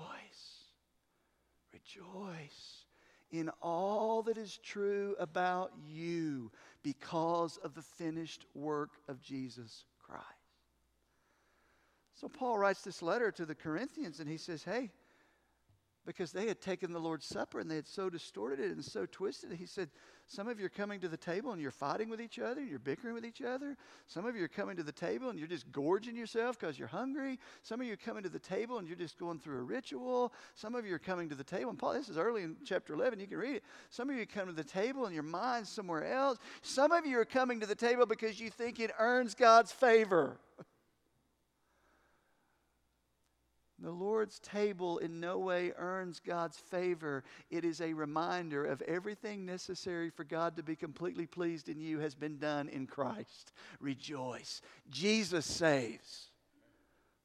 Rejoice 1.73 2.78
in 3.31 3.51
all 3.61 4.23
that 4.23 4.39
is 4.39 4.59
true 4.63 5.15
about 5.19 5.73
you 5.87 6.51
because 6.83 7.59
of 7.59 7.75
the 7.75 7.83
finished 7.83 8.47
work 8.55 8.91
of 9.09 9.21
Jesus 9.21 9.85
Christ. 9.99 10.25
So 12.15 12.29
Paul 12.29 12.59
writes 12.59 12.83
this 12.83 13.03
letter 13.03 13.31
to 13.33 13.47
the 13.47 13.55
Corinthians 13.55 14.19
and 14.21 14.29
he 14.29 14.39
says, 14.39 14.65
Hey, 14.65 14.91
because 16.05 16.33
they 16.33 16.49
had 16.49 16.61
taken 16.61 16.93
the 16.93 16.99
Lord's 16.99 17.27
Supper 17.27 17.61
and 17.61 17.71
they 17.71 17.77
had 17.77 17.87
so 17.87 18.09
distorted 18.09 18.61
it 18.61 18.73
and 18.73 18.85
so 18.85 19.07
twisted 19.07 19.53
it. 19.53 19.59
He 19.59 19.67
said, 19.67 19.91
Some 20.31 20.47
of 20.47 20.61
you 20.61 20.67
are 20.67 20.71
coming 20.71 21.01
to 21.01 21.09
the 21.09 21.17
table 21.17 21.53
and 21.53 21.61
you're 21.61 21.71
fighting 21.71 22.11
with 22.11 22.21
each 22.21 22.39
other, 22.39 22.61
and 22.61 22.69
you're 22.69 22.79
bickering 22.79 23.15
with 23.15 23.25
each 23.25 23.41
other. 23.41 23.77
Some 24.07 24.27
of 24.27 24.37
you 24.37 24.45
are 24.45 24.49
coming 24.49 24.77
to 24.77 24.83
the 24.83 24.93
table 24.93 25.31
and 25.31 25.39
you're 25.39 25.49
just 25.49 25.73
gorging 25.73 26.15
yourself 26.15 26.59
because 26.59 26.79
you're 26.79 26.87
hungry. 26.87 27.39
Some 27.63 27.81
of 27.81 27.87
you 27.87 27.95
are 27.95 27.97
coming 27.97 28.23
to 28.23 28.29
the 28.29 28.39
table 28.39 28.79
and 28.79 28.87
you're 28.87 28.97
just 28.97 29.19
going 29.19 29.39
through 29.39 29.59
a 29.59 29.63
ritual. 29.63 30.35
Some 30.55 30.75
of 30.75 30.85
you 30.85 30.95
are 30.95 30.99
coming 30.99 31.31
to 31.31 31.35
the 31.35 31.43
table, 31.43 31.71
and 31.71 31.79
Paul, 31.79 31.95
this 31.95 32.11
is 32.11 32.19
early 32.19 32.43
in 32.43 32.57
chapter 32.63 32.93
11, 32.93 33.19
you 33.21 33.27
can 33.27 33.39
read 33.39 33.57
it. 33.57 33.65
Some 33.89 34.11
of 34.11 34.17
you 34.17 34.27
come 34.27 34.49
to 34.49 34.53
the 34.53 34.63
table 34.63 35.07
and 35.07 35.15
your 35.15 35.23
mind's 35.23 35.71
somewhere 35.71 36.13
else. 36.13 36.39
Some 36.61 36.93
of 36.93 37.07
you 37.07 37.19
are 37.19 37.25
coming 37.25 37.59
to 37.61 37.67
the 37.67 37.75
table 37.75 38.05
because 38.05 38.39
you 38.39 38.51
think 38.51 38.81
it 38.81 38.91
earns 38.99 39.35
God's 39.35 39.73
favor. 39.73 40.39
The 43.81 43.91
Lord's 43.91 44.41
table 44.41 44.99
in 44.99 45.21
no 45.21 45.39
way 45.39 45.73
earns 45.77 46.21
God's 46.21 46.59
favor. 46.59 47.23
It 47.49 47.65
is 47.65 47.81
a 47.81 47.93
reminder 47.93 48.65
of 48.65 48.83
everything 48.83 49.47
necessary 49.47 50.11
for 50.11 50.25
God 50.25 50.57
to 50.57 50.65
be 50.65 50.75
completely 50.75 51.27
pleased 51.27 51.69
in 51.69 51.81
you 51.81 52.01
has 52.01 52.17
been 52.17 52.39
done 52.39 52.69
in 52.69 52.87
Christ. 52.87 53.53
Rejoice. 53.79 54.63
Jesus 54.91 55.47
saves. 55.47 56.31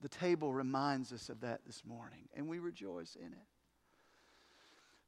The 0.02 0.10
table 0.10 0.54
reminds 0.54 1.12
us 1.12 1.30
of 1.30 1.42
that 1.42 1.62
this 1.66 1.84
morning, 1.86 2.28
and 2.36 2.48
we 2.48 2.60
rejoice 2.60 3.16
in 3.16 3.34
it. 3.34 3.53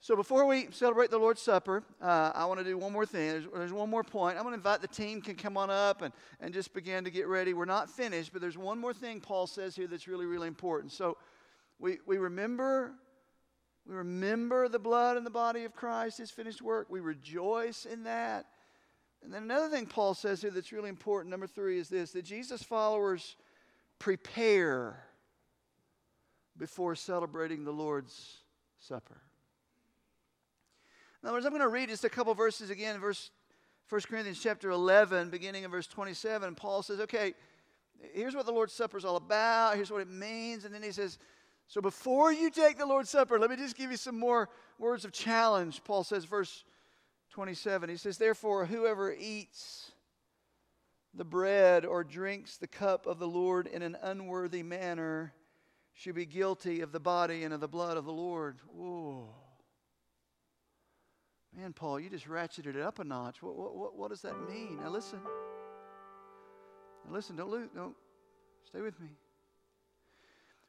So 0.02 0.16
before 0.16 0.46
we 0.46 0.68
celebrate 0.72 1.10
the 1.10 1.18
Lord's 1.18 1.41
Supper, 1.41 1.84
uh, 2.02 2.32
I 2.36 2.46
want 2.46 2.60
to 2.60 2.64
do 2.64 2.78
one 2.78 2.93
more 2.93 3.06
thing. 3.06 3.30
There's, 3.30 3.46
there's, 3.54 3.74
one 3.74 3.89
more 3.89 4.04
point. 4.04 4.38
I'm 4.38 4.43
going 4.43 4.54
to 4.54 4.58
invite 4.58 4.82
the 4.82 4.88
team 4.88 5.20
can 5.20 5.36
come 5.36 5.58
on 5.58 5.72
up 5.72 6.04
and, 6.04 6.14
and 6.39 6.54
just 6.54 6.74
begin 6.74 7.04
to 7.06 7.10
get 7.10 7.28
ready. 7.28 7.54
We're 7.54 7.66
not 7.66 7.89
finished, 7.89 8.32
but 8.32 8.41
there's 8.41 8.58
one 8.58 8.78
more 8.78 8.93
thing 8.93 9.20
Paul 9.20 9.48
says 9.48 9.76
here 9.76 9.88
that's 9.88 10.08
really, 10.08 10.28
really 10.28 10.48
important. 10.48 10.91
So 10.91 11.18
we, 11.80 11.98
we 12.06 12.18
remember 12.18 12.93
we 13.88 13.96
remember 13.96 14.68
the 14.68 14.80
blood 14.80 15.16
and 15.16 15.26
the 15.26 15.32
body 15.32 15.64
of 15.64 15.76
Christ, 15.76 16.18
his 16.18 16.32
finished 16.32 16.62
work. 16.62 16.88
We 16.89 17.02
rejoice 17.02 17.86
in 17.86 18.04
that. 18.04 18.48
And 19.24 19.34
then 19.34 19.43
another 19.43 19.70
thing 19.70 19.86
Paul 19.86 20.14
says 20.16 20.41
here 20.41 20.52
that's 20.52 20.72
really 20.72 20.89
important, 20.89 21.30
number 21.30 21.48
three, 21.48 21.78
is 21.78 21.89
this 21.89 22.12
that 22.12 22.26
Jesus' 22.26 22.64
followers 22.64 23.36
prepare 24.00 25.04
before 26.58 26.96
celebrating 26.96 27.64
the 27.64 27.72
Lord's 27.72 28.38
Supper. 28.80 29.22
In 31.26 31.30
other 31.30 31.38
words, 31.38 31.47
I'm 31.47 31.53
going 31.53 31.63
to 31.63 31.69
read 31.69 31.89
just 31.89 32.03
a 32.03 32.09
couple 32.09 32.36
verses 32.36 32.69
again, 32.69 32.99
verse 32.99 33.32
1 33.89 34.01
Corinthians 34.01 34.39
chapter 34.39 34.69
11, 34.69 35.32
beginning 35.32 35.63
in 35.63 35.71
verse 35.71 35.88
27. 35.88 36.53
Paul 36.53 36.84
says, 36.84 36.99
okay, 36.99 37.34
here's 38.13 38.36
what 38.36 38.45
the 38.45 38.51
Lord's 38.51 38.73
Supper 38.73 38.95
is 38.95 39.05
all 39.05 39.15
about. 39.15 39.73
Here's 39.76 39.89
what 39.89 40.01
it 40.01 40.07
means. 40.07 40.65
And 40.65 40.76
then 40.76 40.84
he 40.84 40.91
says, 40.91 41.17
So 41.67 41.82
before 41.82 42.32
you 42.32 42.51
take 42.51 42.78
the 42.78 42.86
Lord's 42.86 43.09
Supper, 43.09 43.39
let 43.39 43.49
me 43.49 43.55
just 43.55 43.76
give 43.76 43.89
you 43.89 43.97
some 43.97 44.19
more 44.19 44.49
words 44.78 45.03
of 45.03 45.11
challenge. 45.13 45.84
Paul 45.84 46.03
says, 46.03 46.26
verse 46.26 46.63
27, 47.32 47.89
he 47.89 47.97
says, 47.97 48.19
Therefore, 48.19 48.67
whoever 48.67 49.11
eats 49.11 49.93
the 51.15 51.26
bread 51.26 51.88
or 51.88 52.03
drinks 52.03 52.57
the 52.57 52.67
cup 52.67 53.07
of 53.07 53.17
the 53.17 53.28
Lord 53.28 53.65
in 53.65 53.82
an 53.82 53.97
unworthy 54.03 54.61
manner 54.61 55.34
should 55.95 56.13
be 56.13 56.28
guilty 56.28 56.82
of 56.82 56.91
the 56.91 56.99
body 56.99 57.43
and 57.43 57.51
of 57.51 57.61
the 57.61 57.67
blood 57.67 57.97
of 57.97 58.05
the 58.05 58.13
Lord. 58.13 58.59
Man, 61.58 61.72
Paul, 61.72 61.99
you 61.99 62.10
just 62.10 62.28
ratcheted 62.28 62.76
it 62.76 62.82
up 62.82 62.99
a 62.99 63.03
notch. 63.03 63.41
What, 63.41 63.56
what, 63.56 63.95
what 63.95 64.10
does 64.10 64.22
that 64.22 64.36
mean? 64.49 64.80
Now, 64.82 64.89
listen. 64.89 65.20
Now, 67.06 67.14
listen, 67.14 67.36
don't 67.36 67.49
lose, 67.49 67.70
don't 67.74 67.95
stay 68.68 68.82
with 68.82 68.99
me. 68.99 69.08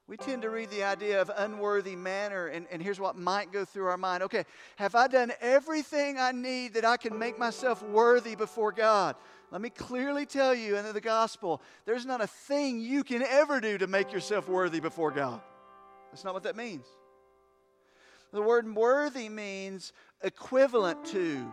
We 0.08 0.16
tend 0.16 0.42
to 0.42 0.50
read 0.50 0.70
the 0.70 0.84
idea 0.84 1.20
of 1.20 1.32
unworthy 1.36 1.96
manner, 1.96 2.46
and, 2.46 2.68
and 2.70 2.80
here's 2.80 3.00
what 3.00 3.16
might 3.16 3.50
go 3.50 3.64
through 3.64 3.86
our 3.86 3.96
mind. 3.96 4.22
Okay, 4.22 4.44
have 4.76 4.94
I 4.94 5.08
done 5.08 5.32
everything 5.40 6.16
I 6.18 6.30
need 6.30 6.74
that 6.74 6.84
I 6.84 6.96
can 6.96 7.18
make 7.18 7.36
myself 7.36 7.82
worthy 7.82 8.36
before 8.36 8.70
God? 8.70 9.16
Let 9.50 9.60
me 9.60 9.70
clearly 9.70 10.24
tell 10.24 10.54
you 10.54 10.76
in 10.76 10.92
the 10.92 11.00
gospel 11.00 11.60
there's 11.86 12.06
not 12.06 12.20
a 12.20 12.26
thing 12.28 12.78
you 12.78 13.02
can 13.02 13.22
ever 13.22 13.60
do 13.60 13.78
to 13.78 13.88
make 13.88 14.12
yourself 14.12 14.48
worthy 14.48 14.78
before 14.78 15.10
God. 15.10 15.40
That's 16.12 16.22
not 16.22 16.34
what 16.34 16.44
that 16.44 16.56
means. 16.56 16.86
The 18.32 18.42
word 18.42 18.74
worthy 18.74 19.28
means 19.28 19.92
equivalent 20.22 21.04
to. 21.06 21.46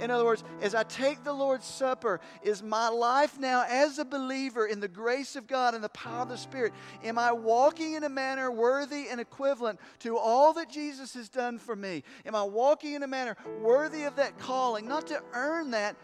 In 0.00 0.10
other 0.10 0.24
words, 0.24 0.42
as 0.60 0.74
I 0.74 0.82
take 0.82 1.22
the 1.22 1.32
Lord's 1.32 1.66
Supper, 1.66 2.20
is 2.42 2.62
my 2.62 2.88
life 2.88 3.38
now 3.38 3.64
as 3.68 3.98
a 3.98 4.04
believer 4.04 4.66
in 4.66 4.80
the 4.80 4.88
grace 4.88 5.36
of 5.36 5.46
God 5.46 5.74
and 5.74 5.84
the 5.84 5.88
power 5.90 6.22
of 6.22 6.28
the 6.28 6.36
Spirit, 6.36 6.72
am 7.04 7.18
I 7.18 7.32
walking 7.32 7.94
in 7.94 8.04
a 8.04 8.08
manner 8.08 8.50
worthy 8.50 9.08
and 9.08 9.20
equivalent 9.20 9.78
to 10.00 10.18
all 10.18 10.52
that 10.54 10.68
Jesus 10.68 11.14
has 11.14 11.28
done 11.28 11.58
for 11.58 11.76
me? 11.76 12.02
Am 12.26 12.34
I 12.34 12.42
walking 12.42 12.94
in 12.94 13.02
a 13.02 13.06
manner 13.06 13.36
worthy 13.60 14.04
of 14.04 14.16
that 14.16 14.38
calling? 14.38 14.88
Not 14.88 15.06
to 15.08 15.22
earn 15.32 15.70
that, 15.72 15.96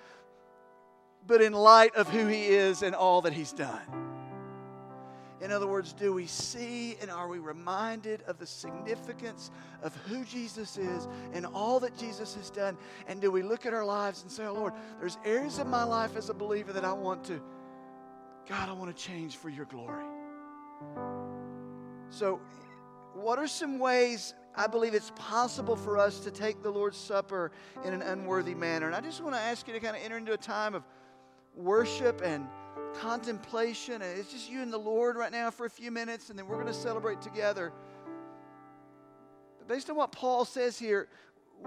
but 1.26 1.42
in 1.42 1.52
light 1.52 1.94
of 1.96 2.08
who 2.08 2.26
He 2.26 2.46
is 2.46 2.82
and 2.82 2.94
all 2.94 3.22
that 3.22 3.32
He's 3.32 3.52
done. 3.52 4.09
In 5.40 5.50
other 5.50 5.66
words, 5.66 5.92
do 5.94 6.12
we 6.12 6.26
see 6.26 6.96
and 7.00 7.10
are 7.10 7.28
we 7.28 7.38
reminded 7.38 8.22
of 8.22 8.38
the 8.38 8.46
significance 8.46 9.50
of 9.82 9.96
who 10.06 10.24
Jesus 10.24 10.76
is 10.76 11.08
and 11.32 11.46
all 11.46 11.80
that 11.80 11.96
Jesus 11.96 12.34
has 12.34 12.50
done? 12.50 12.76
And 13.06 13.20
do 13.20 13.30
we 13.30 13.42
look 13.42 13.64
at 13.64 13.72
our 13.72 13.84
lives 13.84 14.22
and 14.22 14.30
say, 14.30 14.44
Oh 14.46 14.52
Lord, 14.52 14.74
there's 14.98 15.16
areas 15.24 15.58
of 15.58 15.66
my 15.66 15.84
life 15.84 16.16
as 16.16 16.28
a 16.28 16.34
believer 16.34 16.72
that 16.74 16.84
I 16.84 16.92
want 16.92 17.24
to, 17.24 17.40
God, 18.48 18.68
I 18.68 18.72
want 18.72 18.94
to 18.94 19.02
change 19.02 19.36
for 19.36 19.48
your 19.48 19.64
glory. 19.66 20.04
So, 22.10 22.40
what 23.14 23.38
are 23.38 23.46
some 23.46 23.78
ways 23.78 24.34
I 24.54 24.66
believe 24.66 24.94
it's 24.94 25.12
possible 25.14 25.76
for 25.76 25.98
us 25.98 26.20
to 26.20 26.30
take 26.30 26.62
the 26.62 26.70
Lord's 26.70 26.98
Supper 26.98 27.50
in 27.84 27.94
an 27.94 28.02
unworthy 28.02 28.54
manner? 28.54 28.86
And 28.86 28.94
I 28.94 29.00
just 29.00 29.22
want 29.22 29.34
to 29.34 29.40
ask 29.40 29.66
you 29.66 29.74
to 29.74 29.80
kind 29.80 29.96
of 29.96 30.02
enter 30.02 30.16
into 30.16 30.32
a 30.32 30.38
time 30.38 30.74
of 30.74 30.84
worship 31.56 32.22
and 32.24 32.46
contemplation. 32.94 34.02
And 34.02 34.18
it's 34.18 34.32
just 34.32 34.50
you 34.50 34.62
and 34.62 34.72
the 34.72 34.78
Lord 34.78 35.16
right 35.16 35.32
now 35.32 35.50
for 35.50 35.66
a 35.66 35.70
few 35.70 35.90
minutes, 35.90 36.30
and 36.30 36.38
then 36.38 36.46
we're 36.46 36.56
going 36.56 36.66
to 36.66 36.74
celebrate 36.74 37.20
together. 37.20 37.72
But 39.58 39.68
based 39.68 39.90
on 39.90 39.96
what 39.96 40.12
Paul 40.12 40.44
says 40.44 40.78
here, 40.78 41.08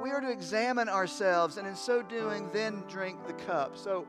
we 0.02 0.10
are 0.10 0.22
to 0.22 0.32
examine 0.32 0.90
ourselves, 0.90 1.58
and 1.58 1.68
in 1.68 1.76
so 1.76 2.02
doing, 2.02 2.50
then 2.52 2.84
drink 2.88 3.26
the 3.28 3.34
cup. 3.34 3.78
So 3.78 4.08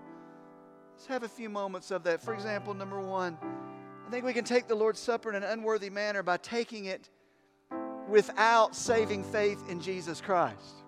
let's 0.93 1.07
have 1.07 1.23
a 1.23 1.29
few 1.29 1.51
moments 1.51 1.91
of 1.91 2.05
that. 2.05 2.23
For 2.23 2.33
example, 2.33 2.73
number 2.75 3.01
one, 3.01 3.37
I 4.07 4.11
think 4.11 4.25
we 4.25 4.33
can 4.33 4.45
take 4.45 4.67
the 4.67 4.75
Lord's 4.75 5.01
Supper 5.01 5.31
in 5.31 5.37
an 5.37 5.43
unworthy 5.43 5.91
manner 5.91 6.23
by 6.23 6.39
taking 6.39 6.87
it 6.87 7.11
without 8.09 8.75
saving 8.75 9.25
faith 9.25 9.63
in 9.69 9.81
Jesus 9.81 10.21
Christ. 10.21 10.85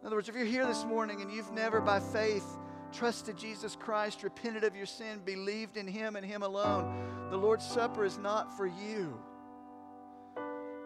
In 0.00 0.06
other 0.06 0.16
words, 0.16 0.28
if 0.28 0.34
you're 0.34 0.44
here 0.44 0.66
this 0.66 0.84
morning 0.84 1.20
and 1.20 1.32
you've 1.32 1.50
never 1.52 1.80
by 1.80 1.98
faith 1.98 2.46
trusted 2.92 3.36
Jesus 3.36 3.76
Christ, 3.76 4.22
repented 4.22 4.64
of 4.64 4.76
your 4.76 4.86
sin, 4.86 5.20
believed 5.24 5.76
in 5.76 5.86
Him 5.86 6.16
and 6.16 6.24
Him 6.24 6.42
alone, 6.42 7.28
the 7.30 7.36
Lord's 7.36 7.66
Supper 7.66 8.04
is 8.04 8.18
not 8.18 8.56
for 8.56 8.66
you. 8.66 9.18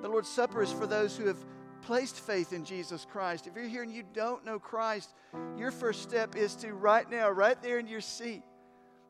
The 0.03 0.09
Lord's 0.09 0.29
Supper 0.29 0.63
is 0.63 0.73
for 0.73 0.87
those 0.87 1.17
who 1.17 1.27
have 1.27 1.45
placed 1.83 2.21
faith 2.21 2.53
in 2.53 2.65
Jesus 2.65 3.07
Christ. 3.11 3.47
If 3.47 3.55
you're 3.55 3.67
here 3.67 3.83
and 3.83 3.93
you 3.93 4.05
don't 4.15 4.45
know 4.45 4.59
Christ, 4.59 5.15
your 5.57 5.71
first 5.71 6.03
step 6.03 6.37
is 6.37 6.55
to 6.57 6.73
right 6.73 7.11
now, 7.11 7.31
right 7.31 7.61
there 7.63 7.79
in 7.79 7.87
your 7.87 8.01
seat, 8.01 8.43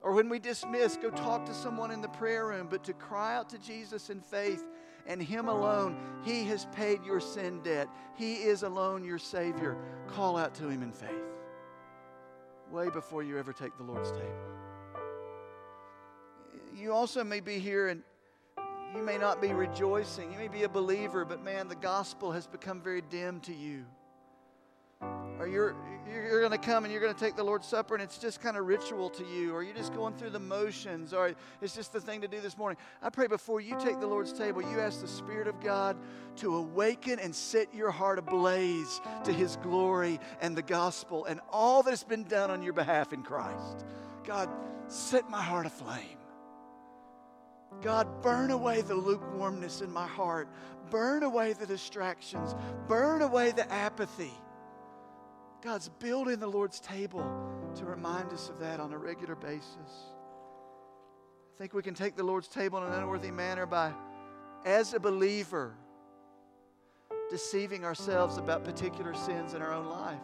or 0.03 0.13
when 0.13 0.29
we 0.29 0.39
dismiss, 0.39 0.97
go 0.97 1.11
talk 1.11 1.45
to 1.47 1.55
someone 1.55 1.91
in 1.91 2.01
the 2.01 2.09
prayer 2.09 2.47
room, 2.47 2.69
but 2.71 2.85
to 2.85 2.93
cry 2.93 3.37
out 3.37 3.51
to 3.51 3.59
Jesus 3.59 4.11
in 4.11 4.21
faith 4.21 4.65
and 5.07 5.23
Him 5.23 5.49
alone. 5.49 5.97
He 6.25 6.45
has 6.45 6.67
paid 6.73 7.05
your 7.05 7.21
sin 7.21 7.61
debt. 7.63 7.89
He 8.17 8.37
is 8.37 8.63
alone 8.63 9.05
your 9.05 9.19
Savior. 9.19 9.77
Call 10.09 10.37
out 10.37 10.55
to 10.57 10.69
Him 10.69 10.83
in 10.83 10.93
faith 10.93 11.30
way 12.71 12.89
before 12.91 13.23
you 13.23 13.39
ever 13.39 13.53
take 13.53 13.77
the 13.77 13.83
Lord's 13.83 14.11
table. 14.11 14.25
You 16.75 16.93
also 16.93 17.25
may 17.25 17.41
be 17.41 17.59
here 17.59 17.89
and 17.89 18.03
you 18.95 19.03
may 19.03 19.19
not 19.19 19.41
be 19.41 19.53
rejoicing. 19.53 20.33
You 20.33 20.39
may 20.39 20.49
be 20.49 20.65
a 20.65 20.69
believer, 20.69 21.25
but 21.25 21.43
man, 21.43 21.69
the 21.69 21.77
gospel 21.77 22.33
has 22.33 22.47
become 22.47 22.81
very 22.81 23.03
dim 23.03 23.41
to 23.41 23.55
you. 23.55 23.85
Or 25.41 25.49
you're, 25.49 25.75
you're 26.07 26.41
going 26.41 26.53
to 26.53 26.59
come 26.59 26.85
and 26.85 26.93
you're 26.93 27.01
going 27.01 27.15
to 27.15 27.19
take 27.19 27.35
the 27.35 27.43
Lord's 27.43 27.67
Supper 27.67 27.95
and 27.95 28.03
it's 28.03 28.19
just 28.19 28.43
kind 28.43 28.59
of 28.59 28.67
ritual 28.67 29.09
to 29.09 29.25
you, 29.25 29.55
or 29.55 29.63
you're 29.63 29.75
just 29.75 29.95
going 29.95 30.15
through 30.15 30.31
the 30.31 30.39
motions, 30.39 31.15
or 31.15 31.33
it's 31.63 31.75
just 31.75 31.95
the 31.95 32.01
thing 32.01 32.21
to 32.21 32.29
do 32.29 32.41
this 32.41 32.59
morning. 32.59 32.77
I 33.01 33.09
pray 33.09 33.27
before 33.27 33.59
you 33.59 33.75
take 33.81 34.01
the 34.01 34.07
Lord's 34.07 34.35
table, 34.35 34.61
you 34.61 34.81
ask 34.81 35.01
the 35.01 35.09
Spirit 35.09 35.49
of 35.49 35.59
God 35.61 35.97
to 36.37 36.57
awaken 36.57 37.19
and 37.19 37.35
set 37.35 37.75
your 37.75 37.91
heart 37.91 38.19
ablaze 38.19 39.01
to 39.25 39.33
His 39.33 39.57
glory 39.57 40.21
and 40.43 40.55
the 40.55 40.63
gospel 40.63 41.25
and 41.25 41.41
all 41.51 41.83
that 41.85 41.91
has 41.91 42.05
been 42.05 42.25
done 42.25 42.51
on 42.51 42.63
your 42.63 42.75
behalf 42.75 43.15
in 43.15 43.23
Christ. 43.23 43.87
God, 44.25 44.51
set 44.89 45.31
my 45.31 45.41
heart 45.41 45.65
aflame. 45.65 46.19
God, 47.81 48.21
burn 48.21 48.51
away 48.51 48.83
the 48.83 48.95
lukewarmness 48.95 49.81
in 49.81 49.91
my 49.91 50.07
heart. 50.07 50.49
Burn 50.91 51.23
away 51.23 51.55
the 51.55 51.65
distractions. 51.65 52.55
Burn 52.89 53.23
away 53.23 53.53
the 53.53 53.71
apathy. 53.73 54.35
God's 55.63 55.91
building 55.99 56.39
the 56.39 56.47
Lord's 56.47 56.81
table 56.81 57.25
to 57.77 57.85
remind 57.85 58.33
us 58.33 58.49
of 58.49 58.59
that 58.61 58.81
on 58.81 58.93
a 58.93 58.99
regular 58.99 59.35
basis. 59.35 59.69
I 61.55 61.59
think 61.59 61.75
we 61.75 61.83
can 61.83 61.95
take 61.95 62.17
the 62.17 62.25
Lord's 62.25 62.49
table 62.49 62.79
in 62.79 62.85
an 62.85 62.95
unworthy 62.95 63.31
manner 63.31 63.67
by, 63.67 63.93
as 64.65 64.95
a 64.95 65.01
believer, 65.01 65.75
deceiving 67.31 67.85
ourselves 67.85 68.39
about 68.39 68.65
particular 68.65 69.13
sins 69.15 69.53
in 69.53 69.61
our 69.61 69.73
own 69.73 69.87
life. 69.87 70.19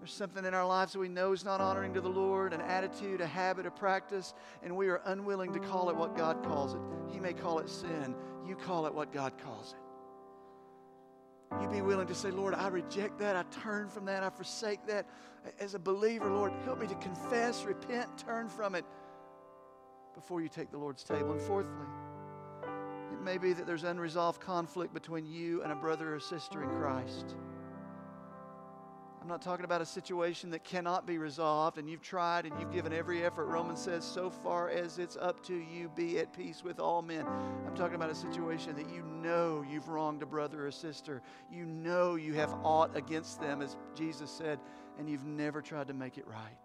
There's 0.00 0.12
something 0.12 0.44
in 0.44 0.54
our 0.54 0.66
lives 0.66 0.94
that 0.94 0.98
we 0.98 1.08
know 1.08 1.32
is 1.32 1.44
not 1.44 1.60
honoring 1.60 1.94
to 1.94 2.00
the 2.00 2.08
Lord, 2.08 2.52
an 2.52 2.62
attitude, 2.62 3.20
a 3.20 3.26
habit, 3.26 3.66
a 3.66 3.70
practice, 3.70 4.34
and 4.62 4.74
we 4.74 4.88
are 4.88 5.02
unwilling 5.04 5.52
to 5.52 5.60
call 5.60 5.90
it 5.90 5.96
what 5.96 6.16
God 6.16 6.42
calls 6.42 6.74
it. 6.74 6.80
He 7.12 7.20
may 7.20 7.34
call 7.34 7.60
it 7.60 7.68
sin. 7.68 8.14
You 8.46 8.56
call 8.56 8.86
it 8.86 8.94
what 8.94 9.12
God 9.12 9.34
calls 9.38 9.74
it 9.74 9.89
you 11.60 11.68
be 11.68 11.82
willing 11.82 12.06
to 12.06 12.14
say, 12.14 12.30
Lord, 12.30 12.54
I 12.54 12.68
reject 12.68 13.18
that. 13.18 13.34
I 13.36 13.42
turn 13.50 13.88
from 13.88 14.04
that. 14.04 14.22
I 14.22 14.30
forsake 14.30 14.86
that. 14.86 15.06
As 15.58 15.74
a 15.74 15.78
believer, 15.78 16.30
Lord, 16.30 16.52
help 16.64 16.80
me 16.80 16.86
to 16.86 16.94
confess, 16.96 17.64
repent, 17.64 18.18
turn 18.18 18.48
from 18.48 18.74
it 18.74 18.84
before 20.14 20.40
you 20.40 20.48
take 20.48 20.70
the 20.70 20.78
Lord's 20.78 21.02
table. 21.02 21.32
And 21.32 21.40
fourthly, 21.40 21.86
it 23.12 23.20
may 23.22 23.38
be 23.38 23.52
that 23.52 23.66
there's 23.66 23.84
unresolved 23.84 24.40
conflict 24.40 24.94
between 24.94 25.26
you 25.26 25.62
and 25.62 25.72
a 25.72 25.76
brother 25.76 26.14
or 26.14 26.20
sister 26.20 26.62
in 26.62 26.70
Christ. 26.70 27.34
I'm 29.20 29.28
not 29.28 29.42
talking 29.42 29.66
about 29.66 29.82
a 29.82 29.86
situation 29.86 30.50
that 30.50 30.64
cannot 30.64 31.06
be 31.06 31.18
resolved 31.18 31.76
and 31.76 31.90
you've 31.90 32.00
tried 32.00 32.46
and 32.46 32.58
you've 32.58 32.72
given 32.72 32.92
every 32.92 33.22
effort. 33.22 33.46
Romans 33.46 33.80
says, 33.80 34.02
so 34.02 34.30
far 34.30 34.70
as 34.70 34.98
it's 34.98 35.16
up 35.16 35.44
to 35.46 35.54
you, 35.54 35.90
be 35.94 36.18
at 36.18 36.32
peace 36.32 36.64
with 36.64 36.80
all 36.80 37.02
men. 37.02 37.26
I'm 37.66 37.76
talking 37.76 37.96
about 37.96 38.10
a 38.10 38.14
situation 38.14 38.74
that 38.76 38.88
you 38.88 39.02
know 39.02 39.62
you've 39.70 39.88
wronged 39.88 40.22
a 40.22 40.26
brother 40.26 40.66
or 40.66 40.70
sister. 40.70 41.20
You 41.52 41.66
know 41.66 42.14
you 42.14 42.32
have 42.34 42.54
aught 42.64 42.96
against 42.96 43.40
them, 43.40 43.60
as 43.60 43.76
Jesus 43.94 44.30
said, 44.30 44.58
and 44.98 45.08
you've 45.08 45.26
never 45.26 45.60
tried 45.60 45.88
to 45.88 45.94
make 45.94 46.16
it 46.16 46.26
right. 46.26 46.58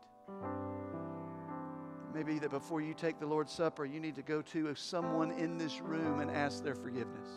Maybe 2.14 2.40
that 2.40 2.52
before 2.52 2.80
you 2.80 2.94
take 2.94 3.20
the 3.20 3.28
Lord's 3.28 3.52
Supper, 3.52 3.84
you 3.86 4.00
need 4.00 4.16
to 4.16 4.24
go 4.24 4.42
to 4.42 4.74
someone 4.76 5.32
in 5.32 5.58
this 5.58 5.82
room 5.82 6.22
and 6.22 6.32
ask 6.32 6.64
their 6.64 6.76
forgiveness 6.76 7.28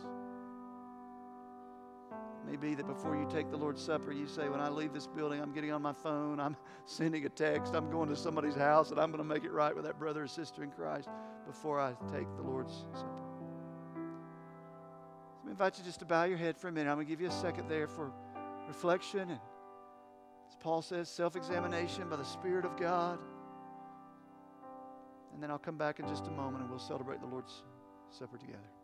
may 2.51 2.57
be 2.57 2.74
that 2.74 2.86
before 2.86 3.16
you 3.16 3.26
take 3.30 3.51
the 3.51 3.57
Lord's 3.57 3.82
Supper, 3.82 4.12
you 4.12 4.26
say, 4.26 4.49
When 4.49 4.61
I 4.61 4.68
leave 4.68 4.92
this 4.92 5.07
building, 5.07 5.40
I'm 5.40 5.53
getting 5.53 5.72
on 5.72 5.82
my 5.82 5.92
phone, 5.92 6.40
I'm 6.40 6.57
sending 6.86 7.26
a 7.26 7.28
text, 7.28 7.74
I'm 7.74 7.90
going 7.90 8.09
to 8.09 8.16
somebody's 8.16 8.55
house, 8.55 8.90
and 8.90 8.99
I'm 8.99 9.11
going 9.11 9.22
to 9.22 9.28
make 9.28 9.44
it 9.44 9.53
right 9.53 9.74
with 9.74 9.84
that 9.84 9.99
brother 9.99 10.22
or 10.22 10.26
sister 10.26 10.62
in 10.62 10.70
Christ 10.70 11.09
before 11.46 11.80
I 11.80 11.94
take 12.11 12.26
the 12.36 12.42
Lord's 12.42 12.72
Supper. 12.94 13.22
I 15.46 15.51
invite 15.51 15.78
you 15.78 15.84
just 15.84 16.01
to 16.01 16.05
bow 16.05 16.24
your 16.24 16.38
head 16.38 16.57
for 16.57 16.68
a 16.68 16.72
minute. 16.72 16.90
I'm 16.90 16.96
going 16.96 17.07
to 17.07 17.11
give 17.11 17.20
you 17.20 17.28
a 17.28 17.32
second 17.32 17.68
there 17.68 17.88
for 17.88 18.12
reflection 18.66 19.20
and, 19.20 19.40
as 20.49 20.57
Paul 20.61 20.82
says, 20.82 21.09
self 21.09 21.36
examination 21.36 22.09
by 22.09 22.16
the 22.16 22.24
Spirit 22.24 22.64
of 22.64 22.76
God. 22.76 23.18
and 25.32 25.42
then 25.42 25.51
I'll 25.51 25.59
come 25.59 25.76
back 25.78 26.01
in 26.01 26.09
just 26.09 26.26
a 26.26 26.30
moment 26.30 26.62
and 26.62 26.70
we'll 26.70 26.78
celebrate 26.78 27.20
the 27.20 27.26
Lord's 27.26 27.62
Supper 28.11 28.38
together. 28.38 28.77